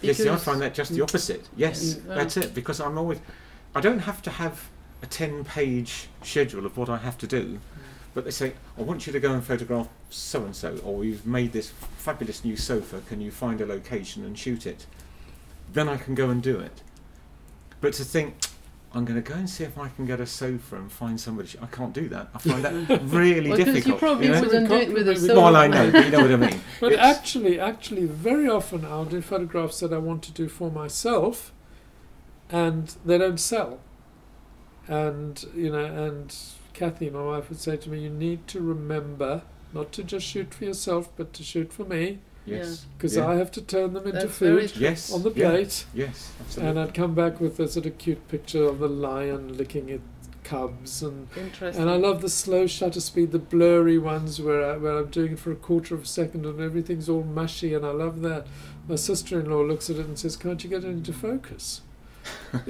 Yes, 0.02 0.17
see, 0.17 0.30
I 0.30 0.36
find 0.36 0.62
that 0.62 0.74
just 0.74 0.93
the 0.93 1.02
opposite. 1.02 1.48
Yes, 1.56 1.95
mm, 1.95 2.08
Yeah. 2.08 2.15
that's 2.15 2.38
it. 2.38 2.54
Because 2.54 2.80
I'm 2.80 2.98
always, 2.98 3.19
I 3.74 3.82
don't 3.82 4.00
have 4.00 4.21
to 4.24 4.30
have 4.30 4.69
a 5.02 5.06
ten-page 5.08 6.08
schedule 6.24 6.65
of 6.65 6.78
what 6.78 6.89
I 6.89 6.98
have 6.98 7.17
to 7.19 7.28
do, 7.28 7.60
but 8.13 8.24
they 8.24 8.32
say, 8.32 8.54
I 8.78 8.82
want 8.82 9.08
you 9.08 9.13
to 9.13 9.19
go 9.19 9.34
and 9.34 9.43
photograph 9.43 9.88
so 10.10 10.43
and 10.45 10.56
so, 10.56 10.78
or 10.86 11.04
you've 11.04 11.26
made 11.26 11.52
this 11.54 11.71
fabulous 11.98 12.43
new 12.45 12.56
sofa. 12.56 13.02
Can 13.08 13.19
you 13.21 13.32
find 13.32 13.60
a 13.62 13.65
location 13.65 14.24
and 14.24 14.38
shoot 14.38 14.65
it? 14.65 14.86
Then 15.73 15.89
I 15.89 15.97
can 15.97 16.15
go 16.15 16.30
and 16.30 16.41
do 16.41 16.60
it. 16.60 16.82
But 17.82 17.93
to 17.93 18.04
think. 18.06 18.36
I'm 18.93 19.04
going 19.04 19.21
to 19.21 19.29
go 19.29 19.35
and 19.35 19.50
see 19.50 19.65
if 19.65 19.77
I 19.77 19.89
can 19.89 20.06
get 20.06 20.21
a 20.21 20.25
sofa 20.25 20.77
and 20.77 20.89
find 20.89 21.19
somebody. 21.19 21.50
I 21.62 21.65
can't 21.65 21.92
do 21.92 22.08
that. 22.08 22.29
I 22.33 22.37
find 22.37 22.63
that 22.63 23.02
really 23.04 23.50
Well, 23.50 23.58
'cause 23.58 23.65
difficult. 23.65 23.96
you 23.96 24.00
probably 24.00 24.27
you 24.27 24.31
know? 24.31 24.39
wouldn't 24.42 24.69
do 24.69 24.75
it 24.75 24.94
with 24.94 25.08
a 25.10 25.12
Well, 25.12 25.19
solo. 25.19 25.42
Well, 25.44 25.56
I 25.58 25.67
know, 25.67 25.92
but 25.92 26.06
you 26.06 26.12
know 26.12 26.21
what 26.21 26.31
I 26.31 26.35
mean. 26.37 26.62
But 26.79 26.94
It's- 26.94 27.17
actually, 27.17 27.60
actually, 27.60 28.06
very 28.06 28.48
often 28.48 28.85
I'll 28.85 29.04
do 29.04 29.19
photographs 29.21 29.81
that 29.81 29.92
I 29.92 29.98
want 29.98 30.23
to 30.23 30.31
do 30.31 30.48
for 30.48 30.71
myself, 30.71 31.52
and 32.50 32.96
they 33.06 33.17
don't 33.17 33.37
sell. 33.37 33.79
And 34.87 35.44
you 35.54 35.71
know, 35.71 35.83
and 35.83 36.33
Kathy, 36.73 37.10
my 37.10 37.21
wife, 37.21 37.50
would 37.50 37.60
say 37.60 37.75
to 37.75 37.89
me, 37.89 38.00
"You 38.00 38.10
need 38.10 38.48
to 38.48 38.62
remember 38.62 39.42
not 39.73 39.92
to 39.92 40.04
just 40.06 40.25
shoot 40.25 40.54
for 40.54 40.63
yourself, 40.63 41.10
but 41.17 41.33
to 41.33 41.44
shoot 41.44 41.73
for 41.73 41.83
me, 41.83 42.19
Yes. 42.46 42.85
because 42.98 43.15
yeah. 43.15 43.27
I 43.27 43.35
have 43.35 43.52
to 43.52 43.62
turn 43.62 43.93
them 43.93 44.06
into 44.06 44.19
That's 44.27 44.37
food 44.37 44.73
Yes. 44.77 45.12
on 45.12 45.23
the 45.23 45.31
yeah, 45.31 45.50
plate." 45.50 45.85
Yes. 45.93 46.31
Absolutely. 46.39 46.69
And 46.69 46.79
I'd 46.79 46.93
come 46.93 47.15
back 47.15 47.39
with 47.39 47.60
a 47.60 47.67
sort 47.67 47.85
of 47.85 47.98
cute 47.98 48.27
picture 48.27 48.63
of 48.63 48.79
the 48.79 48.87
lion 48.89 49.58
licking 49.58 49.89
its 49.89 50.04
cubs 50.43 51.02
and 51.02 51.27
Interesting. 51.35 51.81
and 51.81 51.89
I 51.89 51.96
love 51.96 52.21
the 52.21 52.29
slow 52.29 52.67
shutter 52.67 53.02
speed, 53.02 53.31
the 53.31 53.39
blurry 53.39 53.98
ones 53.98 54.39
where, 54.39 54.63
I, 54.63 54.77
where 54.77 54.98
I'm 55.00 55.10
doing 55.10 55.33
it 55.33 55.39
for 55.39 55.52
a 55.52 55.56
quarter 55.56 55.96
of 55.96 56.04
a 56.04 56.06
second 56.06 56.46
and 56.46 56.62
everything's 56.62 57.10
all 57.10 57.23
mushy, 57.23 57.73
and 57.73 57.83
I 57.85 57.89
love 57.91 58.21
that. 58.21 58.46
My 58.87 58.96
sister 58.96 59.39
in 59.39 59.50
law 59.50 59.63
looks 59.63 59.89
at 59.89 59.96
it 59.96 60.06
and 60.06 60.17
says, 60.19 60.37
Can't 60.37 60.63
you 60.63 60.69
get 60.69 60.83
it 60.83 60.89
into 60.89 61.12
focus? 61.13 61.81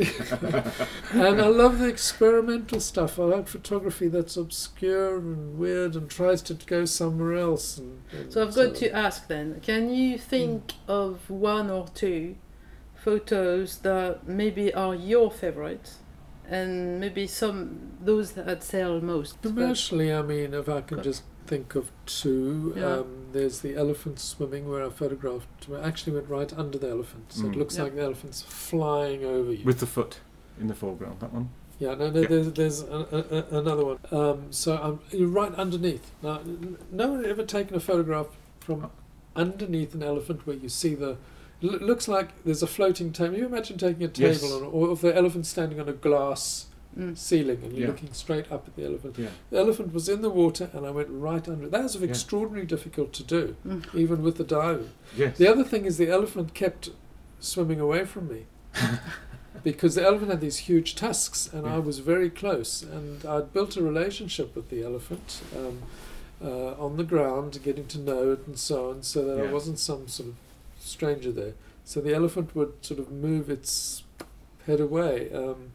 and 1.13 1.41
I 1.41 1.47
love 1.47 1.79
the 1.79 1.87
experimental 1.87 2.79
stuff. 2.79 3.19
I 3.19 3.23
like 3.23 3.47
photography 3.47 4.07
that's 4.07 4.37
obscure 4.37 5.17
and 5.17 5.57
weird 5.57 5.95
and 5.95 6.09
tries 6.09 6.41
to 6.43 6.53
go 6.53 6.85
somewhere 6.85 7.35
else. 7.35 7.77
And, 7.77 8.01
and 8.11 8.33
So 8.33 8.41
I've 8.41 8.55
got 8.55 8.75
to 8.75 8.91
ask 8.91 9.27
then, 9.27 9.59
can 9.61 9.93
you 9.93 10.17
think 10.17 10.71
hmm. 10.71 10.91
of 10.91 11.29
one 11.29 11.69
or 11.69 11.87
two 11.93 12.35
photos 12.95 13.79
that 13.79 14.27
maybe 14.27 14.73
are 14.73 14.95
your 14.95 15.29
favorites 15.29 15.99
and 16.49 16.99
maybe 16.99 17.27
some 17.27 17.97
those 18.01 18.33
that 18.33 18.63
sell 18.63 18.99
most? 19.01 19.41
Commercially, 19.41 20.13
I 20.13 20.21
mean, 20.21 20.53
if 20.53 20.67
I 20.67 20.81
can 20.81 21.03
just 21.03 21.23
think 21.45 21.75
of 21.75 21.91
two, 22.05 22.73
Yeah. 22.75 22.97
um, 22.97 23.05
there's 23.31 23.59
the 23.59 23.75
elephant 23.75 24.19
swimming 24.19 24.69
where 24.69 24.83
I 24.85 24.89
photographed, 24.89 25.67
I 25.73 25.79
actually 25.81 26.13
went 26.13 26.29
right 26.29 26.51
under 26.57 26.77
the 26.77 26.89
elephant. 26.89 27.25
So 27.33 27.45
it 27.45 27.51
Mm. 27.51 27.55
looks 27.55 27.77
Yeah. 27.77 27.83
like 27.83 27.95
the 27.95 28.01
elephant's 28.01 28.41
flying 28.41 29.23
over 29.23 29.51
you. 29.53 29.63
With 29.65 29.79
the 29.79 29.85
foot 29.87 30.19
in 30.59 30.67
the 30.67 30.75
foreground, 30.75 31.19
that 31.19 31.33
one. 31.33 31.49
Yeah, 31.79 31.93
no, 31.95 32.09
no 32.09 32.21
Yeah. 32.21 32.27
there's, 32.27 32.51
there's 32.53 32.81
a, 32.81 32.85
a, 33.11 33.37
a- 33.37 33.59
another 33.59 33.85
one. 33.85 33.97
Um, 34.11 34.43
so 34.51 34.77
I'm, 34.77 34.99
you're 35.17 35.27
right 35.27 35.53
underneath. 35.55 36.11
Now, 36.23 36.41
no 36.91 37.09
one 37.09 37.21
had 37.21 37.29
ever 37.29 37.43
taken 37.43 37.75
a 37.75 37.79
photograph 37.79 38.27
from 38.59 38.89
underneath 39.35 39.93
an 39.93 40.01
elephant 40.03 40.45
where 40.47 40.55
you 40.55 40.69
see 40.69 40.95
the. 40.95 41.17
L- 41.63 41.69
looks 41.79 42.07
like 42.07 42.29
there's 42.43 42.63
a 42.63 42.67
floating 42.67 43.11
table. 43.11 43.35
You 43.37 43.45
imagine 43.45 43.77
taking 43.77 44.03
a 44.03 44.07
table 44.07 44.29
Yes. 44.31 44.51
on, 44.51 44.63
or 44.63 44.91
if 44.91 45.01
the 45.01 45.15
elephant 45.15 45.45
standing 45.45 45.79
on 45.79 45.89
a 45.89 45.93
glass 45.93 46.67
Mm. 46.97 47.17
ceiling 47.17 47.59
and 47.63 47.73
you're 47.73 47.81
Yeah. 47.81 47.87
looking 47.87 48.13
straight 48.13 48.49
up 48.51 48.67
at 48.67 48.75
the 48.77 48.85
elephant. 48.85 49.17
Yeah. 49.19 49.27
The 49.49 49.57
elephant 49.59 49.93
was 49.93 50.07
in 50.07 50.21
the 50.21 50.29
water 50.29 50.69
and 50.73 50.85
I 50.85 50.91
went 50.91 51.09
right 51.11 51.45
under 51.49 51.65
it. 51.65 51.71
That 51.71 51.83
was 51.83 51.95
Yeah. 51.95 52.07
extraordinarily 52.07 52.65
difficult 52.67 53.11
to 53.13 53.23
do, 53.23 53.55
Mm. 53.67 53.83
even 53.93 54.23
with 54.23 54.37
the 54.37 54.45
diving. 54.45 54.91
Yes. 55.17 55.37
The 55.37 55.47
other 55.47 55.65
thing 55.65 55.83
is 55.85 55.97
the 55.97 56.09
elephant 56.09 56.53
kept 56.53 56.91
swimming 57.41 57.81
away 57.81 58.05
from 58.05 58.29
me 58.29 58.45
because 59.63 59.95
the 59.95 60.03
elephant 60.03 60.31
had 60.31 60.41
these 60.41 60.57
huge 60.69 60.95
tusks 60.95 61.49
and 61.51 61.67
I 61.67 61.79
was 61.79 61.99
very 61.99 62.29
close 62.29 62.81
and 62.81 63.25
I'd 63.25 63.51
built 63.53 63.75
a 63.77 63.81
relationship 63.83 64.55
with 64.55 64.69
the 64.69 64.83
elephant 64.83 65.41
um, 65.55 65.79
uh, 66.43 66.73
on 66.73 66.97
the 66.97 67.03
ground, 67.03 67.59
getting 67.63 67.87
to 67.87 67.99
know 67.99 68.31
it 68.33 68.45
and 68.45 68.57
so 68.57 68.89
on, 68.91 69.03
so 69.03 69.23
that 69.25 69.45
I 69.45 69.51
wasn't 69.51 69.79
some 69.79 70.07
sort 70.07 70.29
of 70.29 70.35
stranger 70.79 71.31
there. 71.31 71.53
So 71.83 72.01
the 72.01 72.13
elephant 72.13 72.55
would 72.55 72.73
sort 72.81 72.99
of 72.99 73.11
move 73.11 73.49
its 73.49 74.03
head 74.65 74.79
away. 74.79 75.31
Um, 75.33 75.71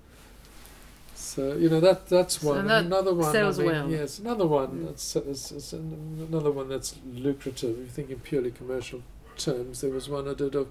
so 1.20 1.54
you 1.56 1.68
know 1.68 1.80
that 1.80 2.06
that's 2.08 2.40
So 2.40 2.48
one. 2.48 2.66
that 2.66 2.84
another 2.84 3.14
one. 3.14 3.32
sells 3.32 3.58
I 3.58 3.62
mean, 3.62 3.72
well. 3.72 3.90
Yes, 3.90 4.18
another 4.18 4.46
one. 4.46 4.84
That's, 4.86 5.12
that's, 5.12 5.48
that's 5.50 5.72
another 5.72 6.50
one 6.50 6.68
that's 6.68 6.96
lucrative. 7.12 7.72
If 7.78 7.78
you 7.78 7.86
think 7.86 8.10
in 8.10 8.20
purely 8.20 8.50
commercial 8.50 9.02
terms, 9.36 9.80
there 9.80 9.90
was 9.90 10.08
one 10.08 10.28
I 10.28 10.34
did 10.34 10.54
of 10.54 10.68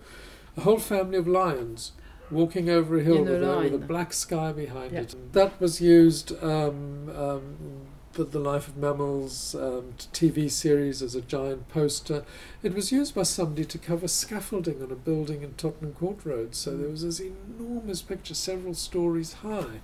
a 0.57 0.61
whole 0.61 0.79
family 0.79 1.17
of 1.17 1.27
lions 1.27 1.91
walking 2.31 2.69
over 2.69 2.97
a 2.99 3.03
hill 3.03 3.23
with, 3.23 3.43
a, 3.43 3.57
with 3.59 3.73
a 3.73 3.77
black 3.79 4.13
sky 4.13 4.51
behind 4.51 4.91
Yeah. 4.93 5.01
it. 5.01 5.33
That 5.33 5.59
was 5.59 5.81
used. 5.81 6.31
Um, 6.43 7.09
um, 7.15 7.55
the, 8.13 8.23
the 8.23 8.39
Life 8.39 8.67
of 8.67 8.75
Mammals 8.75 9.53
um, 9.53 9.93
TV 10.13 10.49
series 10.49 11.03
as 11.03 11.13
a 11.13 11.21
giant 11.21 11.69
poster. 11.69 12.25
It 12.63 12.73
was 12.73 12.91
used 12.91 13.13
by 13.13 13.21
somebody 13.21 13.65
to 13.65 13.77
cover 13.77 14.07
scaffolding 14.07 14.81
on 14.81 14.91
a 14.91 14.95
building 14.95 15.43
in 15.43 15.53
Tottenham 15.53 15.93
Court 15.93 16.17
Road. 16.25 16.55
So 16.55 16.71
Mm. 16.71 16.79
there 16.81 16.89
was 16.89 17.03
this 17.03 17.19
enormous 17.21 18.01
picture, 18.01 18.33
several 18.33 18.73
stories 18.73 19.33
high 19.33 19.81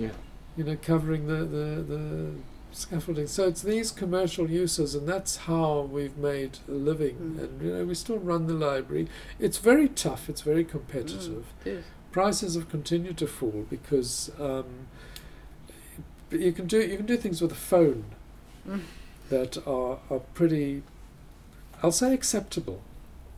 Yeah. 0.00 0.10
you 0.56 0.64
know, 0.64 0.76
covering 0.80 1.26
the, 1.26 1.44
the, 1.44 1.82
the 1.82 2.30
scaffolding. 2.72 3.26
So 3.26 3.46
it's 3.48 3.62
these 3.62 3.90
commercial 3.90 4.50
uses, 4.50 4.94
and 4.94 5.08
that's 5.08 5.36
how 5.48 5.82
we've 5.90 6.16
made 6.16 6.58
a 6.68 6.72
living. 6.72 7.16
Mm. 7.16 7.42
And 7.44 7.62
you 7.62 7.72
know, 7.74 7.84
we 7.84 7.94
still 7.94 8.18
run 8.18 8.46
the 8.46 8.54
library. 8.54 9.08
It's 9.38 9.58
very 9.58 9.88
tough. 9.88 10.28
It's 10.28 10.42
very 10.42 10.64
competitive. 10.64 11.44
Mm, 11.64 11.66
it 11.66 11.70
is. 11.70 11.84
Prices 12.12 12.54
have 12.56 12.68
continued 12.68 13.16
to 13.18 13.26
fall 13.26 13.66
because 13.70 14.30
um, 14.40 14.64
but 16.28 16.40
you 16.40 16.52
can 16.52 16.66
do 16.66 16.80
you 16.80 16.96
can 16.96 17.06
do 17.06 17.16
things 17.16 17.40
with 17.40 17.52
a 17.52 17.62
phone 17.70 18.04
Mm. 18.68 18.80
that 19.30 19.56
are 19.66 19.98
are 20.10 20.20
pretty. 20.34 20.82
I'll 21.82 21.92
say 21.92 22.12
acceptable. 22.12 22.82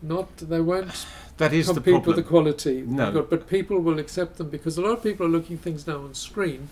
Not 0.03 0.37
they 0.39 0.61
won't 0.61 1.07
That 1.43 1.53
is 1.53 1.67
the 1.67 1.75
compete 1.75 1.93
problem. 1.95 2.17
with 2.17 2.25
the 2.25 2.29
quality. 2.29 2.83
No. 2.87 3.11
But, 3.13 3.31
but 3.31 3.47
people 3.49 3.79
will 3.81 3.99
accept 3.99 4.39
them 4.39 4.49
because 4.51 4.79
a 4.79 4.81
lot 4.83 4.93
of 4.93 5.03
people 5.03 5.27
are 5.27 5.29
looking 5.29 5.59
things 5.59 5.87
now 5.87 5.99
on 5.99 6.15
screen. 6.15 6.69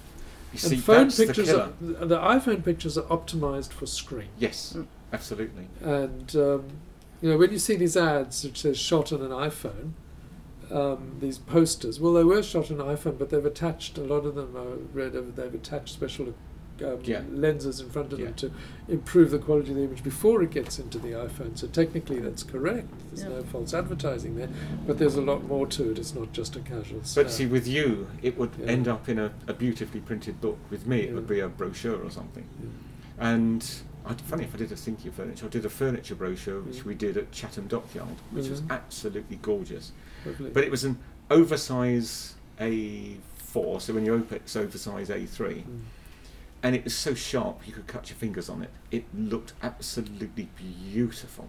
you 0.52 0.58
see, 0.58 0.74
and 0.76 0.84
phone 0.84 1.02
that's 1.04 1.16
the 1.16 1.26
pictures, 1.26 1.48
killer. 1.48 1.72
are, 2.00 2.06
the 2.06 2.18
iPhone 2.18 2.64
pictures 2.64 2.96
are 2.98 3.04
optimized 3.04 3.72
for 3.72 3.86
screen. 3.86 4.28
Yes, 4.38 4.74
Mm. 4.76 4.86
absolutely. 5.12 5.66
And 5.82 6.34
um, 6.36 6.64
you 7.22 7.30
know, 7.30 7.36
when 7.38 7.52
you 7.52 7.58
see 7.58 7.76
these 7.76 7.96
ads 7.96 8.44
which 8.44 8.60
says 8.62 8.78
shot 8.78 9.12
on 9.12 9.20
an 9.22 9.30
iPhone, 9.30 9.92
um, 10.70 11.16
these 11.20 11.38
posters, 11.38 11.98
well, 12.00 12.12
they 12.12 12.24
were 12.24 12.42
shot 12.42 12.70
on 12.70 12.80
an 12.80 12.86
iPhone, 12.96 13.18
but 13.18 13.30
they've 13.30 13.44
attached 13.44 13.98
a 13.98 14.02
lot 14.02 14.24
of 14.24 14.34
them. 14.36 14.54
I 14.56 14.64
read 14.96 15.14
of 15.16 15.36
they've 15.36 15.52
attached 15.54 15.92
special 15.94 16.32
um, 16.82 16.98
Yeah. 17.04 17.22
lenses 17.32 17.80
in 17.80 17.90
front 17.90 18.12
of 18.12 18.18
Yeah. 18.18 18.26
them 18.26 18.34
to 18.34 18.50
improve 18.88 19.30
the 19.30 19.38
quality 19.38 19.70
of 19.70 19.76
the 19.76 19.82
image 19.84 20.02
before 20.02 20.42
it 20.42 20.50
gets 20.50 20.78
into 20.78 20.98
the 20.98 21.08
iPhone. 21.12 21.56
So 21.56 21.66
technically, 21.66 22.18
that's 22.20 22.42
correct. 22.42 22.88
There's 23.10 23.22
Yeah. 23.28 23.36
no 23.36 23.42
false 23.44 23.74
advertising 23.74 24.36
there, 24.36 24.48
but 24.86 24.98
there's 24.98 25.16
a 25.16 25.20
lot 25.20 25.44
more 25.46 25.66
to 25.68 25.90
it. 25.90 25.98
It's 25.98 26.14
not 26.14 26.32
just 26.32 26.56
a 26.56 26.60
casual. 26.60 26.98
But 27.00 27.06
snap. 27.08 27.30
see, 27.30 27.46
with 27.46 27.66
you, 27.66 28.06
it 28.22 28.36
would 28.38 28.50
Yeah. 28.58 28.66
end 28.66 28.88
up 28.88 29.08
in 29.08 29.18
a, 29.18 29.32
a 29.46 29.52
beautifully 29.54 30.00
printed 30.00 30.40
book. 30.40 30.58
With 30.70 30.86
me, 30.86 31.00
it 31.00 31.08
Yeah. 31.08 31.14
would 31.14 31.26
be 31.28 31.40
a 31.40 31.48
brochure 31.48 32.02
or 32.02 32.10
something. 32.10 32.44
Yeah. 32.60 32.68
And 33.18 33.68
I'd, 34.06 34.20
funny 34.22 34.44
if 34.44 34.54
I 34.54 34.58
did 34.58 34.72
a 34.72 34.76
Thinking 34.76 35.12
Furniture, 35.12 35.44
I 35.46 35.48
did 35.50 35.64
a 35.66 35.68
furniture 35.68 36.14
brochure 36.14 36.60
which 36.62 36.84
we 36.86 36.94
did 36.94 37.16
at 37.18 37.30
Chatham 37.32 37.66
Dockyard, 37.66 38.16
which 38.30 38.48
was 38.48 38.62
Mhm. 38.62 38.70
absolutely 38.70 39.36
gorgeous. 39.42 39.92
Lovely. 40.24 40.50
But 40.50 40.64
it 40.64 40.70
was 40.70 40.84
an 40.84 40.98
oversize 41.30 42.34
A4, 42.58 43.80
so 43.80 43.92
when 43.94 44.06
you 44.06 44.14
open 44.14 44.36
it, 44.36 44.42
it's 44.44 44.56
oversize 44.56 45.10
A3. 45.10 45.64
Mm. 45.64 45.80
And 46.62 46.74
it 46.76 46.84
was 46.84 46.94
so 46.94 47.14
sharp 47.14 47.66
you 47.66 47.72
could 47.72 47.86
cut 47.86 48.10
your 48.10 48.16
fingers 48.16 48.48
on 48.48 48.62
it. 48.62 48.70
It 48.90 49.04
looked 49.16 49.52
absolutely 49.62 50.48
beautiful. 50.56 51.48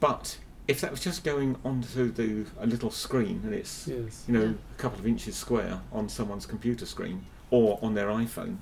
But 0.00 0.38
if 0.66 0.80
that 0.80 0.90
was 0.90 1.00
just 1.00 1.24
going 1.24 1.56
onto 1.64 2.10
the 2.10 2.46
a 2.60 2.66
little 2.66 2.90
screen 2.90 3.40
and 3.44 3.54
it's 3.54 3.88
Yes. 3.88 4.24
you 4.26 4.34
know 4.34 4.42
Yeah. 4.44 4.52
a 4.74 4.78
couple 4.78 4.98
of 4.98 5.06
inches 5.06 5.36
square 5.36 5.80
on 5.92 6.08
someone's 6.08 6.46
computer 6.46 6.86
screen 6.86 7.24
or 7.50 7.78
on 7.82 7.94
their 7.94 8.08
iPhone, 8.08 8.58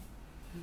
mm. 0.57 0.63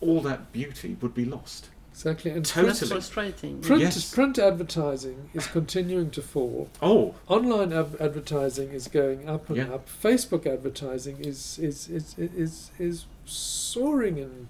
all 0.00 0.20
that 0.22 0.52
beauty 0.52 0.96
would 1.00 1.14
be 1.14 1.24
lost. 1.24 1.70
Exactly. 1.90 2.32
And 2.32 2.44
Totally. 2.44 2.72
That's 2.72 2.88
frustrating. 2.88 3.60
Print, 3.60 3.82
Yes. 3.82 4.12
print 4.12 4.36
advertising 4.36 5.30
is 5.32 5.46
continuing 5.46 6.10
to 6.10 6.22
fall. 6.22 6.68
Oh, 6.82 7.14
Online 7.28 7.72
ab- 7.72 7.96
advertising 8.00 8.70
is 8.70 8.88
going 8.88 9.28
up 9.28 9.48
and 9.48 9.58
Yeah. 9.58 9.74
up. 9.74 9.88
Facebook 9.88 10.44
advertising 10.44 11.18
is 11.20 11.58
is, 11.60 11.88
is 11.88 12.16
is 12.18 12.70
is 12.80 13.04
soaring 13.26 14.18
in 14.18 14.48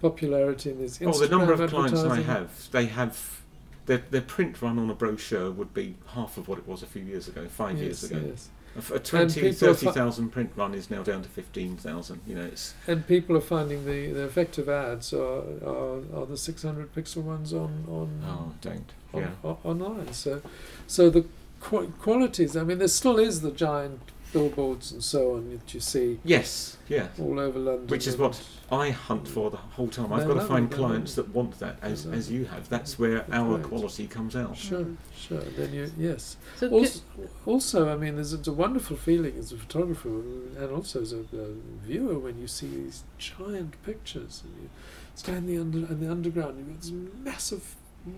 popularity. 0.00 0.70
And 0.70 0.80
there's 0.80 1.00
oh, 1.02 1.12
the 1.12 1.28
number 1.28 1.52
of 1.52 1.70
clients 1.70 2.02
I 2.02 2.20
have, 2.22 2.70
they 2.70 2.86
have 2.86 3.40
their, 3.86 3.98
their 3.98 4.22
print 4.22 4.60
run 4.62 4.78
on 4.78 4.88
a 4.90 4.94
brochure 4.94 5.50
would 5.50 5.74
be 5.74 5.96
half 6.14 6.36
of 6.36 6.48
what 6.48 6.58
it 6.58 6.66
was 6.66 6.82
a 6.82 6.86
few 6.86 7.02
years 7.02 7.28
ago, 7.28 7.46
five 7.48 7.78
years 7.78 8.02
ago. 8.04 8.20
yes. 8.26 8.48
A 8.76 8.94
A 8.94 8.98
20, 9.00 9.40
people 9.40 9.74
fi- 9.74 9.90
30,000 9.90 10.28
print 10.30 10.52
run 10.54 10.74
is 10.74 10.90
now 10.90 11.02
down 11.02 11.22
to 11.22 11.28
15,000. 11.28 12.20
You 12.24 12.36
know, 12.36 12.44
it's 12.44 12.72
And 12.86 13.04
people 13.04 13.36
are 13.36 13.40
finding 13.40 13.84
the, 13.84 14.12
the 14.12 14.22
effective 14.24 14.68
ads 14.68 15.12
are, 15.12 15.42
are, 15.66 15.98
are 16.14 16.24
the 16.26 16.36
600 16.36 16.94
pixel 16.94 17.22
ones 17.24 17.52
on 17.52 17.84
on, 17.88 18.22
oh, 18.24 18.52
don't. 18.60 18.92
on, 19.12 19.22
Yeah. 19.22 19.30
on 19.42 19.56
online. 19.64 20.12
So 20.12 20.40
so 20.86 21.10
the 21.10 21.24
qu- 21.60 21.92
qualities. 21.98 22.56
I 22.56 22.62
mean, 22.62 22.78
there 22.78 22.86
still 22.86 23.18
is 23.18 23.40
the 23.40 23.50
giant 23.50 24.00
billboards 24.32 24.92
and 24.92 25.02
so 25.02 25.34
on 25.36 25.50
that 25.50 25.74
you 25.74 25.80
see 25.80 26.18
Yes, 26.24 26.76
yeah. 26.88 27.08
all 27.18 27.38
over 27.40 27.58
London. 27.58 27.86
Which 27.88 28.06
is 28.06 28.14
and- 28.14 28.22
what 28.22 28.42
I 28.72 28.90
hunt 28.90 29.26
for 29.26 29.50
the 29.50 29.56
whole 29.56 29.88
time. 29.88 30.12
I've 30.12 30.20
They're 30.20 30.28
got 30.28 30.34
to 30.34 30.40
lovely, 30.40 30.48
find 30.48 30.70
they're 30.70 30.78
clients 30.78 31.14
that 31.16 31.28
want 31.34 31.58
that, 31.58 31.76
as, 31.82 32.04
They're 32.04 32.14
as 32.14 32.30
you 32.30 32.44
have. 32.46 32.68
That's 32.68 32.98
where 32.98 33.20
They're 33.28 33.40
our 33.40 33.58
great. 33.58 33.64
quality 33.68 34.06
comes 34.06 34.36
out. 34.36 34.56
Sure, 34.56 34.80
Mm. 34.84 34.96
sure. 35.16 35.40
Then 35.40 35.72
you 35.74 35.90
yes. 35.98 36.36
So 36.56 36.68
Also, 36.70 37.00
also, 37.46 37.88
I 37.88 37.96
mean, 37.96 38.14
there's 38.16 38.32
it's 38.32 38.46
a 38.48 38.52
wonderful 38.52 38.96
feeling 38.96 39.36
as 39.36 39.52
a 39.52 39.56
photographer 39.56 40.08
and 40.08 40.70
also 40.72 41.02
as 41.02 41.12
a, 41.12 41.18
a 41.36 41.54
viewer 41.84 42.18
when 42.18 42.38
you 42.38 42.46
see 42.46 42.68
these 42.68 43.02
giant 43.18 43.82
pictures 43.84 44.42
and 44.44 44.54
you 44.62 44.70
stand 45.14 45.48
in 45.48 45.54
the 45.54 45.60
under 45.60 45.92
in 45.92 46.00
the 46.00 46.10
underground. 46.10 46.58
You've 46.58 46.68
got 46.68 46.80
this 46.80 46.92
massive, 47.24 47.74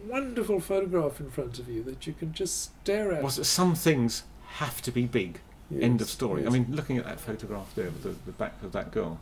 wonderful 0.07 0.61
photograph 0.61 1.19
in 1.21 1.31
front 1.31 1.59
of 1.59 1.69
you 1.69 1.83
that 1.85 2.07
you 2.07 2.13
can 2.13 2.33
just 2.35 2.63
stare 2.83 3.13
at. 3.13 3.23
Well, 3.23 3.31
so 3.31 3.43
some 3.43 3.75
things 3.75 4.25
have 4.59 4.83
to 4.83 4.93
be 4.93 5.07
big. 5.07 5.41
End 5.81 6.01
of 6.01 6.07
Yes, 6.07 6.11
story. 6.11 6.47
I 6.47 6.51
mean, 6.51 6.67
looking 6.71 6.99
at 6.99 7.05
that 7.05 7.21
photograph 7.21 7.75
there 7.75 7.87
with 7.87 8.03
the, 8.03 8.15
the 8.27 8.33
back 8.33 8.63
of 8.63 8.73
that 8.73 8.91
girl, 8.91 9.21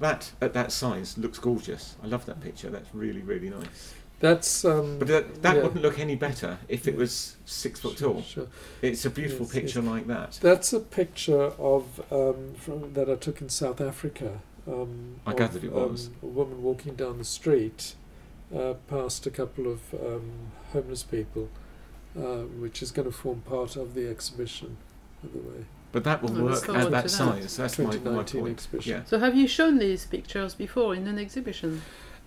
that 0.00 0.32
at 0.40 0.52
that 0.54 0.72
size 0.72 1.16
looks 1.18 1.38
gorgeous. 1.38 1.96
I 2.02 2.06
love 2.06 2.26
that 2.26 2.40
picture. 2.40 2.70
That's 2.70 2.92
really 2.94 3.22
really 3.22 3.50
nice. 3.50 3.94
that's 4.20 4.64
um. 4.64 4.98
But 4.98 5.08
that, 5.08 5.42
that 5.42 5.56
yeah. 5.56 5.62
wouldn't 5.62 5.82
look 5.82 5.98
any 5.98 6.16
better 6.16 6.58
if 6.68 6.88
it 6.88 6.96
was 6.96 7.36
six 7.44 7.80
foot 7.80 7.98
sure, 7.98 8.14
tall. 8.14 8.22
Sure. 8.22 8.46
It's 8.80 9.04
a 9.04 9.10
beautiful 9.10 9.46
Yes, 9.46 9.54
picture 9.54 9.82
like 9.82 10.06
that. 10.06 10.38
That's 10.40 10.72
a 10.72 10.80
picture 10.80 11.52
of 11.58 12.00
um, 12.10 12.54
from, 12.54 12.94
that 12.94 13.10
I 13.10 13.16
took 13.16 13.40
in 13.40 13.48
South 13.48 13.80
Africa. 13.80 14.40
Um, 14.66 15.16
I 15.26 15.32
of, 15.32 15.36
gathered 15.36 15.64
it 15.64 15.72
was. 15.72 16.08
Um, 16.08 16.14
a 16.22 16.26
woman 16.26 16.62
walking 16.62 16.94
down 16.94 17.18
the 17.18 17.24
street 17.24 17.94
uh, 18.54 18.74
past 18.88 19.26
a 19.26 19.30
couple 19.30 19.70
of 19.70 19.94
um, 19.94 20.52
homeless 20.72 21.02
people, 21.02 21.48
uh, 22.16 22.44
which 22.60 22.82
is 22.82 22.90
going 22.90 23.06
to 23.06 23.12
form 23.12 23.40
part 23.40 23.76
of 23.76 23.94
the 23.94 24.08
exhibition, 24.08 24.76
by 25.22 25.28
the 25.32 25.38
way. 25.38 25.64
But 25.92 26.04
that 26.04 26.22
will 26.22 26.32
Well, 26.32 26.44
let's 26.44 26.66
work 26.66 26.76
at 26.78 26.90
that 26.90 27.02
that. 27.04 27.10
size. 27.10 27.56
That's 27.56 27.78
my, 27.78 27.96
my 27.98 28.22
point. 28.22 28.48
exhibition. 28.48 28.90
Yeah. 28.92 29.04
So 29.04 29.18
have 29.18 29.36
you 29.36 29.46
shown 29.46 29.78
these 29.78 30.06
pictures 30.06 30.54
before 30.54 30.94
in 30.94 31.06
an 31.06 31.18
exhibition? 31.18 31.82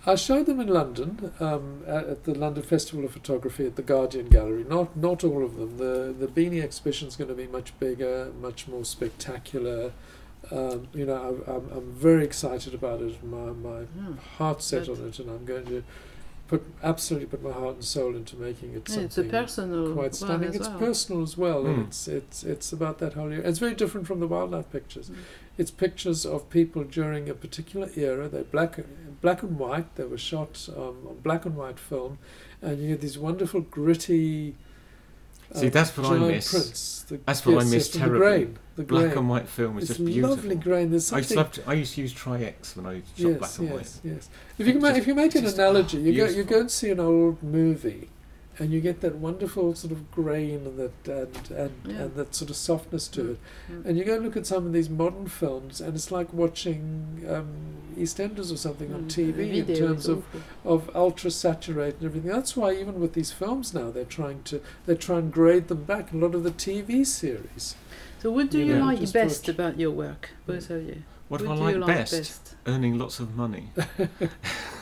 I 0.08 0.14
showed 0.14 0.46
them 0.46 0.60
in 0.60 0.68
London 0.68 1.32
um, 1.40 1.82
at, 1.88 2.04
at 2.06 2.24
the 2.26 2.36
London 2.36 2.62
Festival 2.62 3.04
of 3.06 3.12
Photography 3.12 3.66
at 3.66 3.76
the 3.76 3.82
Guardian 3.82 4.28
Gallery. 4.28 4.64
Not 4.64 4.96
not 4.96 5.24
all 5.24 5.44
of 5.44 5.56
them. 5.56 5.78
The 5.78 6.14
the 6.18 6.28
Beaney 6.28 6.62
exhibition 6.62 7.08
is 7.08 7.16
going 7.16 7.30
to 7.30 7.34
be 7.34 7.48
much 7.48 7.78
bigger, 7.80 8.32
much 8.40 8.68
more 8.68 8.86
spectacular. 8.86 9.94
Um, 10.52 10.88
you 10.94 11.08
know, 11.08 11.16
I, 11.48 11.52
I'm 11.54 11.72
I'm 11.76 11.92
very 11.94 12.24
excited 12.24 12.76
about 12.76 13.02
it. 13.02 13.24
My 13.24 13.48
my 13.52 13.80
Hmm. 13.86 14.14
heart 14.38 14.62
set 14.62 14.86
But- 14.86 15.00
on 15.00 15.08
it, 15.08 15.18
and 15.18 15.30
I'm 15.32 15.44
going 15.44 15.66
to 15.66 15.84
put 16.48 16.64
absolutely 16.84 17.28
put 17.28 17.42
my 17.44 17.52
heart 17.52 17.76
and 17.76 17.84
soul 17.84 18.16
into 18.16 18.36
making 18.36 18.74
it 18.74 18.84
Yeah, 18.88 18.96
something 18.96 19.06
it's 19.06 19.18
a 19.18 19.24
personal 19.24 19.94
quite 19.94 20.04
one 20.04 20.14
stunning. 20.14 20.50
as 20.50 20.56
It's 20.56 20.70
well. 20.70 20.80
personal 20.80 21.24
as 21.24 21.38
well, 21.38 21.66
and 21.66 21.78
Mm. 21.78 21.88
it's 21.88 22.08
it's 22.08 22.44
it's 22.44 22.72
about 22.74 23.00
that 23.00 23.14
whole. 23.14 23.32
Era. 23.32 23.42
It's 23.48 23.60
very 23.60 23.74
different 23.76 24.06
from 24.08 24.20
the 24.20 24.28
wildlife 24.28 24.72
pictures. 24.72 25.10
Mm. 25.10 25.16
It's 25.58 25.72
pictures 25.72 26.26
of 26.26 26.50
people 26.50 26.84
during 26.84 27.30
a 27.30 27.34
particular 27.34 27.90
era. 27.96 28.28
They're 28.28 28.44
black 28.44 28.80
black 29.22 29.42
and 29.44 29.58
white. 29.58 29.96
They 29.96 30.04
were 30.06 30.18
shot 30.18 30.68
um, 30.76 31.08
on 31.10 31.18
black 31.24 31.46
and 31.46 31.56
white 31.56 31.80
film, 31.80 32.20
and 32.62 32.80
you 32.80 32.90
get 32.90 33.02
these 33.02 33.18
wonderful 33.18 33.62
gritty. 33.62 34.56
See, 35.56 35.68
uh, 35.68 35.70
that's 35.70 35.96
what 35.98 36.12
I 36.12 36.18
miss. 36.18 36.52
Prints. 36.52 36.92
The, 37.08 37.20
That's 37.26 37.46
what 37.46 37.56
I 37.62 37.64
miss 37.66 37.74
yes, 37.74 37.90
terribly. 37.90 38.18
The 38.18 38.26
grain, 38.26 38.58
the 38.78 38.84
Black 38.84 39.04
grain. 39.06 39.18
and 39.20 39.30
white 39.30 39.48
film 39.48 39.78
is 39.78 39.84
it's 39.84 40.00
just 40.00 40.06
beautiful. 40.06 40.36
lovely 40.36 40.56
grain. 40.56 40.90
There's 40.90 41.14
I 41.14 41.18
used, 41.18 41.30
to 41.30 41.44
to, 41.44 41.70
I 41.70 41.74
used 41.74 41.94
to 41.94 42.02
use 42.02 42.14
Tri-X 42.14 42.76
when 42.76 42.86
I 42.88 42.94
shot 42.96 43.04
yes, 43.16 43.38
black 43.38 43.60
and 43.60 43.68
yes, 43.70 43.74
white. 44.04 44.12
yes. 44.12 44.30
If 44.58 44.66
you 44.68 44.74
can, 44.74 44.82
Just- 44.82 44.98
if 44.98 45.08
you 45.08 45.14
make 45.16 45.36
an 45.36 45.46
analogy, 45.46 45.98
you 46.00 46.18
go 46.18 46.26
you 46.28 46.44
go 46.44 46.62
and 46.62 46.72
see 46.72 46.90
an 46.90 47.00
old 47.00 47.44
movie, 47.44 48.10
and 48.60 48.72
you 48.72 48.80
get 48.82 49.02
that 49.02 49.16
wonderful 49.16 49.76
sort 49.76 49.92
of 49.92 50.10
grain 50.12 50.66
and 50.66 50.78
that 50.80 51.08
and 51.08 51.52
and, 51.52 51.72
Yeah. 51.86 51.96
and 52.04 52.16
that 52.16 52.34
sort 52.36 52.50
of 52.50 52.56
softness 52.56 53.08
to 53.10 53.22
Mm. 53.22 53.30
it. 53.32 53.38
Mm. 53.72 53.86
And 53.86 53.98
you 53.98 54.04
go 54.04 54.16
and 54.16 54.24
look 54.24 54.38
at 54.38 54.46
some 54.48 54.66
of 54.66 54.74
these 54.74 54.90
modern 54.90 55.28
films, 55.28 55.82
and 55.82 55.96
it's 55.96 56.12
like 56.12 56.34
watching 56.34 57.26
um, 57.30 57.48
EastEnders 57.98 58.52
or 58.52 58.58
something 58.58 58.94
on 58.94 59.04
Mm. 59.06 59.10
TV 59.10 59.58
in 59.60 59.76
terms 59.76 60.08
of, 60.08 60.20
awful. 60.64 60.74
of 60.74 60.96
ultra 60.96 61.32
saturated 61.32 61.96
and 62.02 62.06
everything. 62.06 62.32
That's 62.32 62.56
why 62.58 62.74
even 62.74 63.00
with 63.00 63.14
these 63.14 63.32
films 63.32 63.74
now, 63.74 63.92
they're 63.92 64.04
trying 64.06 64.44
to 64.44 64.62
they 64.86 64.96
try 64.96 65.18
and 65.20 65.32
grade 65.32 65.68
them 65.68 65.84
back. 65.84 66.12
A 66.14 66.18
lot 66.18 66.36
of 66.36 66.44
the 66.44 66.52
TV 66.52 67.04
series. 67.06 67.76
So 68.22 68.32
what 68.32 68.50
do 68.50 68.60
you 68.60 68.66
you 68.66 68.76
know, 68.80 68.86
like 68.86 69.12
best 69.14 69.44
watch. 69.48 69.50
about 69.56 69.80
your 69.80 69.92
work, 69.92 70.32
both 70.48 70.70
of 70.70 70.84
you? 70.84 71.04
What 71.28 71.40
do 71.42 71.48
what 71.48 71.54
I 71.54 71.58
do 71.58 71.64
like 71.64 71.74
you 71.76 71.80
like 71.82 71.88
best? 71.98 72.12
best? 72.14 72.45
Earning 72.68 72.98
lots 72.98 73.20
of 73.20 73.36
money. 73.36 73.70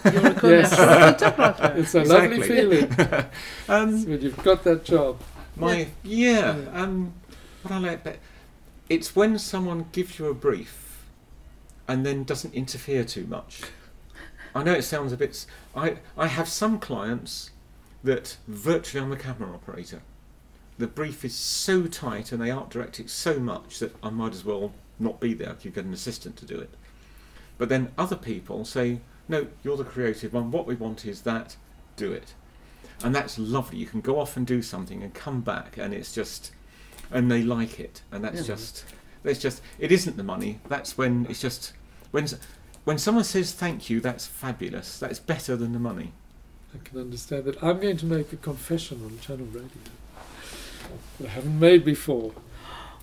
You're 0.05 0.27
a 0.27 0.33
commercial 0.33 0.77
photographer. 0.77 1.73
It's 1.77 1.93
a 1.95 1.99
Exactly. 2.01 2.37
lovely 2.37 2.47
feeling 2.47 2.91
um, 3.69 4.05
when 4.05 4.21
you've 4.21 4.41
got 4.43 4.63
that 4.63 4.85
job. 4.85 5.19
my 5.57 5.87
yeah. 6.03 6.55
Yeah. 6.57 6.81
Um, 6.81 7.13
what 7.61 7.73
I 7.73 7.77
like 7.79 8.03
best, 8.03 8.19
it's 8.89 9.15
when 9.15 9.37
someone 9.37 9.87
gives 9.91 10.17
you 10.17 10.27
a 10.27 10.33
brief, 10.33 11.05
and 11.87 12.05
then 12.05 12.23
doesn't 12.23 12.53
interfere 12.53 13.03
too 13.03 13.25
much. 13.25 13.61
I 14.55 14.63
know 14.63 14.73
it 14.73 14.83
sounds 14.83 15.11
a 15.11 15.17
bit. 15.17 15.45
I 15.75 15.97
I 16.17 16.27
have 16.27 16.47
some 16.47 16.79
clients 16.79 17.51
that 18.03 18.37
virtually 18.47 19.03
I'm 19.03 19.09
the 19.09 19.17
camera 19.17 19.53
operator. 19.53 20.01
The 20.77 20.87
brief 20.87 21.23
is 21.25 21.35
so 21.35 21.85
tight 21.87 22.31
and 22.31 22.41
they 22.41 22.49
art 22.51 22.69
direct 22.69 22.99
it 22.99 23.09
so 23.09 23.39
much 23.39 23.79
that 23.79 23.95
I 24.01 24.09
might 24.09 24.33
as 24.33 24.43
well 24.45 24.71
not 24.99 25.19
be 25.19 25.33
there. 25.33 25.55
You 25.61 25.71
get 25.71 25.85
an 25.85 25.93
assistant 25.93 26.35
to 26.37 26.45
do 26.45 26.57
it. 26.59 26.69
But 27.57 27.69
then 27.69 27.91
other 27.97 28.15
people 28.15 28.65
say, 28.65 28.99
"No, 29.27 29.47
you're 29.63 29.77
the 29.77 29.83
creative 29.83 30.33
one. 30.33 30.51
What 30.51 30.65
we 30.67 30.75
want 30.75 31.05
is 31.05 31.21
that. 31.21 31.55
Do 31.95 32.11
it." 32.11 32.33
And 33.03 33.13
that's 33.13 33.37
lovely. 33.37 33.77
You 33.77 33.85
can 33.85 34.01
go 34.01 34.19
off 34.19 34.35
and 34.37 34.47
do 34.47 34.61
something 34.61 35.03
and 35.03 35.13
come 35.13 35.41
back, 35.41 35.77
and 35.77 35.93
it's 35.93 36.13
just, 36.13 36.51
and 37.11 37.29
they 37.29 37.43
like 37.43 37.79
it, 37.79 38.01
and 38.11 38.23
that's 38.23 38.41
Yeah. 38.41 38.55
just, 38.55 38.85
that's 39.23 39.39
just. 39.39 39.61
It 39.79 39.91
isn't 39.91 40.17
the 40.17 40.23
money. 40.23 40.59
That's 40.69 40.97
when 40.97 41.25
it's 41.29 41.41
just 41.41 41.73
when 42.11 42.27
when 42.85 42.97
someone 42.97 43.23
says 43.23 43.51
thank 43.51 43.89
you. 43.89 43.99
That's 43.99 44.25
fabulous. 44.25 44.99
That's 44.99 45.19
better 45.19 45.55
than 45.55 45.73
the 45.73 45.79
money. 45.79 46.13
I 46.73 46.79
can 46.87 46.99
understand 46.99 47.45
that. 47.45 47.61
I'm 47.63 47.79
going 47.79 47.97
to 47.97 48.05
make 48.05 48.33
a 48.33 48.37
confession 48.37 49.01
on 49.05 49.19
Channel 49.19 49.45
Radio 49.47 49.67
that 51.19 51.27
I 51.27 51.29
haven't 51.29 51.59
made 51.59 51.85
before. 51.85 52.33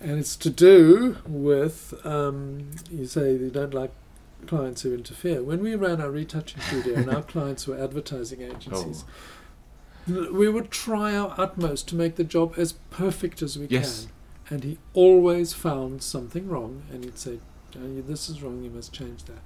And 0.01 0.19
it's 0.19 0.35
to 0.37 0.49
do 0.49 1.17
with, 1.27 1.93
um, 2.05 2.71
you 2.89 3.05
say 3.05 3.33
you 3.33 3.49
don't 3.49 3.73
like 3.73 3.91
clients 4.47 4.81
who 4.81 4.93
interfere. 4.93 5.43
When 5.43 5.61
we 5.61 5.75
ran 5.75 6.01
our 6.01 6.11
retouching 6.11 6.61
studio 6.61 6.95
and 6.95 7.09
our 7.09 7.23
clients 7.23 7.67
were 7.67 7.77
advertising 7.81 8.41
agencies, 8.41 9.03
l- 10.09 10.31
we 10.33 10.49
would 10.49 10.71
try 10.71 11.15
our 11.15 11.33
utmost 11.37 11.87
to 11.89 11.95
make 11.95 12.15
the 12.15 12.23
job 12.23 12.53
as 12.57 12.73
perfect 12.89 13.41
as 13.41 13.57
we 13.57 13.67
Yes. 13.69 14.07
can. 14.49 14.55
And 14.55 14.63
he 14.63 14.77
always 14.93 15.53
found 15.53 16.03
something 16.03 16.47
wrong 16.49 16.83
and 16.91 17.03
he'd 17.05 17.17
say, 17.17 17.39
"Oh, 17.77 18.01
This 18.07 18.29
is 18.29 18.41
wrong, 18.43 18.63
you 18.63 18.69
must 18.69 18.91
change 18.91 19.23
that. 19.25 19.41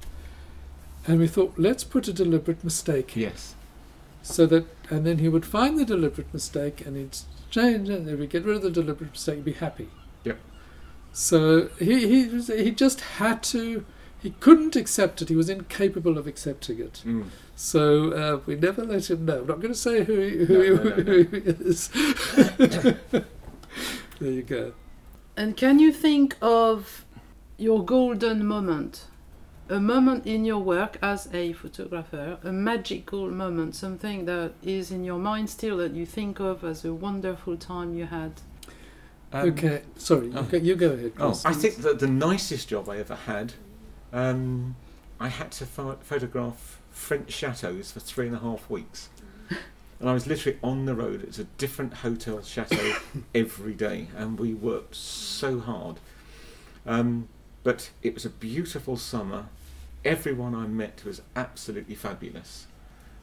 And 1.07 1.19
we 1.19 1.27
thought, 1.27 1.53
let's 1.57 1.83
put 1.83 2.07
a 2.07 2.13
deliberate 2.13 2.63
mistake 2.63 3.15
Yes. 3.15 3.53
so 4.23 4.47
that 4.47 4.65
and 4.89 5.05
then 5.05 5.19
he 5.19 5.29
would 5.29 5.45
find 5.45 5.77
the 5.77 5.85
deliberate 5.85 6.33
mistake 6.33 6.83
and 6.85 6.97
he'd 6.97 7.17
change 7.51 7.89
it 7.89 7.99
and 7.99 8.09
if 8.09 8.19
we 8.19 8.25
get 8.27 8.43
rid 8.43 8.55
of 8.57 8.61
the 8.63 8.71
deliberate 8.71 9.11
mistake 9.11 9.35
he'd 9.35 9.45
be 9.45 9.51
happy 9.53 9.87
Yep. 10.23 10.39
so 11.13 11.67
he 11.77 12.07
he 12.07 12.41
he 12.63 12.71
just 12.71 13.01
had 13.01 13.43
to 13.43 13.85
he 14.21 14.31
couldn't 14.39 14.75
accept 14.75 15.21
it 15.21 15.29
he 15.29 15.35
was 15.35 15.49
incapable 15.49 16.17
of 16.17 16.25
accepting 16.27 16.79
it 16.79 17.01
Mm. 17.05 17.25
so 17.55 18.11
uh, 18.11 18.39
we 18.45 18.55
never 18.55 18.83
let 18.83 19.09
him 19.09 19.25
know 19.25 19.39
I'm 19.41 19.47
not 19.47 19.59
going 19.61 19.73
to 19.73 19.79
say 19.79 20.03
who 20.03 20.19
he, 20.19 20.45
who, 20.45 20.53
No, 20.57 20.61
he, 20.63 20.69
no, 20.69 20.75
no, 20.75 20.89
no. 20.95 21.03
who 21.03 21.23
he 21.23 21.37
is 21.47 21.89
there 24.19 24.31
you 24.31 24.43
go 24.43 24.73
And 25.37 25.57
can 25.57 25.79
you 25.79 25.91
think 25.91 26.37
of 26.41 27.05
your 27.57 27.83
golden 27.83 28.45
moment? 28.45 29.05
A 29.67 29.79
moment 29.79 30.25
in 30.27 30.45
your 30.45 30.59
work 30.59 30.97
as 31.01 31.27
a 31.33 31.53
photographer, 31.53 32.37
a 32.43 32.51
magical 32.51 33.29
moment, 33.31 33.73
something 33.75 34.25
that 34.25 34.51
is 34.61 34.91
in 34.91 35.03
your 35.03 35.17
mind 35.17 35.49
still 35.49 35.77
that 35.77 35.93
you 35.93 36.05
think 36.05 36.39
of 36.39 36.63
as 36.63 36.85
a 36.85 36.93
wonderful 36.93 37.57
time 37.57 37.95
you 37.95 38.05
had. 38.05 38.33
Um, 39.33 39.49
okay 39.49 39.81
sorry 39.97 40.31
oh. 40.35 40.41
you, 40.43 40.47
go, 40.47 40.57
you 40.57 40.75
go 40.75 40.91
ahead 40.91 41.13
Oh, 41.17 41.29
Chris. 41.31 41.45
I 41.45 41.53
think 41.53 41.77
that 41.77 41.99
the 41.99 42.07
nicest 42.07 42.69
job 42.69 42.87
I 42.87 42.97
ever 42.99 43.15
had, 43.15 43.53
um, 44.15 44.75
I 45.19 45.27
had 45.27 45.51
to 45.51 45.65
pho- 45.65 45.99
photograph 46.01 46.81
French 46.89 47.31
chateaus 47.31 47.91
for 47.91 47.99
three 47.99 48.27
and 48.27 48.35
a 48.35 48.39
half 48.39 48.69
weeks. 48.69 49.09
And 49.99 50.09
I 50.09 50.13
was 50.13 50.25
literally 50.25 50.57
on 50.63 50.85
the 50.85 50.95
road. 50.95 51.23
It's 51.23 51.39
a 51.39 51.43
different 51.43 51.95
hotel 51.95 52.41
chateau 52.41 52.95
every 53.35 53.73
day, 53.73 54.07
and 54.15 54.39
we 54.39 54.53
worked 54.53 54.95
so 54.95 55.59
hard. 55.59 55.99
Um, 56.85 57.27
but 57.63 57.91
it 58.01 58.13
was 58.13 58.25
a 58.25 58.29
beautiful 58.29 58.97
summer. 58.97 59.47
Everyone 60.03 60.53
I 60.55 60.67
met 60.67 61.03
was 61.05 61.21
absolutely 61.35 61.95
fabulous. 61.95 62.67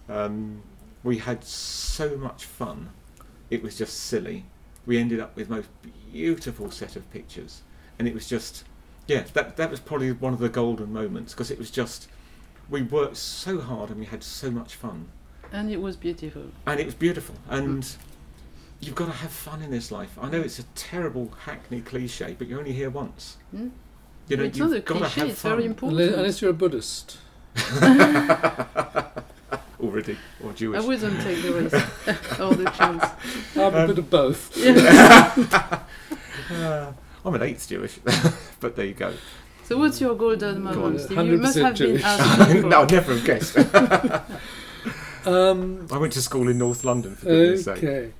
Um, 0.08 0.62
we 1.02 1.18
had 1.18 1.44
so 1.44 2.16
much 2.16 2.44
fun. 2.44 2.90
It 3.50 3.62
was 3.62 3.78
just 3.78 3.98
silly. 3.98 4.44
We 4.84 4.98
ended 4.98 5.20
up 5.20 5.36
with 5.36 5.48
most 5.48 5.68
beautiful 6.12 6.70
set 6.70 6.96
of 6.96 7.10
pictures, 7.10 7.62
and 7.98 8.08
it 8.08 8.14
was 8.14 8.28
just, 8.28 8.64
yeah, 9.06 9.24
that 9.34 9.56
that 9.56 9.70
was 9.70 9.80
probably 9.80 10.12
one 10.12 10.32
of 10.32 10.38
the 10.38 10.48
golden 10.48 10.92
moments 10.92 11.32
because 11.34 11.50
it 11.50 11.58
was 11.58 11.70
just, 11.70 12.08
we 12.70 12.82
worked 12.82 13.16
so 13.16 13.60
hard 13.60 13.90
and 13.90 13.98
we 14.00 14.06
had 14.06 14.22
so 14.22 14.50
much 14.50 14.74
fun, 14.76 15.08
And 15.52 15.70
it 15.70 15.80
was 15.80 15.96
beautiful. 15.96 16.44
and 16.66 16.78
it 16.80 16.86
was 16.86 16.94
beautiful. 16.94 17.34
And 17.48 17.88
you've 18.80 18.94
got 18.94 19.06
to 19.06 19.12
have 19.12 19.30
fun 19.30 19.62
in 19.62 19.70
this 19.70 19.90
life. 19.92 20.16
I 20.20 20.28
know 20.28 20.40
it's 20.40 20.58
a 20.58 20.64
terrible 20.74 21.32
hackney 21.44 21.80
cliche, 21.80 22.34
but 22.38 22.46
you're 22.48 22.58
only 22.58 22.72
here 22.72 22.90
once. 22.90 23.36
Hmm? 23.50 23.68
You 24.28 24.36
know, 24.36 24.44
it's 24.44 24.56
you've 24.58 24.70
not 24.70 24.76
a 24.76 24.80
got 24.80 24.94
to 24.94 25.00
cliche, 25.00 25.20
have 25.20 25.28
it's 25.30 25.40
fun. 25.42 25.50
very 25.52 25.64
important. 25.66 26.00
unless, 26.00 26.16
unless 26.16 26.40
you're 26.42 26.50
a 26.50 26.54
Buddhist 26.54 27.18
Already, 29.80 30.16
or 30.42 30.52
Jewish. 30.52 30.80
I 30.82 30.86
wouldn't 30.86 31.20
take 31.22 31.42
the 31.42 31.52
risk 31.52 31.74
or 32.40 32.54
the 32.54 32.70
chance. 32.70 33.04
I'm 33.56 33.74
a 33.74 33.78
Um, 33.80 33.86
bit 33.88 33.98
of 33.98 34.08
both 34.08 34.56
Uh, 36.52 36.92
I'm 37.24 37.34
an 37.34 37.42
eighth 37.42 37.68
Jewish, 37.68 37.98
but 38.60 38.76
there 38.76 38.86
you 38.86 38.94
go. 38.94 39.12
So 39.64 39.78
what's 39.78 40.00
your 40.00 40.14
golden 40.16 40.56
Go 40.56 40.60
moment? 40.60 40.84
on. 40.84 40.98
Steve? 40.98 41.18
You 41.26 41.38
must 41.38 41.56
100% 41.56 41.62
have 41.62 41.78
been 41.78 42.02
asked 42.02 42.64
no, 42.66 42.82
I'd 42.82 42.90
never 42.90 43.14
have 43.14 43.24
guessed. 43.24 43.56
um, 45.26 45.86
I 45.90 45.98
went 45.98 46.12
to 46.14 46.22
school 46.22 46.48
in 46.48 46.58
North 46.58 46.84
London, 46.84 47.14
for 47.14 47.26
goodness 47.26 47.64
sake. 47.64 47.78
Okay. 47.78 48.12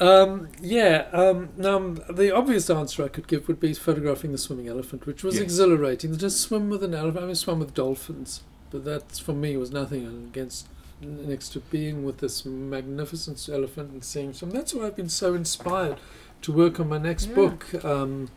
Um, 0.00 0.48
yeah. 0.62 1.06
Um, 1.12 1.48
now, 1.56 1.78
the 2.10 2.32
obvious 2.34 2.70
answer 2.70 3.04
I 3.04 3.08
could 3.08 3.26
give 3.26 3.48
would 3.48 3.58
be 3.58 3.74
photographing 3.74 4.30
the 4.32 4.38
swimming 4.38 4.68
elephant, 4.68 5.06
which 5.06 5.24
was 5.24 5.34
Yes. 5.34 5.42
exhilarating. 5.42 6.12
To 6.12 6.16
just 6.18 6.40
swim 6.40 6.70
with 6.70 6.84
an 6.84 6.94
elephant. 6.94 7.24
I 7.24 7.26
mean, 7.26 7.34
swim 7.34 7.58
with 7.58 7.74
dolphins, 7.74 8.42
but 8.70 8.84
that 8.84 9.12
for 9.18 9.32
me 9.32 9.56
was 9.56 9.72
nothing 9.72 10.06
against 10.06 10.68
next 11.00 11.50
to 11.50 11.60
being 11.60 12.04
with 12.04 12.18
this 12.18 12.44
magnificent 12.44 13.48
elephant 13.52 13.90
and 13.92 14.04
seeing 14.04 14.32
some. 14.32 14.50
That's 14.50 14.72
why 14.74 14.86
I've 14.86 14.96
been 14.96 15.08
so 15.08 15.34
inspired 15.34 15.96
to 16.42 16.52
work 16.52 16.78
on 16.80 16.88
my 16.88 16.98
next 16.98 17.28
Yeah. 17.28 17.34
book. 17.34 17.84
Um, 17.84 18.28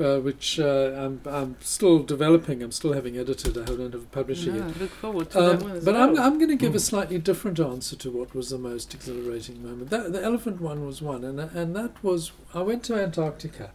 uh, 0.00 0.20
which 0.20 0.60
uh, 0.60 0.92
I'm, 0.96 1.20
I'm 1.26 1.56
still 1.60 1.98
developing. 1.98 2.62
I'm 2.62 2.70
still 2.70 2.92
having 2.92 3.18
edited. 3.18 3.58
I 3.58 3.62
haven't 3.68 3.92
have 3.92 4.10
published 4.12 4.46
it 4.46 4.54
yet. 4.54 4.80
Look 4.80 4.90
forward 4.90 5.30
to 5.30 5.38
that 5.38 5.54
Um, 5.56 5.60
one 5.60 5.72
as 5.78 5.84
but 5.84 5.94
well. 5.94 6.10
I'm, 6.10 6.18
I'm 6.18 6.38
going 6.38 6.48
to 6.48 6.54
give 6.56 6.74
a 6.76 6.78
Mm. 6.78 6.80
slightly 6.80 7.18
different 7.18 7.58
answer 7.58 7.96
to 7.96 8.10
what 8.10 8.32
was 8.32 8.50
the 8.50 8.58
most 8.58 8.94
exhilarating 8.94 9.60
moment. 9.64 9.90
That, 9.90 10.12
the 10.12 10.22
elephant 10.22 10.60
one 10.60 10.86
was 10.86 11.02
one, 11.02 11.24
and 11.24 11.40
and 11.40 11.74
that 11.74 12.02
was 12.04 12.30
I 12.54 12.62
went 12.62 12.84
to 12.84 12.94
Antarctica, 12.94 13.72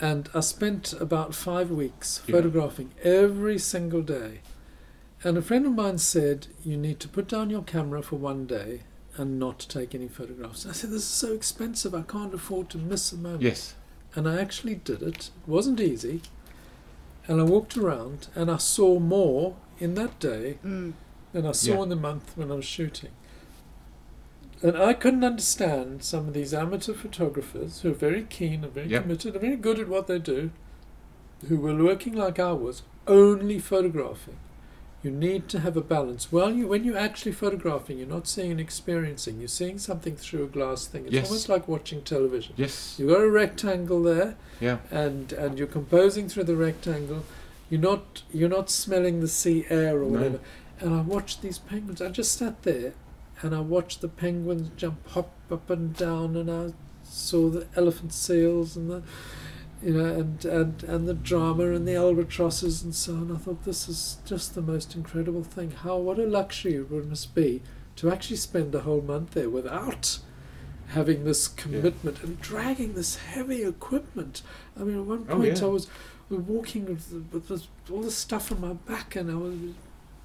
And 0.00 0.28
I 0.34 0.40
spent 0.40 0.92
about 0.94 1.32
five 1.32 1.70
weeks 1.70 2.20
Yeah. 2.26 2.34
photographing 2.34 2.90
every 3.04 3.58
single 3.58 4.02
day. 4.02 4.40
And 5.22 5.38
a 5.38 5.42
friend 5.42 5.64
of 5.64 5.72
mine 5.76 5.98
said, 5.98 6.48
You 6.64 6.76
need 6.76 6.98
to 7.00 7.08
put 7.08 7.28
down 7.28 7.50
your 7.50 7.62
camera 7.62 8.02
for 8.02 8.16
one 8.16 8.46
day 8.46 8.80
and 9.16 9.38
not 9.38 9.58
take 9.68 9.94
any 9.94 10.08
photographs. 10.08 10.66
I 10.66 10.72
said, 10.72 10.90
This 10.90 11.02
is 11.02 11.08
so 11.08 11.32
expensive, 11.32 11.94
I 11.94 12.02
can't 12.02 12.34
afford 12.34 12.68
to 12.70 12.78
miss 12.78 13.12
a 13.12 13.16
moment. 13.16 13.42
Yes. 13.42 13.74
And 14.14 14.28
I 14.28 14.40
actually 14.40 14.76
did 14.76 15.02
it. 15.02 15.16
It 15.16 15.30
wasn't 15.46 15.80
easy. 15.80 16.22
And 17.26 17.40
I 17.40 17.44
walked 17.44 17.76
around 17.76 18.28
and 18.34 18.50
I 18.50 18.58
saw 18.58 18.98
more 18.98 19.56
in 19.78 19.94
that 19.94 20.18
day 20.20 20.58
Mm. 20.64 20.92
than 21.32 21.46
I 21.46 21.52
saw 21.52 21.74
Yeah. 21.74 21.82
in 21.84 21.88
the 21.88 21.96
month 21.96 22.32
when 22.36 22.50
I 22.50 22.54
was 22.54 22.64
shooting. 22.64 23.10
And 24.62 24.76
I 24.76 24.94
couldn't 24.94 25.24
understand 25.24 26.02
some 26.02 26.28
of 26.28 26.34
these 26.34 26.54
amateur 26.54 26.94
photographers 26.94 27.80
who 27.80 27.90
are 27.90 27.94
very 27.94 28.22
keen 28.22 28.64
and 28.64 28.72
very 28.72 28.88
Yep. 28.88 29.02
committed 29.02 29.34
and 29.34 29.40
very 29.42 29.56
good 29.56 29.78
at 29.78 29.88
what 29.88 30.06
they 30.06 30.18
do, 30.18 30.50
who 31.48 31.56
were 31.56 31.74
working 31.82 32.14
like 32.14 32.38
I 32.38 32.52
was, 32.52 32.82
only 33.06 33.58
photographing. 33.58 34.36
You 35.04 35.10
need 35.10 35.50
to 35.50 35.60
have 35.60 35.76
a 35.76 35.82
balance. 35.82 36.32
Well, 36.32 36.50
you 36.50 36.66
when 36.66 36.82
you're 36.82 36.96
actually 36.96 37.32
photographing, 37.32 37.98
you're 37.98 38.08
not 38.08 38.26
seeing 38.26 38.50
and 38.50 38.58
experiencing. 38.58 39.38
You're 39.38 39.48
seeing 39.48 39.78
something 39.78 40.16
through 40.16 40.44
a 40.44 40.46
glass 40.46 40.86
thing. 40.86 41.04
It's 41.04 41.12
Yes. 41.12 41.26
almost 41.26 41.48
like 41.50 41.68
watching 41.68 42.00
television. 42.00 42.54
Yes. 42.56 42.94
You've 42.98 43.10
got 43.10 43.20
a 43.20 43.28
rectangle 43.30 44.02
there, 44.02 44.36
Yeah. 44.62 44.78
and 44.90 45.30
and 45.34 45.58
you're 45.58 45.66
composing 45.68 46.30
through 46.30 46.44
the 46.44 46.56
rectangle. 46.56 47.22
You're 47.68 47.82
not 47.82 48.22
you're 48.32 48.48
not 48.48 48.70
smelling 48.70 49.20
the 49.20 49.28
sea 49.28 49.66
air 49.68 49.98
or 50.02 50.06
No. 50.06 50.18
whatever. 50.18 50.40
And 50.80 50.94
I 50.94 51.02
watched 51.02 51.42
these 51.42 51.58
penguins. 51.58 52.00
I 52.00 52.08
just 52.08 52.32
sat 52.32 52.62
there, 52.62 52.94
and 53.42 53.54
I 53.54 53.60
watched 53.60 54.00
the 54.00 54.08
penguins 54.08 54.70
jump 54.74 55.06
hop 55.08 55.30
up 55.50 55.68
and 55.68 55.94
down, 55.94 56.34
and 56.34 56.50
I 56.50 56.72
saw 57.02 57.50
the 57.50 57.66
elephant 57.76 58.14
seals 58.14 58.74
and 58.74 58.90
the 58.90 59.02
you 59.84 59.92
know 59.92 60.04
and 60.04 60.44
and 60.44 60.82
and 60.84 61.06
the 61.06 61.14
drama 61.14 61.72
and 61.72 61.86
the 61.86 61.94
albatrosses 61.94 62.82
and 62.82 62.94
so 62.94 63.14
on. 63.14 63.30
I 63.30 63.38
thought 63.38 63.64
this 63.64 63.88
is 63.88 64.18
just 64.24 64.54
the 64.54 64.62
most 64.62 64.94
incredible 64.94 65.44
thing. 65.44 65.72
How 65.72 65.96
what 65.98 66.18
a 66.18 66.26
luxury 66.26 66.74
it 66.74 66.90
would 66.90 67.08
must 67.08 67.34
be 67.34 67.62
to 67.96 68.10
actually 68.10 68.36
spend 68.36 68.74
a 68.74 68.80
whole 68.80 69.02
month 69.02 69.32
there 69.32 69.50
without 69.50 70.18
having 70.88 71.24
this 71.24 71.48
commitment 71.48 72.22
and 72.22 72.40
dragging 72.40 72.94
this 72.94 73.16
heavy 73.16 73.62
equipment. 73.62 74.42
I 74.78 74.84
mean, 74.84 74.98
at 74.98 75.04
one 75.04 75.26
oh, 75.28 75.36
point 75.36 75.58
yeah. 75.58 75.66
I 75.66 75.68
was 75.68 75.88
walking 76.30 76.86
with, 76.86 77.26
with 77.32 77.48
this, 77.48 77.68
all 77.90 78.02
this 78.02 78.16
stuff 78.16 78.50
on 78.52 78.60
my 78.60 78.72
back, 78.72 79.16
and 79.16 79.30
I 79.30 79.34
was 79.34 79.54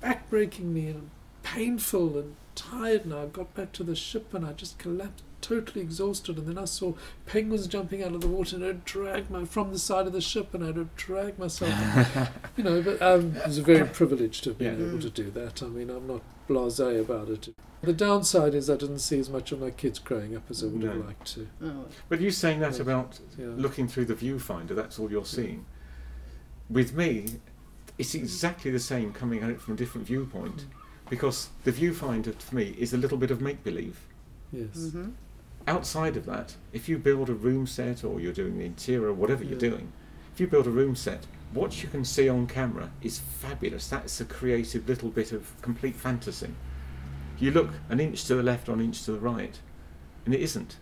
back 0.01 0.29
breaking 0.29 0.73
me 0.73 0.87
and 0.87 1.09
painful 1.43 2.17
and 2.17 2.35
tired. 2.55 3.05
And 3.05 3.13
I 3.13 3.25
got 3.27 3.53
back 3.53 3.71
to 3.73 3.83
the 3.83 3.95
ship, 3.95 4.33
and 4.33 4.45
I 4.45 4.53
just 4.53 4.77
collapsed, 4.77 5.23
totally 5.41 5.81
exhausted. 5.81 6.37
And 6.37 6.47
then 6.47 6.57
I 6.57 6.65
saw 6.65 6.93
penguins 7.25 7.67
jumping 7.67 8.03
out 8.03 8.13
of 8.13 8.21
the 8.21 8.27
water, 8.27 8.55
and 8.55 8.65
I'd 8.65 8.85
drag 8.85 9.29
my 9.29 9.45
from 9.45 9.71
the 9.71 9.79
side 9.79 10.07
of 10.07 10.13
the 10.13 10.21
ship, 10.21 10.53
and 10.53 10.63
I'd 10.63 10.95
drag 10.95 11.37
myself. 11.39 11.73
you 12.57 12.63
know, 12.63 12.81
but 12.81 13.01
um, 13.01 13.35
it 13.35 13.47
was 13.47 13.57
a 13.57 13.63
very 13.63 13.87
privilege 13.87 14.41
to 14.41 14.49
have 14.51 14.57
been 14.57 14.79
Yeah. 14.79 14.87
able 14.87 14.99
to 14.99 15.09
do 15.09 15.29
that. 15.31 15.61
I 15.63 15.67
mean, 15.67 15.89
I'm 15.89 16.07
not 16.07 16.21
blasé 16.47 16.99
about 16.99 17.29
it. 17.29 17.49
The 17.81 17.93
downside 17.93 18.53
is 18.55 18.69
I 18.69 18.75
didn't 18.75 18.99
see 18.99 19.19
as 19.19 19.29
much 19.29 19.51
of 19.53 19.61
my 19.61 19.69
kids 19.71 19.99
growing 19.99 20.35
up 20.35 20.43
as 20.49 20.63
I 20.63 20.67
would 20.67 20.83
have 20.83 21.05
liked 21.05 21.27
to. 21.35 21.47
Oh, 21.63 21.85
But 22.09 22.19
you 22.19 22.29
saying 22.29 22.59
that 22.59 22.71
Yes. 22.71 22.79
about 22.79 23.19
Yeah. 23.37 23.47
looking 23.55 23.87
through 23.87 24.05
the 24.05 24.15
viewfinder, 24.15 24.75
that's 24.75 24.99
all 24.99 25.09
you're 25.09 25.23
seeing. 25.25 25.65
With 26.69 26.93
me, 26.93 27.39
it's 27.97 28.13
exactly 28.15 28.69
the 28.71 28.79
same 28.79 29.13
coming 29.13 29.41
at 29.43 29.49
it 29.49 29.61
from 29.61 29.75
a 29.75 29.77
different 29.77 30.05
viewpoint. 30.07 30.65
Because 31.09 31.49
the 31.63 31.71
viewfinder 31.71 32.37
to 32.37 32.55
me 32.55 32.75
is 32.77 32.93
a 32.93 32.97
little 32.97 33.17
bit 33.17 33.31
of 33.31 33.41
make 33.41 33.63
believe. 33.63 33.99
Yes. 34.51 34.77
mhm. 34.77 35.13
Outside 35.69 36.17
of 36.17 36.25
that, 36.25 36.55
if 36.73 36.89
you 36.89 36.97
build 36.97 37.29
a 37.29 37.33
room 37.33 37.67
set 37.67 38.03
or 38.03 38.19
you're 38.19 38.33
doing 38.33 38.57
the 38.57 38.65
interior, 38.65 39.13
whatever 39.13 39.43
you're 39.43 39.59
doing, 39.59 39.91
if 40.33 40.39
you 40.39 40.47
build 40.47 40.65
a 40.65 40.71
room 40.71 40.95
set, 40.95 41.27
what 41.53 41.83
you 41.83 41.87
can 41.89 42.03
see 42.03 42.27
on 42.27 42.47
camera 42.47 42.89
is 43.03 43.19
fabulous. 43.19 43.87
That's 43.87 44.19
a 44.19 44.25
creative 44.25 44.89
little 44.89 45.09
bit 45.09 45.31
of 45.31 45.49
complete 45.61 45.95
fantasy. 45.95 46.49
You 47.37 47.51
look 47.51 47.69
an 47.87 47.99
inch 47.99 48.25
to 48.25 48.35
the 48.35 48.41
left 48.41 48.67
or 48.67 48.73
an 48.73 48.81
inch 48.81 49.03
to 49.03 49.11
the 49.11 49.19
right, 49.19 49.59
and 50.25 50.33
it 50.33 50.41
isn't. 50.41 50.77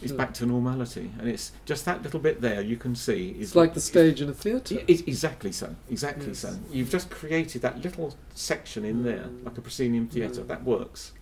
It's 0.00 0.10
Sure. 0.10 0.18
back 0.18 0.34
to 0.34 0.46
normality, 0.46 1.12
and 1.20 1.28
it's 1.28 1.52
just 1.64 1.84
that 1.84 2.02
little 2.02 2.18
bit 2.18 2.40
there 2.40 2.60
you 2.60 2.76
can 2.76 2.96
see 2.96 3.36
is 3.38 3.50
It's 3.50 3.54
like 3.54 3.74
the 3.74 3.80
stage 3.80 4.20
in 4.20 4.28
a 4.28 4.32
theatre. 4.34 4.82
exactly 4.88 5.52
so. 5.52 5.76
Exactly 5.88 6.26
Yes. 6.28 6.38
so. 6.40 6.58
You've 6.72 6.90
just 6.90 7.10
created 7.10 7.62
that 7.62 7.80
little 7.80 8.16
section 8.34 8.84
in 8.84 9.04
there, 9.04 9.26
Mm. 9.28 9.44
like 9.44 9.56
a 9.56 9.60
proscenium 9.60 10.08
theatre. 10.08 10.42
Mm. 10.42 10.48
That 10.48 10.64
works. 10.64 11.12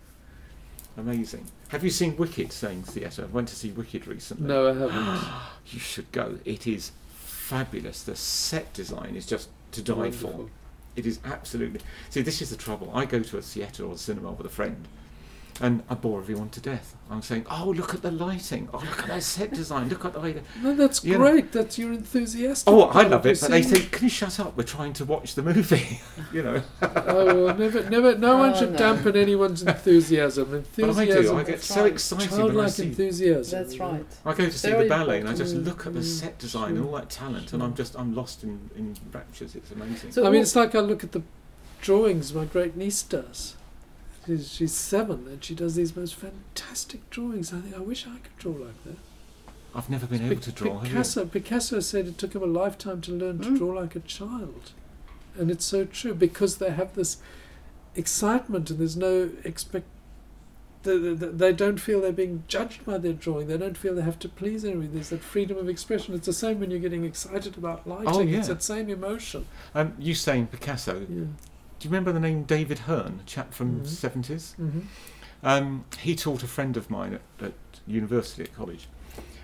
Amazing. 0.96 1.46
Have 1.68 1.84
you 1.84 1.90
seen 1.90 2.16
Wicked 2.16 2.52
saying 2.52 2.82
theatre? 2.82 3.22
I 3.24 3.26
went 3.26 3.48
to 3.48 3.56
see 3.56 3.70
Wicked 3.70 4.06
recently. 4.06 4.46
No, 4.46 4.68
I 4.68 4.74
haven't. 4.74 5.24
You 5.72 5.78
should 5.78 6.10
go. 6.10 6.38
It 6.44 6.66
is 6.66 6.90
fabulous. 7.14 8.02
The 8.02 8.16
set 8.16 8.72
design 8.72 9.14
is 9.14 9.24
just 9.24 9.48
to 9.72 9.82
die 9.82 10.10
for. 10.10 10.48
It 10.96 11.06
is 11.06 11.20
absolutely. 11.24 11.80
See, 12.08 12.22
this 12.22 12.42
is 12.42 12.50
the 12.50 12.56
trouble. 12.56 12.90
I 12.92 13.04
go 13.04 13.20
to 13.20 13.38
a 13.38 13.42
theatre 13.42 13.84
or 13.84 13.94
a 13.94 13.98
cinema 13.98 14.32
with 14.32 14.46
a 14.46 14.50
friend, 14.50 14.88
and 15.60 15.82
I 15.90 15.94
bore 15.94 16.20
everyone 16.20 16.48
to 16.50 16.60
death. 16.60 16.96
I'm 17.10 17.22
saying, 17.22 17.44
"Oh, 17.50 17.70
look 17.76 17.92
at 17.94 18.02
the 18.02 18.10
lighting. 18.10 18.68
Oh, 18.72 18.78
look 18.78 19.00
at 19.00 19.06
that 19.08 19.22
set 19.22 19.52
design. 19.52 19.88
Look 19.88 20.04
at 20.04 20.12
the 20.14 20.20
way." 20.20 20.40
No, 20.62 20.74
that's 20.74 21.04
You 21.04 21.18
know- 21.18 21.30
great. 21.30 21.52
That's 21.52 21.78
you're 21.78 21.92
enthusiastic. 21.92 22.72
Oh, 22.72 22.82
I 22.84 23.02
love 23.02 23.26
it, 23.26 23.40
but 23.40 23.50
they 23.50 23.62
seen- 23.62 23.74
say, 23.74 23.86
"Can 23.86 24.04
you 24.04 24.08
shut 24.10 24.38
up? 24.40 24.56
We're 24.56 24.62
trying 24.64 24.92
to 24.94 25.04
watch 25.04 25.34
the 25.34 25.42
movie." 25.42 26.00
you 26.32 26.42
know. 26.42 26.62
oh, 26.82 27.44
well, 27.44 27.56
never, 27.56 27.88
never. 27.90 28.16
No 28.16 28.36
one 28.38 28.52
Oh, 28.54 28.58
should 28.58 28.72
no. 28.72 28.78
dampen 28.78 29.16
anyone's 29.16 29.62
enthusiasm. 29.62 30.64
But 30.76 30.84
I 30.84 30.88
Enthusiasm, 31.02 31.22
do. 31.34 31.40
I 31.40 31.42
get 31.44 31.46
That's 31.56 31.66
so 31.66 31.82
right. 31.82 31.92
excited 31.92 32.30
when 32.30 32.38
I 32.40 32.42
childlike 32.42 32.70
see. 32.72 32.82
enthusiasm. 32.84 33.58
That's 33.58 33.78
right. 33.78 34.06
I 34.24 34.34
go 34.34 34.44
to 34.46 34.52
see 34.58 34.70
Very 34.70 34.84
the 34.84 34.88
ballet 34.88 35.20
and 35.20 35.28
I 35.28 35.34
just 35.34 35.54
look 35.56 35.86
at 35.86 35.94
the 35.94 36.00
Mm, 36.00 36.04
set 36.20 36.38
design 36.38 36.76
and 36.76 36.84
all 36.86 36.92
that 36.92 37.10
talent, 37.10 37.52
and 37.52 37.62
I'm 37.62 37.74
just 37.74 37.98
I'm 37.98 38.14
lost 38.14 38.44
in 38.44 38.70
in 38.76 38.96
raptures. 39.12 39.54
It's 39.54 39.70
amazing. 39.72 40.12
So 40.12 40.26
I 40.26 40.30
mean, 40.30 40.42
it's 40.42 40.56
like 40.56 40.74
I 40.74 40.80
look 40.80 41.02
at 41.04 41.12
the 41.12 41.22
drawings 41.82 42.32
my 42.34 42.44
great 42.44 42.76
niece 42.76 43.02
does. 43.02 43.56
She's, 44.26 44.52
she's 44.52 44.72
seven 44.74 45.26
and 45.28 45.42
she 45.42 45.54
does 45.54 45.74
these 45.76 45.96
most 45.96 46.14
fantastic 46.14 47.08
drawings. 47.10 47.52
I 47.52 47.60
think 47.60 47.74
I 47.74 47.80
wish 47.80 48.06
I 48.06 48.18
could 48.18 48.36
draw 48.38 48.52
like 48.52 48.84
that. 48.84 48.96
I've 49.74 49.88
never 49.88 50.06
been 50.06 50.20
able 50.22 50.34
Pic- 50.34 50.40
to 50.44 50.52
draw. 50.52 50.74
have 50.78 50.84
you? 50.84 50.90
Picasso, 50.90 51.24
Picasso 51.26 51.80
said 51.80 52.06
it 52.06 52.18
took 52.18 52.34
him 52.34 52.42
a 52.42 52.46
lifetime 52.46 53.00
to 53.02 53.12
learn 53.12 53.38
to 53.40 53.48
Mm. 53.50 53.58
draw 53.58 53.72
like 53.80 53.94
a 53.96 54.00
child, 54.00 54.72
and 55.38 55.50
it's 55.50 55.64
so 55.64 55.84
true 55.84 56.12
because 56.14 56.56
they 56.58 56.70
have 56.70 56.94
this 56.94 57.18
excitement 57.94 58.70
and 58.70 58.78
there's 58.78 58.96
no 58.96 59.30
expect. 59.44 59.86
They, 60.82 60.96
they, 60.96 61.14
they 61.14 61.52
don't 61.52 61.78
feel 61.78 62.00
they're 62.00 62.10
being 62.12 62.42
judged 62.48 62.84
by 62.86 62.96
their 62.98 63.12
drawing. 63.12 63.48
They 63.48 63.58
don't 63.58 63.76
feel 63.76 63.94
they 63.94 64.02
have 64.02 64.18
to 64.20 64.28
please 64.30 64.64
anyone. 64.64 64.90
There's 64.94 65.10
that 65.10 65.22
freedom 65.22 65.58
of 65.58 65.68
expression. 65.68 66.14
It's 66.14 66.24
the 66.26 66.32
same 66.32 66.58
when 66.58 66.70
you're 66.70 66.80
getting 66.80 67.04
excited 67.04 67.58
about 67.58 67.86
lighting. 67.86 68.08
Oh, 68.08 68.20
yeah. 68.20 68.38
It's 68.38 68.48
that 68.48 68.62
same 68.62 68.88
emotion. 68.88 69.46
Um, 69.74 69.94
you 69.98 70.14
saying 70.14 70.46
Picasso? 70.46 71.06
Yeah. 71.08 71.24
Do 71.80 71.88
you 71.88 71.90
remember 71.90 72.12
the 72.12 72.20
name 72.20 72.44
David 72.44 72.80
Hurn, 72.80 73.20
a 73.22 73.26
chap 73.26 73.54
from 73.54 73.80
Mhm. 73.80 73.86
70s? 73.86 74.54
Mm-hmm. 74.60 74.80
Um, 75.42 75.84
he 75.98 76.14
taught 76.14 76.42
a 76.42 76.46
friend 76.46 76.76
of 76.76 76.90
mine 76.90 77.14
at, 77.14 77.22
at 77.46 77.54
university 77.86 78.42
at 78.42 78.54
college, 78.54 78.86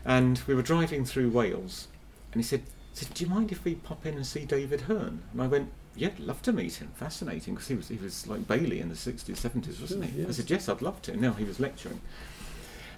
and 0.04 0.40
we 0.46 0.54
were 0.54 0.60
driving 0.62 1.06
through 1.06 1.30
Wales, 1.30 1.88
and 2.32 2.42
he 2.42 2.46
said, 2.46 2.62
said, 2.92 3.12
"Do 3.14 3.24
you 3.24 3.30
mind 3.30 3.50
if 3.52 3.64
we 3.64 3.74
pop 3.76 4.04
in 4.04 4.14
and 4.14 4.26
see 4.26 4.44
David 4.44 4.82
Hurn?" 4.82 5.22
And 5.32 5.40
I 5.40 5.46
went, 5.46 5.72
"Yeah, 5.96 6.10
love 6.18 6.42
to 6.42 6.52
meet 6.52 6.74
him. 6.74 6.90
Fascinating, 6.94 7.54
because 7.54 7.68
he 7.68 7.74
was 7.74 7.88
he 7.88 7.96
was 7.96 8.26
like 8.26 8.46
Bailey 8.46 8.80
in 8.80 8.90
the 8.90 8.94
60s, 8.94 9.38
70s, 9.38 9.80
wasn't 9.80 10.04
Sure, 10.04 10.12
he?" 10.24 10.26
I 10.26 10.30
said, 10.32 10.50
"Yes, 10.50 10.68
I'd 10.68 10.82
love 10.82 11.00
to." 11.02 11.16
No, 11.16 11.32
he 11.32 11.44
was 11.44 11.58
lecturing, 11.58 12.02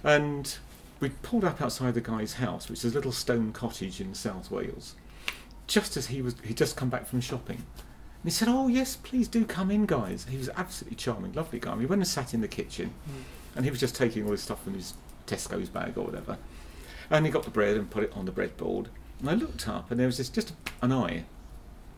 and 0.03 0.57
we 0.99 1.09
pulled 1.09 1.45
up 1.45 1.61
outside 1.61 1.93
the 1.93 2.01
guy's 2.01 2.33
house, 2.33 2.69
which 2.69 2.83
is 2.83 2.91
a 2.91 2.95
little 2.95 3.13
stone 3.13 3.53
cottage 3.53 4.01
in 4.01 4.13
South 4.13 4.51
Wales. 4.51 4.95
Just 5.67 5.95
as 5.95 6.07
he 6.07 6.21
was, 6.21 6.35
he'd 6.43 6.57
just 6.57 6.75
come 6.75 6.89
back 6.89 7.07
from 7.07 7.21
shopping. 7.21 7.63
And 8.21 8.31
he 8.31 8.35
said, 8.35 8.49
"Oh 8.49 8.67
yes, 8.67 8.97
please 8.97 9.27
do 9.27 9.45
come 9.45 9.71
in, 9.71 9.85
guys." 9.85 10.25
He 10.29 10.37
was 10.37 10.49
absolutely 10.55 10.97
charming, 10.97 11.33
lovely 11.33 11.59
guy. 11.59 11.75
We 11.75 11.85
went 11.85 12.01
and 12.01 12.07
sat 12.07 12.33
in 12.33 12.41
the 12.41 12.47
kitchen, 12.47 12.93
hmm. 13.05 13.21
and 13.55 13.65
he 13.65 13.71
was 13.71 13.79
just 13.79 13.95
taking 13.95 14.25
all 14.25 14.31
his 14.31 14.43
stuff 14.43 14.63
from 14.63 14.73
his 14.73 14.93
Tesco's 15.25 15.69
bag 15.69 15.97
or 15.97 16.03
whatever. 16.03 16.37
And 17.09 17.25
he 17.25 17.31
got 17.31 17.43
the 17.43 17.49
bread 17.49 17.77
and 17.77 17.89
put 17.89 18.03
it 18.03 18.11
on 18.13 18.25
the 18.25 18.31
breadboard. 18.31 18.87
And 19.19 19.29
I 19.29 19.33
looked 19.33 19.67
up, 19.67 19.89
and 19.89 19.99
there 19.99 20.07
was 20.07 20.17
this 20.17 20.29
just 20.29 20.53
an 20.81 20.91
eye. 20.91 21.25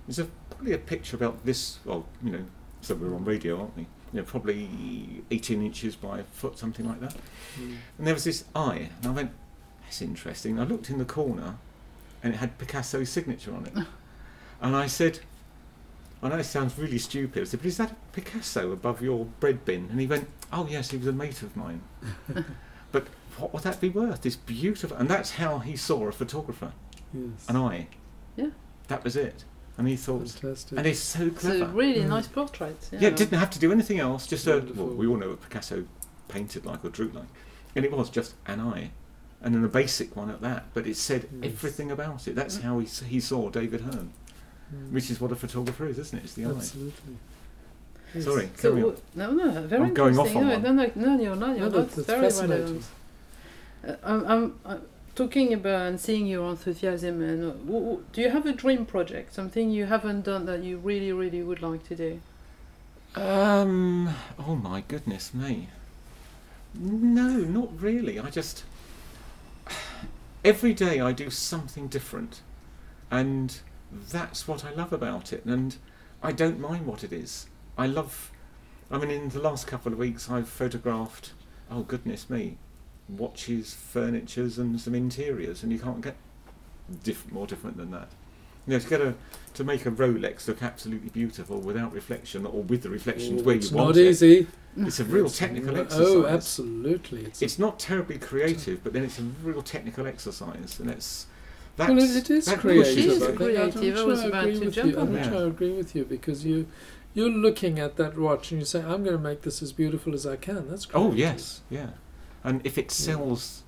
There's 0.07 0.19
a, 0.19 0.25
probably 0.49 0.73
a 0.73 0.77
picture 0.77 1.15
about 1.15 1.43
this. 1.43 1.79
Well, 1.85 2.05
you 2.23 2.31
know, 2.31 2.45
so 2.81 2.95
we're 2.95 3.15
on 3.15 3.25
radio, 3.25 3.59
aren't 3.59 3.75
we? 3.75 3.87
You 4.13 4.19
know, 4.19 4.23
probably 4.23 5.23
18 5.31 5.61
inches 5.61 5.95
by 5.95 6.19
a 6.19 6.23
foot, 6.23 6.57
something 6.57 6.87
like 6.87 6.99
that. 6.99 7.15
Hmm. 7.55 7.75
And 7.97 8.07
there 8.07 8.13
was 8.13 8.25
this 8.25 8.45
eye, 8.55 8.89
and 9.01 9.07
I 9.07 9.09
went, 9.09 9.31
"That's 9.83 10.03
interesting." 10.03 10.59
I 10.59 10.65
looked 10.65 10.91
in 10.91 10.99
the 10.99 11.05
corner, 11.05 11.57
and 12.21 12.33
it 12.35 12.37
had 12.37 12.59
Picasso's 12.59 13.09
signature 13.09 13.55
on 13.55 13.65
it. 13.65 13.73
and 14.61 14.75
I 14.75 14.85
said, 14.85 15.19
"I 16.23 16.29
know 16.29 16.37
it 16.37 16.43
sounds 16.45 16.77
really 16.77 16.97
stupid." 16.97 17.41
I 17.41 17.45
said, 17.45 17.59
"But 17.61 17.67
is 17.67 17.77
that 17.77 17.95
Picasso 18.13 18.71
above 18.71 19.01
your 19.01 19.25
bread 19.39 19.65
bin?" 19.65 19.87
And 19.91 19.99
he 19.99 20.07
went, 20.07 20.27
"Oh 20.51 20.67
yes, 20.69 20.91
he 20.91 20.97
was 20.97 21.07
a 21.07 21.11
mate 21.13 21.41
of 21.41 21.55
mine." 21.55 21.81
but 22.91 23.07
what 23.37 23.53
would 23.53 23.63
that 23.63 23.79
be 23.81 23.89
worth? 23.89 24.21
This 24.21 24.35
beautiful, 24.35 24.95
and 24.97 25.09
that's 25.09 25.31
how 25.31 25.59
he 25.59 25.75
saw 25.75 26.07
a 26.07 26.11
photographer, 26.11 26.73
Yes. 27.13 27.47
an 27.49 27.55
eye. 27.55 27.87
Yeah. 28.35 28.49
That 28.87 29.03
was 29.03 29.15
it. 29.15 29.45
And 29.77 29.87
he 29.87 29.95
thought, 29.95 30.29
Fantastic. 30.29 30.77
and 30.77 30.85
it's 30.85 30.99
so 30.99 31.27
It's 31.27 31.41
clever. 31.41 31.63
a 31.63 31.67
really 31.69 32.01
Mm. 32.01 32.09
nice 32.09 32.27
portrait. 32.27 32.89
Yeah, 32.91 32.99
Yeah, 32.99 33.07
it 33.07 33.15
didn't 33.15 33.39
have 33.39 33.49
to 33.51 33.59
do 33.59 33.71
anything 33.71 33.99
else. 33.99 34.27
Just 34.27 34.45
a. 34.47 34.59
Well, 34.75 34.87
we 34.87 35.07
all 35.07 35.17
know 35.17 35.29
what 35.29 35.41
Picasso 35.41 35.85
painted 36.27 36.65
like 36.65 36.83
or 36.85 36.89
drew 36.89 37.07
like, 37.09 37.27
and 37.75 37.83
it 37.85 37.91
was 37.91 38.09
just 38.09 38.35
an 38.45 38.59
eye. 38.59 38.91
and 39.43 39.55
then 39.55 39.63
a 39.63 39.67
basic 39.67 40.15
one 40.15 40.29
at 40.29 40.39
that. 40.41 40.65
But 40.75 40.85
it 40.85 40.95
said 40.95 41.27
Yes. 41.41 41.53
everything 41.53 41.89
about 41.89 42.27
it. 42.27 42.35
That's 42.35 42.59
Mm. 42.59 42.61
how 42.61 42.77
he 42.77 42.85
he 43.07 43.19
saw 43.19 43.49
David 43.49 43.81
Hurn, 43.81 44.11
Mm. 44.73 44.91
which 44.93 45.09
is 45.11 45.19
what 45.19 45.31
a 45.31 45.35
photographer 45.35 45.85
is, 45.87 45.99
isn't 45.99 46.19
it? 46.19 46.23
It's 46.25 46.33
the 46.33 46.45
eye. 46.45 46.49
Absolutely. 46.49 47.15
Yes. 48.15 48.23
Sorry, 48.25 48.49
So 48.55 48.69
carry 48.69 48.83
on. 48.83 48.89
w- 48.89 49.01
no, 49.15 49.31
no, 49.31 49.61
very 49.67 49.83
I'm 49.83 49.93
going 49.93 50.17
off 50.19 50.27
interesting. 50.27 50.55
on 50.55 50.63
no, 50.63 50.83
one. 50.83 50.93
no, 50.95 51.05
no, 51.11 51.15
no, 51.15 51.23
you're 51.23 51.35
not. 51.35 51.57
You're 51.57 51.69
No, 51.69 51.77
not. 51.79 51.89
that- 51.89 51.95
that's 51.95 52.07
very 52.07 52.21
fascinating. 52.21 52.65
relevant. 52.65 52.85
Uh, 53.87 53.95
I'm, 54.03 54.25
I'm, 54.27 54.59
i 54.65 54.77
talking 55.15 55.53
about 55.53 55.87
and 55.87 55.99
seeing 55.99 56.25
your 56.27 56.49
enthusiasm. 56.49 57.21
And 57.21 57.43
uh, 57.43 57.49
w- 57.65 57.79
w- 57.79 58.03
do 58.13 58.21
you 58.21 58.29
have 58.29 58.45
a 58.45 58.53
dream 58.53 58.85
project? 58.85 59.33
Something 59.33 59.71
you 59.71 59.85
haven't 59.85 60.21
done 60.23 60.45
that 60.45 60.63
you 60.63 60.77
really, 60.77 61.11
really 61.11 61.41
would 61.43 61.61
like 61.61 61.83
to 61.89 61.95
do? 61.95 62.19
Um. 63.15 64.09
Oh 64.39 64.55
my 64.55 64.81
goodness 64.87 65.33
me. 65.33 65.67
No, 66.73 67.27
not 67.39 67.69
really. 67.81 68.19
I 68.19 68.29
just 68.29 68.63
every 70.45 70.73
day 70.73 70.99
I 71.01 71.11
do 71.11 71.29
something 71.29 71.87
different, 71.87 72.41
and 73.09 73.59
that's 73.91 74.47
what 74.47 74.63
I 74.65 74.71
love 74.71 74.93
about 74.93 75.33
it. 75.33 75.43
And 75.45 75.75
I 76.23 76.31
don't 76.31 76.59
mind 76.59 76.85
what 76.85 77.03
it 77.03 77.11
is. 77.13 77.47
I 77.77 77.87
love. 77.87 78.31
I 78.89 78.97
mean, 78.97 79.09
in 79.09 79.29
the 79.29 79.39
last 79.39 79.67
couple 79.67 79.91
of 79.91 79.97
weeks, 79.97 80.29
I've 80.29 80.49
photographed. 80.49 81.31
Oh 81.69 81.83
goodness 81.83 82.29
me, 82.29 82.57
watches, 83.07 83.73
furnitures, 83.73 84.57
and 84.57 84.79
some 84.79 84.93
interiors, 84.95 85.63
and 85.63 85.71
you 85.71 85.79
can't 85.79 86.01
get 86.01 86.15
diff- 87.03 87.31
more 87.31 87.47
different 87.47 87.77
than 87.77 87.91
that. 87.91 88.09
You 88.67 88.73
know, 88.73 88.79
to 88.79 88.89
get 88.89 89.01
a 89.01 89.15
to 89.55 89.63
make 89.63 89.85
a 89.85 89.91
Rolex 89.91 90.47
look 90.47 90.61
absolutely 90.61 91.09
beautiful 91.09 91.59
without 91.59 91.93
reflection 91.93 92.45
or 92.45 92.61
with 92.63 92.83
the 92.83 92.89
reflections 92.89 93.41
Oh, 93.41 93.45
where 93.45 93.55
you 93.55 93.69
want 93.75 93.97
it. 93.97 94.07
It's 94.07 94.21
not 94.21 94.27
easy. 94.27 94.47
It's 94.77 94.99
a 94.99 95.03
real 95.05 95.29
technical 95.29 95.73
not- 95.73 95.79
oh, 95.79 95.83
exercise. 95.83 96.07
Oh, 96.07 96.25
absolutely. 96.27 97.25
It's, 97.25 97.41
It's 97.41 97.59
not 97.59 97.79
terribly 97.79 98.17
creative, 98.19 98.83
but 98.83 98.93
then 98.93 99.03
it's 99.03 99.19
a 99.19 99.23
real 99.23 99.61
technical 99.61 100.05
exercise, 100.07 100.79
and 100.79 100.89
it's 100.89 101.25
that's 101.77 101.89
well, 101.89 101.97
it, 101.99 102.15
it 102.15 102.29
is 102.29 102.45
that 102.45 102.59
creative. 102.59 102.85
pushes 102.95 103.05
It 103.05 103.09
is 103.11 103.23
I 103.23 103.25
it. 103.31 103.35
creative. 103.35 103.95
I'm 103.97 104.01
I 104.03 104.05
was 104.05 104.23
about 104.23 104.43
agree 104.45 104.59
to 104.59 104.65
with 104.65 104.73
jump 104.73 104.91
you. 104.91 104.99
on 104.99 105.07
I'm 105.07 105.13
that. 105.13 105.25
sure 105.31 105.43
I 105.45 105.47
agree 105.47 105.71
with 105.73 105.95
you 105.95 106.05
because 106.05 106.45
you 106.45 106.67
you're 107.13 107.29
looking 107.29 107.79
at 107.79 107.97
that 107.97 108.17
watch 108.17 108.51
and 108.51 108.61
you 108.61 108.65
say, 108.65 108.79
"I'm 108.81 109.03
going 109.03 109.17
to 109.17 109.17
make 109.17 109.41
this 109.41 109.61
as 109.61 109.71
beautiful 109.73 110.13
as 110.13 110.25
I 110.25 110.35
can." 110.37 110.69
That's 110.69 110.87
Oh 110.93 111.13
yes, 111.13 111.61
yeah. 111.69 111.91
And 112.43 112.61
if 112.65 112.77
it 112.77 112.89
sells, 112.91 113.63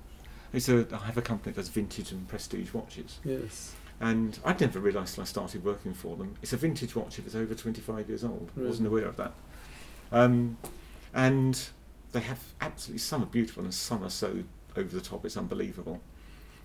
it's 0.52 0.68
a 0.68 0.86
I 0.92 1.06
have 1.06 1.16
a 1.18 1.22
company 1.22 1.52
that 1.52 1.60
does 1.60 1.68
vintage 1.68 2.10
and 2.12 2.26
prestige 2.28 2.72
watches, 2.74 3.18
Yes. 3.24 3.74
and 4.00 4.38
I'd 4.44 4.60
never 4.60 4.80
realised 4.80 5.14
till 5.14 5.22
I 5.22 5.26
started 5.26 5.64
working 5.64 5.94
for 5.94 6.16
them. 6.16 6.34
It's 6.42 6.52
a 6.52 6.56
vintage 6.56 6.96
watch 6.96 7.18
if 7.18 7.26
it's 7.26 7.34
over 7.34 7.54
25 7.54 8.08
years 8.08 8.24
old. 8.24 8.50
I 8.58 8.62
wasn't 8.62 8.88
aware 8.88 9.04
of 9.06 9.16
that. 9.16 9.32
Um, 10.12 10.56
and 11.12 11.68
they 12.12 12.20
have 12.20 12.40
absolutely 12.60 12.98
some 12.98 13.22
are 13.22 13.26
beautiful 13.26 13.62
and 13.64 13.74
some 13.74 14.02
are 14.04 14.10
so 14.10 14.42
over 14.76 14.88
the 14.94 15.00
top. 15.00 15.24
It's 15.24 15.36
unbelievable. 15.36 16.00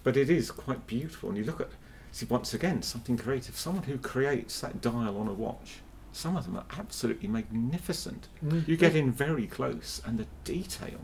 But 0.04 0.16
it 0.18 0.30
is 0.30 0.52
quite 0.52 0.88
beautiful, 0.88 1.30
and 1.30 1.38
you 1.38 1.43
look 1.43 1.60
at 1.62 1.70
see 2.12 2.26
once 2.26 2.54
again 2.54 2.82
something 2.82 3.18
creative. 3.18 3.56
Someone 3.58 3.84
who 3.84 3.97
creates 3.97 4.62
that 4.62 4.82
dial 4.82 5.18
on 5.18 5.28
a 5.28 5.34
watch. 5.34 5.80
Some 6.12 6.36
of 6.36 6.45
them 6.45 6.58
are 6.58 6.66
absolutely 6.78 7.28
magnificent. 7.28 8.28
Mm. 8.43 8.68
You 8.68 8.78
get 8.78 8.95
in 8.95 9.12
very 9.12 9.45
close, 9.45 10.02
and 10.06 10.18
the 10.18 10.26
detail. 10.43 11.00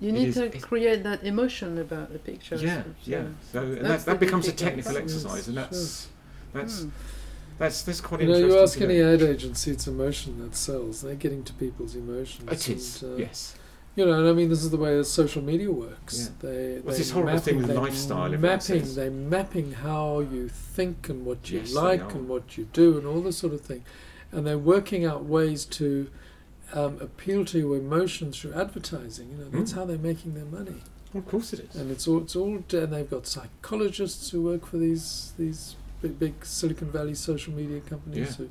You 0.00 0.10
It 0.10 0.12
need 0.12 0.28
is- 0.28 0.34
to 0.36 0.48
create 0.60 1.02
that 1.02 1.24
emotion 1.24 1.76
about 1.78 2.12
the 2.12 2.18
picture. 2.20 2.54
Yeah, 2.56 2.82
so- 2.84 2.94
yeah. 3.04 3.24
So 3.52 3.62
and 3.62 3.84
that, 3.84 4.04
that 4.06 4.20
becomes 4.20 4.46
a 4.48 4.52
technical 4.52 4.92
Yes, 4.92 5.02
exercise, 5.02 5.48
and 5.48 5.56
that's 5.56 6.08
that's 6.54 6.82
Hmm. 6.82 6.88
that's 7.58 7.82
that's 7.82 8.00
quite 8.00 8.20
You 8.20 8.28
know, 8.28 8.34
interesting. 8.34 8.56
you 8.56 8.62
ask 8.62 8.80
any 8.80 9.02
ad 9.02 9.22
agency, 9.22 9.72
it's 9.72 9.86
emotion 9.88 10.38
that 10.40 10.54
sells. 10.54 11.02
They're 11.02 11.16
getting 11.16 11.42
to 11.44 11.52
people's 11.54 11.94
emotions. 11.96 12.48
It 12.50 12.68
is, 12.76 13.02
and, 13.02 13.14
uh, 13.14 13.16
yes. 13.16 13.54
You 13.98 14.06
know, 14.06 14.12
and 14.20 14.28
I 14.28 14.32
mean, 14.32 14.48
this 14.48 14.62
is 14.62 14.70
the 14.70 14.76
way 14.76 14.96
that 14.96 15.06
social 15.06 15.42
media 15.42 15.72
works. 15.72 16.30
Yeah. 16.42 16.48
They, 16.50 16.72
Well, 16.84 16.92
they 16.92 16.98
this 16.98 17.10
horrible 17.10 17.32
mapping, 17.34 17.58
thing 17.58 17.66
with 17.68 17.76
lifestyle, 17.76 18.28
mapping, 18.30 18.60
says. 18.84 18.94
they 18.94 19.08
mapping 19.10 19.72
how 19.72 20.20
you 20.20 20.48
think 20.48 21.08
and 21.08 21.26
what 21.26 21.50
you 21.50 21.58
Yes, 21.60 21.72
like 21.74 22.14
and 22.14 22.28
what 22.28 22.56
you 22.56 22.68
do 22.72 22.96
and 22.96 23.04
all 23.08 23.20
this 23.20 23.38
sort 23.38 23.52
of 23.54 23.60
thing, 23.60 23.82
and 24.30 24.46
they're 24.46 24.56
working 24.56 25.04
out 25.04 25.24
ways 25.24 25.64
to 25.80 26.08
um, 26.72 26.98
appeal 27.00 27.44
to 27.46 27.58
your 27.58 27.76
emotions 27.76 28.38
through 28.38 28.52
advertising. 28.52 29.30
You 29.32 29.36
know, 29.38 29.50
that's 29.50 29.72
Mm. 29.72 29.76
how 29.76 29.84
they're 29.86 29.98
making 29.98 30.34
their 30.34 30.44
money, 30.44 30.76
Well, 31.12 31.22
of 31.24 31.26
course 31.28 31.52
it 31.54 31.60
is. 31.68 31.74
and 31.80 31.90
it's 31.90 32.06
all 32.06 32.18
it's 32.22 32.36
all 32.36 32.54
and 32.56 32.92
they've 32.92 33.10
got 33.10 33.26
psychologists 33.26 34.30
who 34.30 34.42
work 34.42 34.64
for 34.66 34.76
these 34.76 35.32
these 35.38 35.74
big, 36.02 36.20
big 36.20 36.34
Silicon 36.44 36.90
Valley 36.92 37.14
social 37.16 37.52
media 37.52 37.80
companies 37.80 38.28
Yeah. 38.38 38.46
who. 38.46 38.48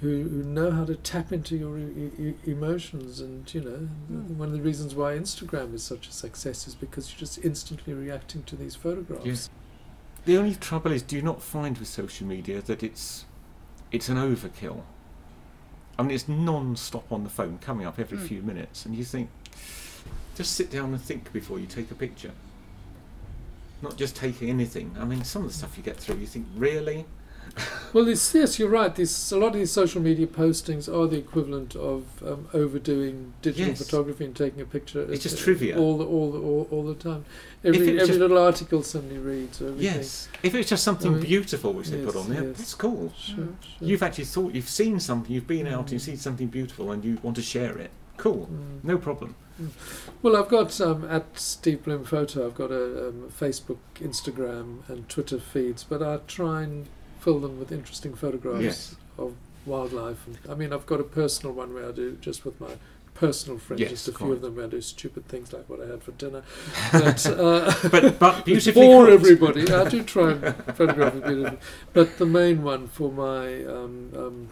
Who, 0.00 0.22
who 0.28 0.44
know 0.44 0.70
how 0.70 0.84
to 0.84 0.94
tap 0.94 1.32
into 1.32 1.56
your 1.56 1.76
e- 1.76 2.12
e- 2.20 2.34
emotions 2.50 3.18
and 3.20 3.52
you 3.52 3.60
know 3.60 3.88
Mm. 4.12 4.36
one 4.36 4.48
of 4.48 4.54
the 4.54 4.62
reasons 4.62 4.94
why 4.94 5.14
Instagram 5.16 5.74
is 5.74 5.82
such 5.82 6.06
a 6.06 6.12
success 6.12 6.68
is 6.68 6.76
because 6.76 7.10
you're 7.10 7.18
just 7.18 7.44
instantly 7.44 7.94
reacting 7.94 8.44
to 8.44 8.54
these 8.54 8.76
photographs. 8.76 9.26
Yes. 9.26 9.50
The 10.24 10.36
only 10.38 10.54
trouble 10.54 10.92
is, 10.92 11.02
do 11.02 11.16
you 11.16 11.22
not 11.22 11.42
find 11.42 11.76
with 11.78 11.88
social 11.88 12.26
media 12.28 12.60
that 12.62 12.82
it's 12.82 13.24
it's 13.90 14.08
an 14.08 14.16
overkill? 14.18 14.82
I 15.98 16.02
mean, 16.02 16.12
it's 16.12 16.28
non-stop 16.28 17.10
on 17.10 17.24
the 17.24 17.30
phone, 17.30 17.58
coming 17.58 17.84
up 17.84 17.98
every 17.98 18.18
Mm. 18.18 18.26
few 18.28 18.42
minutes, 18.42 18.86
and 18.86 18.94
you 18.94 19.02
think, 19.04 19.30
just 20.36 20.52
sit 20.52 20.70
down 20.70 20.92
and 20.92 21.02
think 21.02 21.32
before 21.32 21.58
you 21.58 21.66
take 21.66 21.90
a 21.90 21.96
picture. 21.96 22.30
Not 23.82 23.96
just 23.96 24.14
taking 24.14 24.48
anything. 24.48 24.94
I 25.00 25.04
mean, 25.04 25.24
some 25.24 25.42
of 25.42 25.48
the 25.48 25.54
stuff 25.54 25.76
you 25.76 25.82
get 25.82 25.96
through, 25.96 26.16
you 26.18 26.26
think, 26.28 26.46
really? 26.54 27.04
Well, 27.94 28.06
it's, 28.06 28.34
yes, 28.34 28.58
you're 28.58 28.68
right. 28.68 28.94
These, 28.94 29.32
a 29.32 29.38
lot 29.38 29.46
of 29.48 29.52
these 29.54 29.72
social 29.72 30.02
media 30.02 30.26
postings 30.26 30.92
are 30.94 31.06
the 31.06 31.16
equivalent 31.16 31.74
of 31.74 32.04
um, 32.22 32.46
overdoing 32.52 33.32
digital 33.40 33.68
Yes. 33.68 33.78
photography 33.82 34.26
and 34.26 34.36
taking 34.36 34.60
a 34.60 34.66
picture. 34.66 35.10
It's 35.10 35.22
just 35.22 35.38
uh, 35.40 35.44
trivia. 35.44 35.78
all 35.78 35.96
the, 35.96 36.04
all, 36.04 36.30
the, 36.30 36.38
all, 36.38 36.68
all 36.70 36.82
the 36.84 36.94
time. 36.94 37.24
Every 37.64 37.80
every 37.88 37.98
just- 38.06 38.18
little 38.18 38.36
article 38.36 38.82
somebody 38.82 39.16
reads. 39.18 39.62
Everything. 39.62 39.82
Yes. 39.82 40.28
If 40.42 40.54
it's 40.54 40.68
just 40.68 40.84
something 40.84 41.12
I 41.12 41.14
mean, 41.16 41.22
beautiful 41.24 41.72
which 41.72 41.88
they 41.88 42.04
put 42.04 42.14
on 42.16 42.28
there, 42.28 42.44
yes. 42.44 42.58
that's 42.58 42.74
cool. 42.74 43.12
Sure, 43.18 43.36
Mm. 43.36 43.54
sure. 43.62 43.88
You've 43.88 44.02
actually 44.02 44.26
thought, 44.26 44.54
you've 44.54 44.68
seen 44.68 45.00
something, 45.00 45.32
you've 45.32 45.46
been 45.46 45.66
out 45.66 45.80
and 45.84 45.92
you've 45.92 46.02
Mm. 46.02 46.06
seen 46.06 46.16
something 46.18 46.48
beautiful, 46.48 46.92
and 46.92 47.02
you 47.02 47.18
want 47.22 47.36
to 47.36 47.42
share 47.42 47.78
it. 47.78 47.90
Cool. 48.18 48.48
Mm. 48.52 48.84
No 48.84 48.98
problem. 48.98 49.34
Well, 50.22 50.36
I've 50.36 50.48
got 50.48 50.78
um, 50.80 51.04
at 51.10 51.24
Steve 51.38 51.82
Bloom 51.84 52.04
Photo. 52.04 52.46
I've 52.46 52.54
got 52.54 52.70
a 52.70 53.08
um, 53.08 53.28
Facebook, 53.40 53.78
Instagram, 53.96 54.88
and 54.88 55.08
Twitter 55.08 55.38
feeds, 55.40 55.82
but 55.84 56.00
I 56.02 56.18
try 56.28 56.62
and 56.62 56.86
fill 57.28 57.38
them 57.40 57.58
with 57.58 57.70
interesting 57.70 58.14
photographs 58.14 58.62
Yes. 58.62 58.96
of 59.18 59.34
wildlife. 59.66 60.26
And, 60.26 60.38
I 60.50 60.54
mean, 60.54 60.72
I've 60.72 60.86
got 60.86 60.98
a 60.98 61.04
personal 61.04 61.54
one 61.54 61.74
where 61.74 61.86
I 61.86 61.92
do 61.92 62.16
just 62.22 62.46
with 62.46 62.58
my 62.58 62.70
personal 63.12 63.58
friends, 63.58 63.80
Yes, 63.80 63.90
just 63.90 64.08
a 64.08 64.12
few 64.12 64.32
of 64.32 64.40
them 64.40 64.56
where 64.56 64.64
I 64.64 64.68
do 64.68 64.80
stupid 64.80 65.28
things 65.28 65.52
like 65.52 65.68
what 65.68 65.80
I 65.84 65.86
had 65.92 66.02
for 66.02 66.12
dinner. 66.12 66.42
But, 66.92 67.26
uh, 67.26 67.74
But 67.90 68.18
but 68.18 68.44
beautifully 68.50 68.86
for 68.86 69.10
everybody. 69.10 69.70
I 69.70 69.88
do 69.90 70.02
try 70.04 70.30
and 70.32 70.54
photograph 70.74 71.16
it 71.16 71.24
beautifully. 71.26 71.58
But 71.92 72.16
the 72.16 72.24
main 72.26 72.62
one 72.62 72.88
for 72.88 73.12
my 73.12 73.62
um, 73.64 73.94
um, 74.16 74.48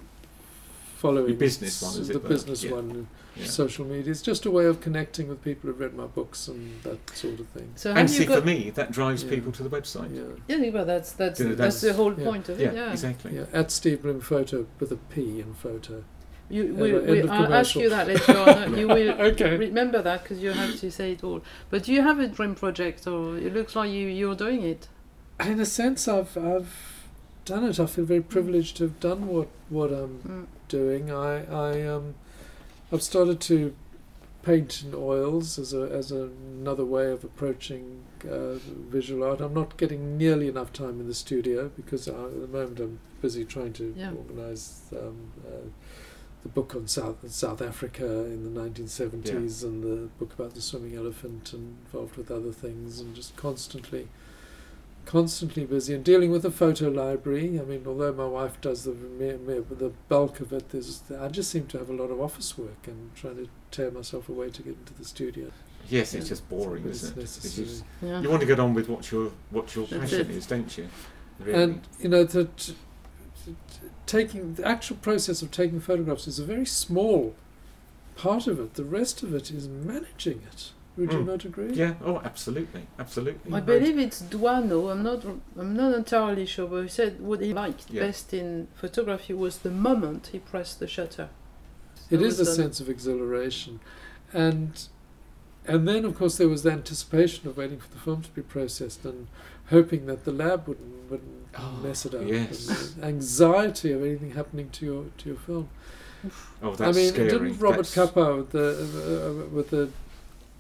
following 0.97 1.29
Your 1.31 1.39
business 1.39 1.81
one, 1.81 1.99
is 2.03 2.09
the 2.09 2.17
it, 2.17 2.29
business 2.29 2.63
one 2.67 2.89
Yeah. 2.91 3.03
Social 3.45 3.85
media. 3.85 4.11
It's 4.11 4.23
just 4.23 4.47
a 4.47 4.51
way 4.51 4.65
of 4.67 4.81
connecting 4.81 5.29
with 5.29 5.43
people 5.43 5.69
who've 5.71 5.79
read 5.81 5.95
my 5.95 6.07
books 6.07 6.49
and 6.49 6.83
that 6.83 6.99
sort 7.11 7.41
of 7.41 7.47
thing. 7.49 7.73
So 7.77 7.93
And 7.93 8.11
see, 8.11 8.25
got? 8.25 8.41
for 8.41 8.47
me, 8.47 8.71
that 8.71 8.93
drives 8.93 9.23
Yeah. 9.25 9.31
people 9.31 9.53
to 9.53 9.63
the 9.63 9.69
website. 9.69 10.15
Yeah, 10.49 10.57
yeah, 10.57 10.71
well, 10.71 10.85
that's 10.85 11.13
that's 11.13 11.41
You 11.41 11.51
know, 11.51 11.55
that's, 11.55 11.81
the 11.81 11.93
whole 11.93 12.15
yeah. 12.19 12.25
point 12.25 12.49
of 12.49 12.59
Yeah, 12.61 12.69
it. 12.69 12.75
Yeah. 12.75 12.91
exactly. 12.93 13.35
yeah. 13.37 13.45
At 13.53 13.71
Steve 13.71 14.03
Bloom 14.03 14.21
Photo 14.21 14.67
with 14.81 14.91
a 14.93 14.97
P 14.97 15.41
in 15.41 15.55
photo. 15.55 16.05
You, 16.49 16.75
we, 16.75 16.93
but 16.93 17.05
we, 17.07 17.29
I'll 17.29 17.53
ask 17.53 17.75
you 17.75 17.91
that 17.91 18.07
later 18.07 18.39
on. 18.39 18.77
You 18.79 18.87
will 18.87 19.11
Okay. 19.33 19.57
remember 19.57 20.01
that 20.01 20.23
because 20.23 20.39
you 20.39 20.53
have 20.53 20.79
to 20.79 20.91
say 20.93 21.13
it 21.13 21.25
all. 21.25 21.43
But 21.71 21.83
do 21.85 21.93
you 21.93 22.03
have 22.03 22.21
a 22.21 22.29
dream 22.29 22.55
project, 22.55 23.07
or 23.09 23.37
it 23.37 23.53
looks 23.53 23.75
like 23.75 23.91
you 23.91 24.07
you're 24.07 24.37
doing 24.37 24.63
it? 24.63 24.87
In 25.41 25.59
a 25.61 25.67
sense, 25.67 26.07
I've 26.07 26.37
I've 26.39 26.73
done 27.45 27.65
it. 27.65 27.81
I 27.81 27.87
feel 27.87 28.05
very 28.05 28.23
privileged 28.23 28.77
to 28.77 28.85
have 28.85 29.01
done 29.01 29.27
what 29.27 29.49
what 29.69 29.91
I'm 29.93 30.21
Mm. 30.27 30.47
doing. 30.69 31.11
I 31.11 31.45
I 31.53 31.83
um 31.87 32.15
I've 32.93 33.03
started 33.03 33.41
to 33.43 33.75
paint 34.43 34.83
in 34.83 34.95
oils 34.95 35.59
as 35.59 35.73
a 35.75 35.83
as 35.91 36.13
another 36.13 36.85
way 36.85 37.11
of 37.11 37.25
approaching 37.25 38.05
uh, 38.25 38.55
visual 38.91 39.25
art. 39.25 39.41
I'm 39.41 39.55
not 39.55 39.77
getting 39.77 40.17
nearly 40.17 40.47
enough 40.49 40.73
time 40.73 41.01
in 41.01 41.09
the 41.09 41.15
studio 41.15 41.69
because 41.77 42.09
I, 42.09 42.13
at 42.13 42.41
the 42.41 42.47
moment 42.49 42.79
I'm 42.81 42.99
busy 43.21 43.45
trying 43.45 43.73
to 43.75 43.93
Yeah. 43.97 44.13
organise 44.13 44.83
um, 44.93 45.33
uh, 45.47 45.67
the 46.45 46.49
book 46.49 46.77
on 46.77 46.87
South 46.87 47.29
South 47.33 47.61
Africa 47.61 48.07
in 48.07 48.55
the 48.55 48.61
1970s 48.61 49.65
and 49.65 49.83
the 49.83 50.07
book 50.19 50.33
about 50.35 50.55
the 50.55 50.63
swimming 50.63 50.95
elephant 50.97 51.53
and 51.53 51.77
involved 51.87 52.17
with 52.17 52.31
other 52.31 52.53
things 52.53 53.01
and 53.01 53.17
just 53.17 53.35
constantly 53.37 54.07
constantly 55.07 55.65
busy 55.65 55.95
and 55.95 56.05
dealing 56.05 56.31
with 56.31 56.43
the 56.43 56.51
photo 56.51 56.89
library. 56.89 57.59
I 57.59 57.63
mean, 57.65 57.85
although 57.87 58.13
my 58.13 58.27
wife 58.27 58.61
does 58.61 58.85
the 58.85 58.93
me- 58.93 59.37
me- 59.39 59.65
the 59.71 59.93
bulk 60.09 60.41
of 60.41 60.53
it, 60.53 60.69
there's 60.71 61.03
I 61.19 61.29
just 61.29 61.51
seem 61.51 61.67
to 61.69 61.79
have 61.79 61.89
a 61.89 61.93
lot 61.95 62.11
of 62.11 62.21
office 62.21 62.59
work 62.59 62.87
and 62.87 63.15
trying 63.15 63.37
to 63.37 63.49
tear 63.71 63.91
myself 63.91 64.29
away 64.29 64.51
to 64.51 64.63
get 64.63 64.75
into 64.75 64.93
the 64.95 65.05
studio. 65.05 65.51
Yes, 65.89 66.15
it's 66.15 66.29
just 66.29 66.49
boring, 66.49 66.83
But 66.83 66.91
it's 66.91 67.05
isn't 67.05 67.19
it? 67.19 67.23
It's 67.23 67.57
just- 67.57 67.85
Yeah. 68.03 68.21
you 68.21 68.29
want 68.29 68.41
to 68.41 68.47
get 68.47 68.59
on 68.59 68.75
with 68.75 68.89
what 68.89 69.11
your 69.13 69.31
what 69.51 69.75
your 69.77 69.87
That's 69.87 70.11
passion 70.11 70.31
it. 70.31 70.37
is, 70.37 70.47
don't 70.47 70.77
you? 70.77 70.89
Really. 71.39 71.63
And 71.63 71.81
you 72.01 72.09
know, 72.09 72.25
the, 72.25 72.47
t- 72.47 72.75
t- 73.45 73.55
taking 74.07 74.55
the 74.55 74.67
actual 74.67 74.97
process 74.97 75.41
of 75.43 75.51
taking 75.53 75.79
photographs 75.81 76.27
is 76.27 76.39
a 76.41 76.45
very 76.45 76.67
small 76.67 77.35
part 78.17 78.49
of 78.49 78.59
it. 78.59 78.75
The 78.75 78.85
rest 78.85 79.23
of 79.23 79.33
it 79.35 79.51
is 79.53 79.69
managing 79.69 80.43
it. 80.53 80.73
Would 80.97 81.13
you 81.13 81.19
Mm. 81.19 81.27
not 81.27 81.45
agree? 81.45 81.73
Yeah. 81.75 81.95
Oh, 82.03 82.21
absolutely, 82.25 82.87
absolutely. 82.99 83.53
I 83.53 83.61
believe 83.61 83.99
it's 83.99 84.23
Doisneau. 84.23 84.89
I'm 84.91 85.03
not. 85.03 85.25
I'm 85.59 85.77
not 85.77 85.95
entirely 85.95 86.47
sure, 86.47 86.67
but 86.67 86.83
he 86.83 86.89
said 86.89 87.21
what 87.21 87.41
he 87.41 87.53
liked 87.53 87.91
Yeah. 87.91 88.07
best 88.07 88.33
in 88.33 88.69
photography 88.75 89.35
was 89.35 89.59
the 89.59 89.71
moment 89.71 90.29
he 90.33 90.39
pressed 90.39 90.79
the 90.81 90.87
shutter. 90.89 91.29
It 92.11 92.19
So 92.21 92.25
is 92.25 92.39
a 92.39 92.43
it's 92.43 92.51
done- 92.51 92.57
sense 92.65 92.81
of 92.81 92.89
exhilaration, 92.89 93.81
and 94.33 94.89
and 95.67 95.87
then 95.87 96.05
of 96.07 96.15
course 96.17 96.37
there 96.39 96.49
was 96.49 96.63
the 96.63 96.71
anticipation 96.71 97.47
of 97.49 97.57
waiting 97.59 97.79
for 97.81 97.91
the 97.93 97.99
film 97.99 98.23
to 98.23 98.31
be 98.31 98.41
processed 98.41 99.05
and 99.05 99.27
hoping 99.71 100.07
that 100.07 100.25
the 100.25 100.33
lab 100.33 100.67
wouldn't 100.69 101.11
wouldn't 101.11 101.47
Oh, 101.59 101.79
mess 101.83 102.07
it 102.07 102.15
up. 102.15 102.23
yes. 102.27 102.95
anxiety 103.03 103.93
of 103.93 104.03
anything 104.03 104.31
happening 104.33 104.71
to 104.71 104.87
your 104.87 105.05
to 105.19 105.29
your 105.29 105.39
film. 105.39 105.69
Oh, 106.63 106.75
that's 106.75 106.97
I 106.97 107.01
mean, 107.01 107.13
scary. 107.13 107.29
didn't 107.31 107.59
Robert 107.59 107.87
That's- 107.87 107.95
Capa 107.95 108.37
with 108.37 108.51
the 108.53 108.69
uh, 108.71 109.55
with 109.55 109.71
the 109.71 109.91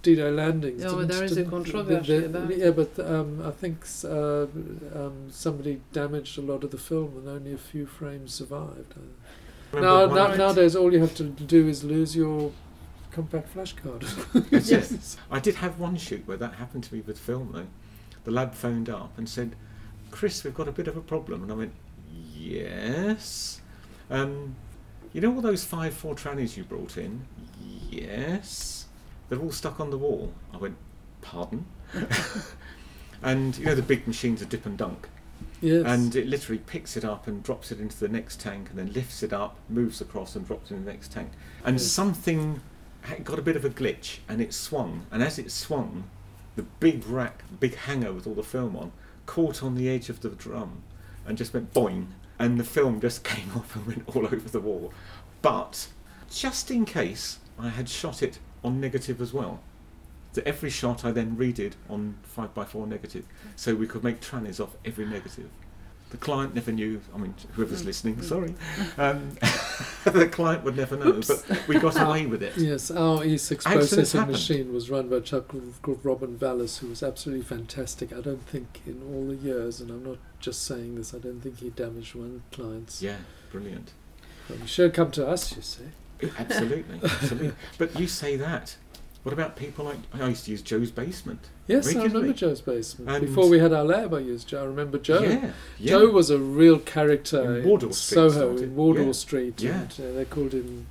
D-Day 0.06 0.30
landings? 0.30 0.80
Yeah, 0.82 0.90
but 0.90 0.96
didn't- 0.98 1.10
there 1.12 1.24
is 1.24 1.32
a 1.32 1.34
didn't- 1.36 1.50
controversy 1.50 2.18
the- 2.20 2.26
about. 2.26 2.56
Yeah, 2.56 2.70
but 2.70 2.92
um, 3.14 3.42
I 3.44 3.50
think 3.50 3.84
uh, 4.04 4.42
um, 5.00 5.16
somebody 5.30 5.80
damaged 5.92 6.38
a 6.38 6.42
lot 6.42 6.62
of 6.64 6.70
the 6.70 6.78
film, 6.78 7.10
and 7.18 7.28
only 7.28 7.52
a 7.52 7.58
few 7.58 7.86
frames 7.86 8.32
survived. 8.34 8.94
Now, 9.74 10.06
one 10.06 10.14
now, 10.14 10.34
nowadays, 10.34 10.76
all 10.76 10.92
you 10.92 11.00
have 11.00 11.14
to 11.16 11.24
do 11.24 11.66
is 11.68 11.82
lose 11.84 12.14
your 12.14 12.52
compact 13.10 13.48
flash 13.48 13.72
card. 13.74 14.04
Yes. 14.50 14.70
Yes. 14.70 15.16
I 15.30 15.40
did 15.40 15.56
have 15.56 15.78
one 15.80 15.96
shoot 15.96 16.22
where 16.28 16.36
that 16.36 16.54
happened 16.54 16.84
to 16.84 16.94
me 16.94 17.00
with 17.00 17.18
film 17.18 17.50
though. 17.52 17.66
The 18.24 18.30
lab 18.30 18.54
phoned 18.54 18.88
up 18.88 19.16
and 19.18 19.28
said, 19.28 19.56
"Chris, 20.10 20.44
we've 20.44 20.54
got 20.54 20.68
a 20.68 20.72
bit 20.72 20.86
of 20.88 20.96
a 20.96 21.00
problem," 21.00 21.42
and 21.42 21.50
I 21.50 21.54
went, 21.56 21.72
"Yes." 22.34 23.60
Um, 24.10 24.54
you 25.12 25.20
know 25.20 25.34
all 25.34 25.40
those 25.40 25.64
five 25.64 25.94
four 25.94 26.14
trannies 26.14 26.56
you 26.56 26.62
brought 26.64 26.96
in? 26.96 27.24
Yes. 27.90 28.85
They're 29.28 29.38
all 29.40 29.52
stuck 29.52 29.80
on 29.80 29.90
the 29.90 29.98
wall. 29.98 30.32
I 30.52 30.56
went, 30.58 30.76
"Pardon?" 31.20 31.66
and 33.22 33.56
you 33.58 33.64
know 33.66 33.74
the 33.74 33.82
big 33.82 34.06
machines 34.06 34.42
of 34.42 34.48
dip 34.48 34.66
and 34.66 34.76
dunk, 34.78 35.08
Yes. 35.60 35.84
and 35.86 36.14
it 36.14 36.26
literally 36.26 36.60
picks 36.66 36.96
it 36.96 37.04
up 37.04 37.26
and 37.26 37.42
drops 37.42 37.72
it 37.72 37.80
into 37.80 37.98
the 37.98 38.08
next 38.08 38.40
tank, 38.40 38.70
and 38.70 38.78
then 38.78 38.92
lifts 38.92 39.22
it 39.22 39.32
up, 39.32 39.56
moves 39.68 40.00
across, 40.00 40.36
and 40.36 40.46
drops 40.46 40.70
it 40.70 40.74
in 40.74 40.84
the 40.84 40.90
next 40.92 41.12
tank. 41.12 41.30
And 41.64 41.78
Yes. 41.78 41.86
something 41.90 42.60
got 43.24 43.38
a 43.38 43.42
bit 43.42 43.56
of 43.56 43.64
a 43.64 43.70
glitch, 43.70 44.18
and 44.28 44.40
it 44.40 44.52
swung. 44.52 45.06
And 45.10 45.22
as 45.22 45.38
it 45.38 45.50
swung, 45.50 46.04
the 46.56 46.62
big 46.80 47.06
rack, 47.06 47.44
big 47.60 47.74
hanger 47.76 48.12
with 48.12 48.26
all 48.26 48.34
the 48.34 48.42
film 48.42 48.76
on, 48.76 48.92
caught 49.26 49.62
on 49.62 49.74
the 49.74 49.88
edge 49.88 50.08
of 50.08 50.20
the 50.20 50.28
drum, 50.30 50.82
and 51.26 51.36
just 51.38 51.52
went 51.54 51.72
boing, 51.74 52.08
and 52.38 52.58
the 52.60 52.64
film 52.64 53.00
just 53.00 53.24
came 53.32 53.50
off 53.56 53.74
and 53.76 53.86
went 53.86 54.02
all 54.14 54.26
over 54.26 54.36
the 54.48 54.60
wall. 54.60 54.92
But 55.42 55.88
just 56.30 56.70
in 56.70 56.84
case, 56.84 57.38
I 57.58 57.68
had 57.70 57.88
shot 57.88 58.22
it 58.22 58.38
on 58.64 58.80
negative 58.80 59.20
as 59.20 59.32
well. 59.32 59.60
So 60.32 60.42
every 60.44 60.68
shot 60.70 61.04
I 61.04 61.12
then 61.12 61.36
redid 61.36 61.72
on 61.88 62.16
5x4 62.36 62.86
negative, 62.86 63.24
so 63.56 63.74
we 63.74 63.86
could 63.86 64.04
make 64.04 64.20
trannies 64.20 64.60
off 64.60 64.76
every 64.84 65.06
negative. 65.06 65.48
The 66.10 66.18
client 66.18 66.54
never 66.54 66.70
knew, 66.70 67.00
I 67.14 67.18
mean, 67.18 67.34
whoever's 67.54 67.82
Mm. 67.82 67.86
listening, 67.86 68.16
Mm. 68.16 68.24
sorry. 68.24 68.54
Um, 68.98 69.30
the 70.04 70.28
client 70.30 70.62
would 70.62 70.76
never 70.76 70.96
know, 70.96 71.06
Oops. 71.16 71.42
but 71.42 71.66
we 71.68 71.78
got 71.80 72.00
away 72.00 72.26
with 72.26 72.42
it. 72.42 72.56
Yes, 72.56 72.90
our 72.92 73.24
E6 73.24 73.66
Accidents 73.66 73.88
processing 73.90 74.20
happen. 74.20 74.32
machine 74.32 74.72
was 74.72 74.88
run 74.88 75.08
by 75.08 75.16
a 75.16 75.20
chap 75.20 75.48
called 75.48 75.72
called 75.82 76.00
Robin 76.04 76.36
Vallis, 76.36 76.78
who 76.78 76.88
was 76.88 77.02
absolutely 77.02 77.44
fantastic. 77.44 78.12
I 78.12 78.20
don't 78.20 78.46
think 78.46 78.82
in 78.86 79.02
all 79.02 79.26
the 79.26 79.34
years, 79.36 79.80
and 79.80 79.90
I'm 79.90 80.04
not 80.04 80.18
just 80.38 80.62
saying 80.64 80.94
this, 80.94 81.12
I 81.12 81.18
don't 81.18 81.40
think 81.40 81.58
he 81.58 81.70
damaged 81.70 82.14
one 82.14 82.42
client's. 82.52 83.02
Yeah, 83.02 83.16
brilliant. 83.50 83.92
Well, 84.48 84.58
you 84.60 84.66
should 84.68 84.94
come 84.94 85.10
to 85.12 85.26
us, 85.26 85.56
you 85.56 85.62
see. 85.62 85.86
Absolutely, 86.38 87.00
absolutely. 87.02 87.52
But 87.78 87.98
you 87.98 88.06
say 88.06 88.36
that. 88.36 88.76
What 89.22 89.32
about 89.32 89.56
people 89.56 89.84
like 89.86 89.96
I 90.14 90.28
used 90.28 90.44
to 90.44 90.52
use 90.52 90.62
Joe's 90.62 90.92
basement? 90.92 91.40
Yes, 91.66 91.88
I 91.96 92.04
remember 92.04 92.32
Joe's 92.32 92.60
basement. 92.60 93.10
And- 93.10 93.26
Before 93.26 93.48
we 93.48 93.58
had 93.58 93.72
our 93.72 93.82
lab, 93.82 94.14
I 94.14 94.20
used 94.20 94.46
Joe. 94.48 94.62
I 94.62 94.66
remember 94.66 94.98
Joe. 94.98 95.20
Yeah, 95.20 95.50
yeah. 95.80 95.90
Joe 95.90 96.10
was 96.10 96.30
a 96.30 96.38
real 96.38 96.78
character 96.78 97.56
In 97.58 97.64
Street 97.80 97.94
Soho, 97.94 98.30
started, 98.30 98.62
in 98.62 98.76
Wardour 98.76 99.06
yeah. 99.06 99.12
Street. 99.12 99.60
Yeah. 99.60 99.80
And, 99.80 99.92
uh, 100.00 100.12
they 100.12 100.24
called 100.26 100.52
him 100.52 100.86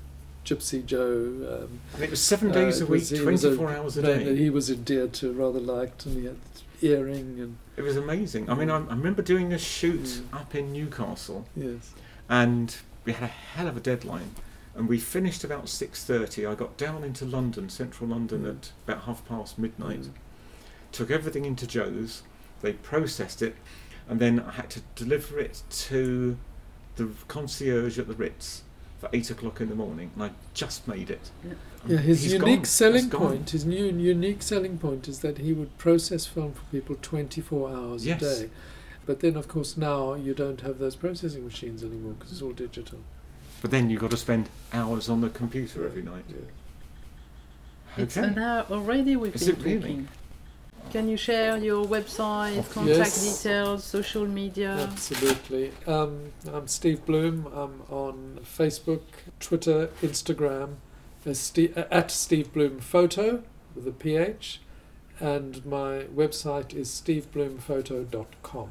Gypsy 0.46 0.86
Joe. 0.86 1.62
Um, 1.64 1.80
and 1.94 2.04
it 2.04 2.10
was 2.10 2.22
seven 2.22 2.52
uh, 2.52 2.56
days 2.56 2.82
a 2.82 2.86
week, 2.86 3.00
was- 3.10 3.12
was 3.12 3.20
a 3.22 3.24
twenty-four 3.24 3.70
hours 3.74 3.96
a 3.98 4.02
name 4.02 4.18
that 4.20 4.26
day. 4.26 4.36
he 4.36 4.50
was 4.50 4.70
endeared 4.70 5.14
to, 5.14 5.32
rather 5.32 5.62
liked, 5.62 6.06
and 6.06 6.18
he 6.18 6.26
had 6.26 6.36
earring 6.82 7.40
and 7.40 7.56
It 7.78 7.84
was 7.84 7.96
amazing. 7.96 8.50
I 8.50 8.54
mean, 8.56 8.70
I, 8.70 8.76
I 8.80 8.96
remember 8.96 9.22
doing 9.22 9.54
a 9.54 9.58
shoot 9.58 10.02
Mm. 10.04 10.34
up 10.34 10.54
in 10.54 10.74
Newcastle, 10.74 11.48
yes. 11.56 11.94
and 12.28 12.76
we 13.06 13.14
had 13.14 13.24
a 13.24 13.28
hell 13.28 13.68
of 13.70 13.78
a 13.78 13.80
deadline. 13.80 14.32
And 14.76 14.90
we 14.90 15.00
finished 15.00 15.44
about 15.44 15.70
six 15.70 16.04
thirty. 16.04 16.46
I 16.46 16.54
got 16.56 16.78
down 16.78 17.04
into 17.04 17.24
London, 17.26 17.70
central 17.70 18.10
London, 18.10 18.44
Mm. 18.44 18.50
at 18.58 18.72
about 18.88 19.04
half 19.06 19.26
past 19.26 19.58
midnight. 19.58 20.02
Mm. 20.02 20.12
took 20.92 21.12
everything 21.12 21.44
into 21.46 21.68
Joe's, 21.68 22.24
they 22.62 22.72
processed 22.72 23.42
it, 23.42 23.56
and 24.08 24.20
then 24.20 24.40
I 24.40 24.52
had 24.52 24.70
to 24.72 24.82
deliver 24.96 25.40
it 25.40 25.62
to 25.90 26.38
the 26.96 27.10
concierge 27.28 28.00
at 28.00 28.08
the 28.08 28.14
Ritz 28.14 28.64
for 29.00 29.10
eight 29.12 29.30
o'clock 29.30 29.60
in 29.60 29.68
the 29.68 29.76
morning, 29.76 30.12
and 30.16 30.24
I 30.24 30.32
just 30.54 30.88
made 30.88 31.10
it. 31.10 31.32
Yeah. 31.44 31.54
Yeah, 31.88 31.98
his 31.98 32.32
unique 32.32 32.60
gone. 32.60 32.66
selling 32.66 33.10
point, 33.10 33.50
his 33.50 33.66
new 33.66 33.86
unique 33.88 34.42
selling 34.42 34.78
point 34.78 35.08
is 35.10 35.20
that 35.20 35.38
he 35.40 35.52
would 35.54 35.78
process 35.78 36.26
film 36.26 36.54
for 36.54 36.64
people 36.72 36.96
24 37.02 37.70
hours 37.70 38.06
Yes. 38.06 38.22
a 38.22 38.26
day. 38.46 38.50
But 39.06 39.20
then, 39.20 39.36
of 39.36 39.48
course, 39.50 39.76
now 39.78 40.14
you 40.16 40.34
don't 40.34 40.62
have 40.62 40.80
those 40.80 40.96
processing 40.96 41.44
machines 41.44 41.84
anymore 41.84 42.14
because 42.18 42.32
it's 42.32 42.42
all 42.42 42.54
digital. 42.54 43.00
But 43.66 43.72
then 43.72 43.90
you've 43.90 44.02
got 44.02 44.12
to 44.12 44.18
spend 44.18 44.48
hours 44.74 45.10
on 45.10 45.22
the 45.22 45.30
computer 45.32 45.88
every 45.88 46.04
night. 46.04 46.26
It's 47.98 48.16
Okay. 48.16 48.28
an 48.28 48.38
hour 48.38 48.64
already 48.70 49.16
we've 49.16 49.34
Is 49.34 49.48
been 49.48 49.56
it 49.56 49.64
really? 49.64 49.80
talking. 49.80 50.08
Can 50.92 51.10
you 51.10 51.18
share 51.18 51.58
your 51.58 51.84
website, 51.84 52.70
contact 52.70 53.00
Yes. 53.00 53.38
details, 53.42 53.84
social 53.84 54.28
media? 54.28 54.70
Absolutely. 54.92 55.72
Um, 55.88 56.32
I'm 56.54 56.68
Steve 56.68 57.04
Bloom. 57.08 57.48
I'm 57.56 57.82
on 57.90 58.40
Facebook, 58.44 59.02
Twitter, 59.40 59.90
Instagram, 60.04 60.76
as 61.26 61.40
Steve, 61.40 61.76
uh, 61.76 61.86
at 61.90 62.12
Steve 62.12 62.54
Bloom 62.54 62.78
Photo 62.78 63.42
with 63.74 63.88
a 63.88 63.92
PH, 63.92 64.62
and 65.20 65.66
my 65.66 66.04
website 66.16 66.76
is 66.76 66.90
stevebloomphoto.com. 66.90 68.70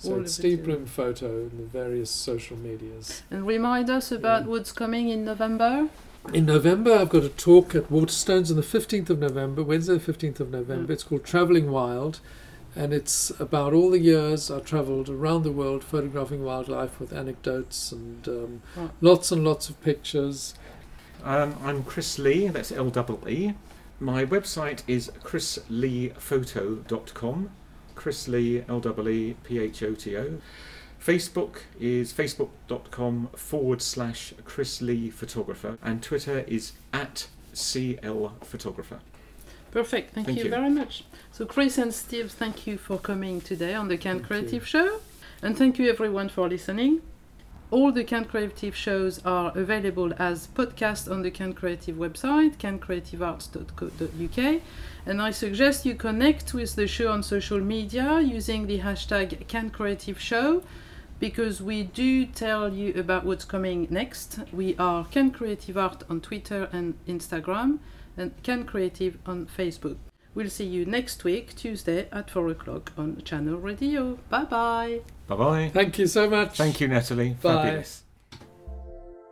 So 0.00 0.14
All 0.14 0.22
it's 0.22 0.32
Steve 0.32 0.60
yeah. 0.60 0.64
Bloom 0.64 0.86
Photo 0.86 1.42
in 1.42 1.58
the 1.58 1.64
various 1.64 2.10
social 2.10 2.56
medias. 2.56 3.22
And 3.30 3.46
remind 3.46 3.90
us 3.90 4.10
about 4.10 4.44
Mm. 4.44 4.46
what's 4.46 4.72
coming 4.72 5.10
in 5.10 5.26
November. 5.26 5.90
In 6.32 6.46
November, 6.46 6.94
I've 6.94 7.10
got 7.10 7.22
a 7.22 7.28
talk 7.28 7.74
at 7.74 7.90
Waterstones 7.90 8.48
on 8.50 8.56
the 8.56 8.62
15th 8.62 9.10
of 9.10 9.18
November, 9.18 9.62
Wednesday, 9.62 9.92
the 9.94 10.00
15th 10.00 10.40
of 10.40 10.50
November. 10.50 10.86
Mm. 10.88 10.94
It's 10.94 11.02
called 11.02 11.24
Travelling 11.24 11.70
Wild, 11.70 12.20
and 12.74 12.94
it's 12.94 13.30
about 13.38 13.74
all 13.74 13.90
the 13.90 13.98
years 13.98 14.50
I 14.50 14.60
travelled 14.60 15.10
around 15.10 15.42
the 15.42 15.52
world 15.52 15.84
photographing 15.84 16.42
wildlife 16.44 16.98
with 16.98 17.12
anecdotes 17.12 17.92
and 17.92 18.26
um, 18.26 18.62
Right. 18.76 18.90
lots 19.02 19.30
and 19.30 19.44
lots 19.44 19.68
of 19.68 19.78
pictures. 19.82 20.54
Um, 21.22 21.56
I'm 21.62 21.82
Chris 21.82 22.18
Lee, 22.18 22.48
that's 22.48 22.72
L 22.72 22.88
double 22.88 23.20
E. 23.28 23.52
My 23.98 24.24
website 24.24 24.82
is 24.88 25.10
chrisleephoto.com. 25.22 27.50
Chris 27.94 28.28
Lee, 28.28 28.64
L 28.68 28.80
double 28.80 29.08
E 29.08 29.36
P 29.44 29.58
H 29.58 29.82
O 29.82 29.94
T 29.94 30.16
O. 30.16 30.40
Facebook 31.04 31.60
is 31.78 32.12
facebook.com 32.12 33.30
forward 33.34 33.80
slash 33.80 34.34
Chris 34.44 34.82
Lee 34.82 35.08
Photographer, 35.10 35.78
and 35.82 36.02
Twitter 36.02 36.40
is 36.46 36.72
at 36.92 37.26
CL 37.54 38.34
Photographer. 38.42 39.00
Perfect. 39.70 40.14
Thank, 40.14 40.26
Thank 40.26 40.38
you, 40.38 40.44
you. 40.44 40.50
very 40.50 40.70
much. 40.70 41.04
So, 41.32 41.46
Chris 41.46 41.78
and 41.78 41.94
Steve, 41.94 42.30
thank 42.32 42.66
you 42.66 42.76
for 42.76 42.98
coming 42.98 43.40
today 43.40 43.74
on 43.74 43.88
the 43.88 43.96
Kent 43.96 44.20
Thank 44.20 44.26
Creative 44.26 44.62
you. 44.62 44.66
Show. 44.66 45.00
And 45.42 45.56
thank 45.56 45.78
you, 45.78 45.88
everyone, 45.88 46.28
for 46.28 46.48
listening. 46.48 47.00
All 47.70 47.92
the 47.92 48.02
Kent 48.02 48.30
Creative 48.30 48.74
shows 48.74 49.24
are 49.24 49.56
available 49.56 50.12
as 50.18 50.48
podcasts 50.48 51.08
on 51.08 51.22
the 51.22 51.30
Kent 51.30 51.54
Creative 51.54 51.94
website, 51.94 52.56
kentcreativearts.co.uk. 52.56 54.62
And 55.06 55.22
I 55.22 55.30
suggest 55.30 55.86
you 55.86 55.94
connect 55.94 56.52
with 56.52 56.74
the 56.74 56.88
show 56.88 57.12
on 57.12 57.22
social 57.22 57.60
media 57.60 58.20
using 58.20 58.66
the 58.66 58.80
hashtag 58.80 59.46
Kent 59.46 59.72
Creative 59.72 60.20
Show 60.20 60.64
because 61.20 61.62
we 61.62 61.84
do 61.84 62.26
tell 62.26 62.72
you 62.72 62.92
about 62.98 63.24
what's 63.24 63.44
coming 63.44 63.86
next. 63.88 64.40
We 64.52 64.74
are 64.76 65.04
Kent 65.04 65.34
Creative 65.34 65.78
Art 65.78 66.02
on 66.10 66.20
Twitter 66.20 66.68
and 66.72 66.94
Instagram 67.06 67.78
and 68.16 68.32
Kent 68.42 68.66
Creative 68.66 69.16
on 69.24 69.46
Facebook. 69.46 69.96
We'll 70.34 70.50
see 70.50 70.66
you 70.66 70.86
next 70.86 71.22
week, 71.22 71.54
Tuesday 71.54 72.08
at 72.10 72.30
4 72.30 72.48
o'clock 72.48 72.92
on 72.96 73.22
Channel 73.22 73.58
Radio. 73.58 74.18
Bye 74.28 74.44
bye. 74.44 75.00
Bye 75.30 75.36
bye. 75.36 75.70
Thank 75.72 75.98
you 76.00 76.08
so 76.08 76.28
much. 76.28 76.56
Thank 76.56 76.80
you, 76.80 76.88
Natalie. 76.88 77.36
Bye. 77.40 77.54
Fabulous. 77.54 78.02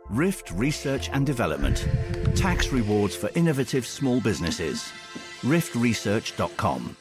Rift 0.09 0.49
Research 0.51 1.09
and 1.11 1.25
Development. 1.25 1.85
Tax 2.35 2.71
rewards 2.71 3.17
for 3.17 3.29
innovative 3.35 3.85
small 3.85 4.21
businesses. 4.21 4.89
riftresearch.com. 5.41 6.95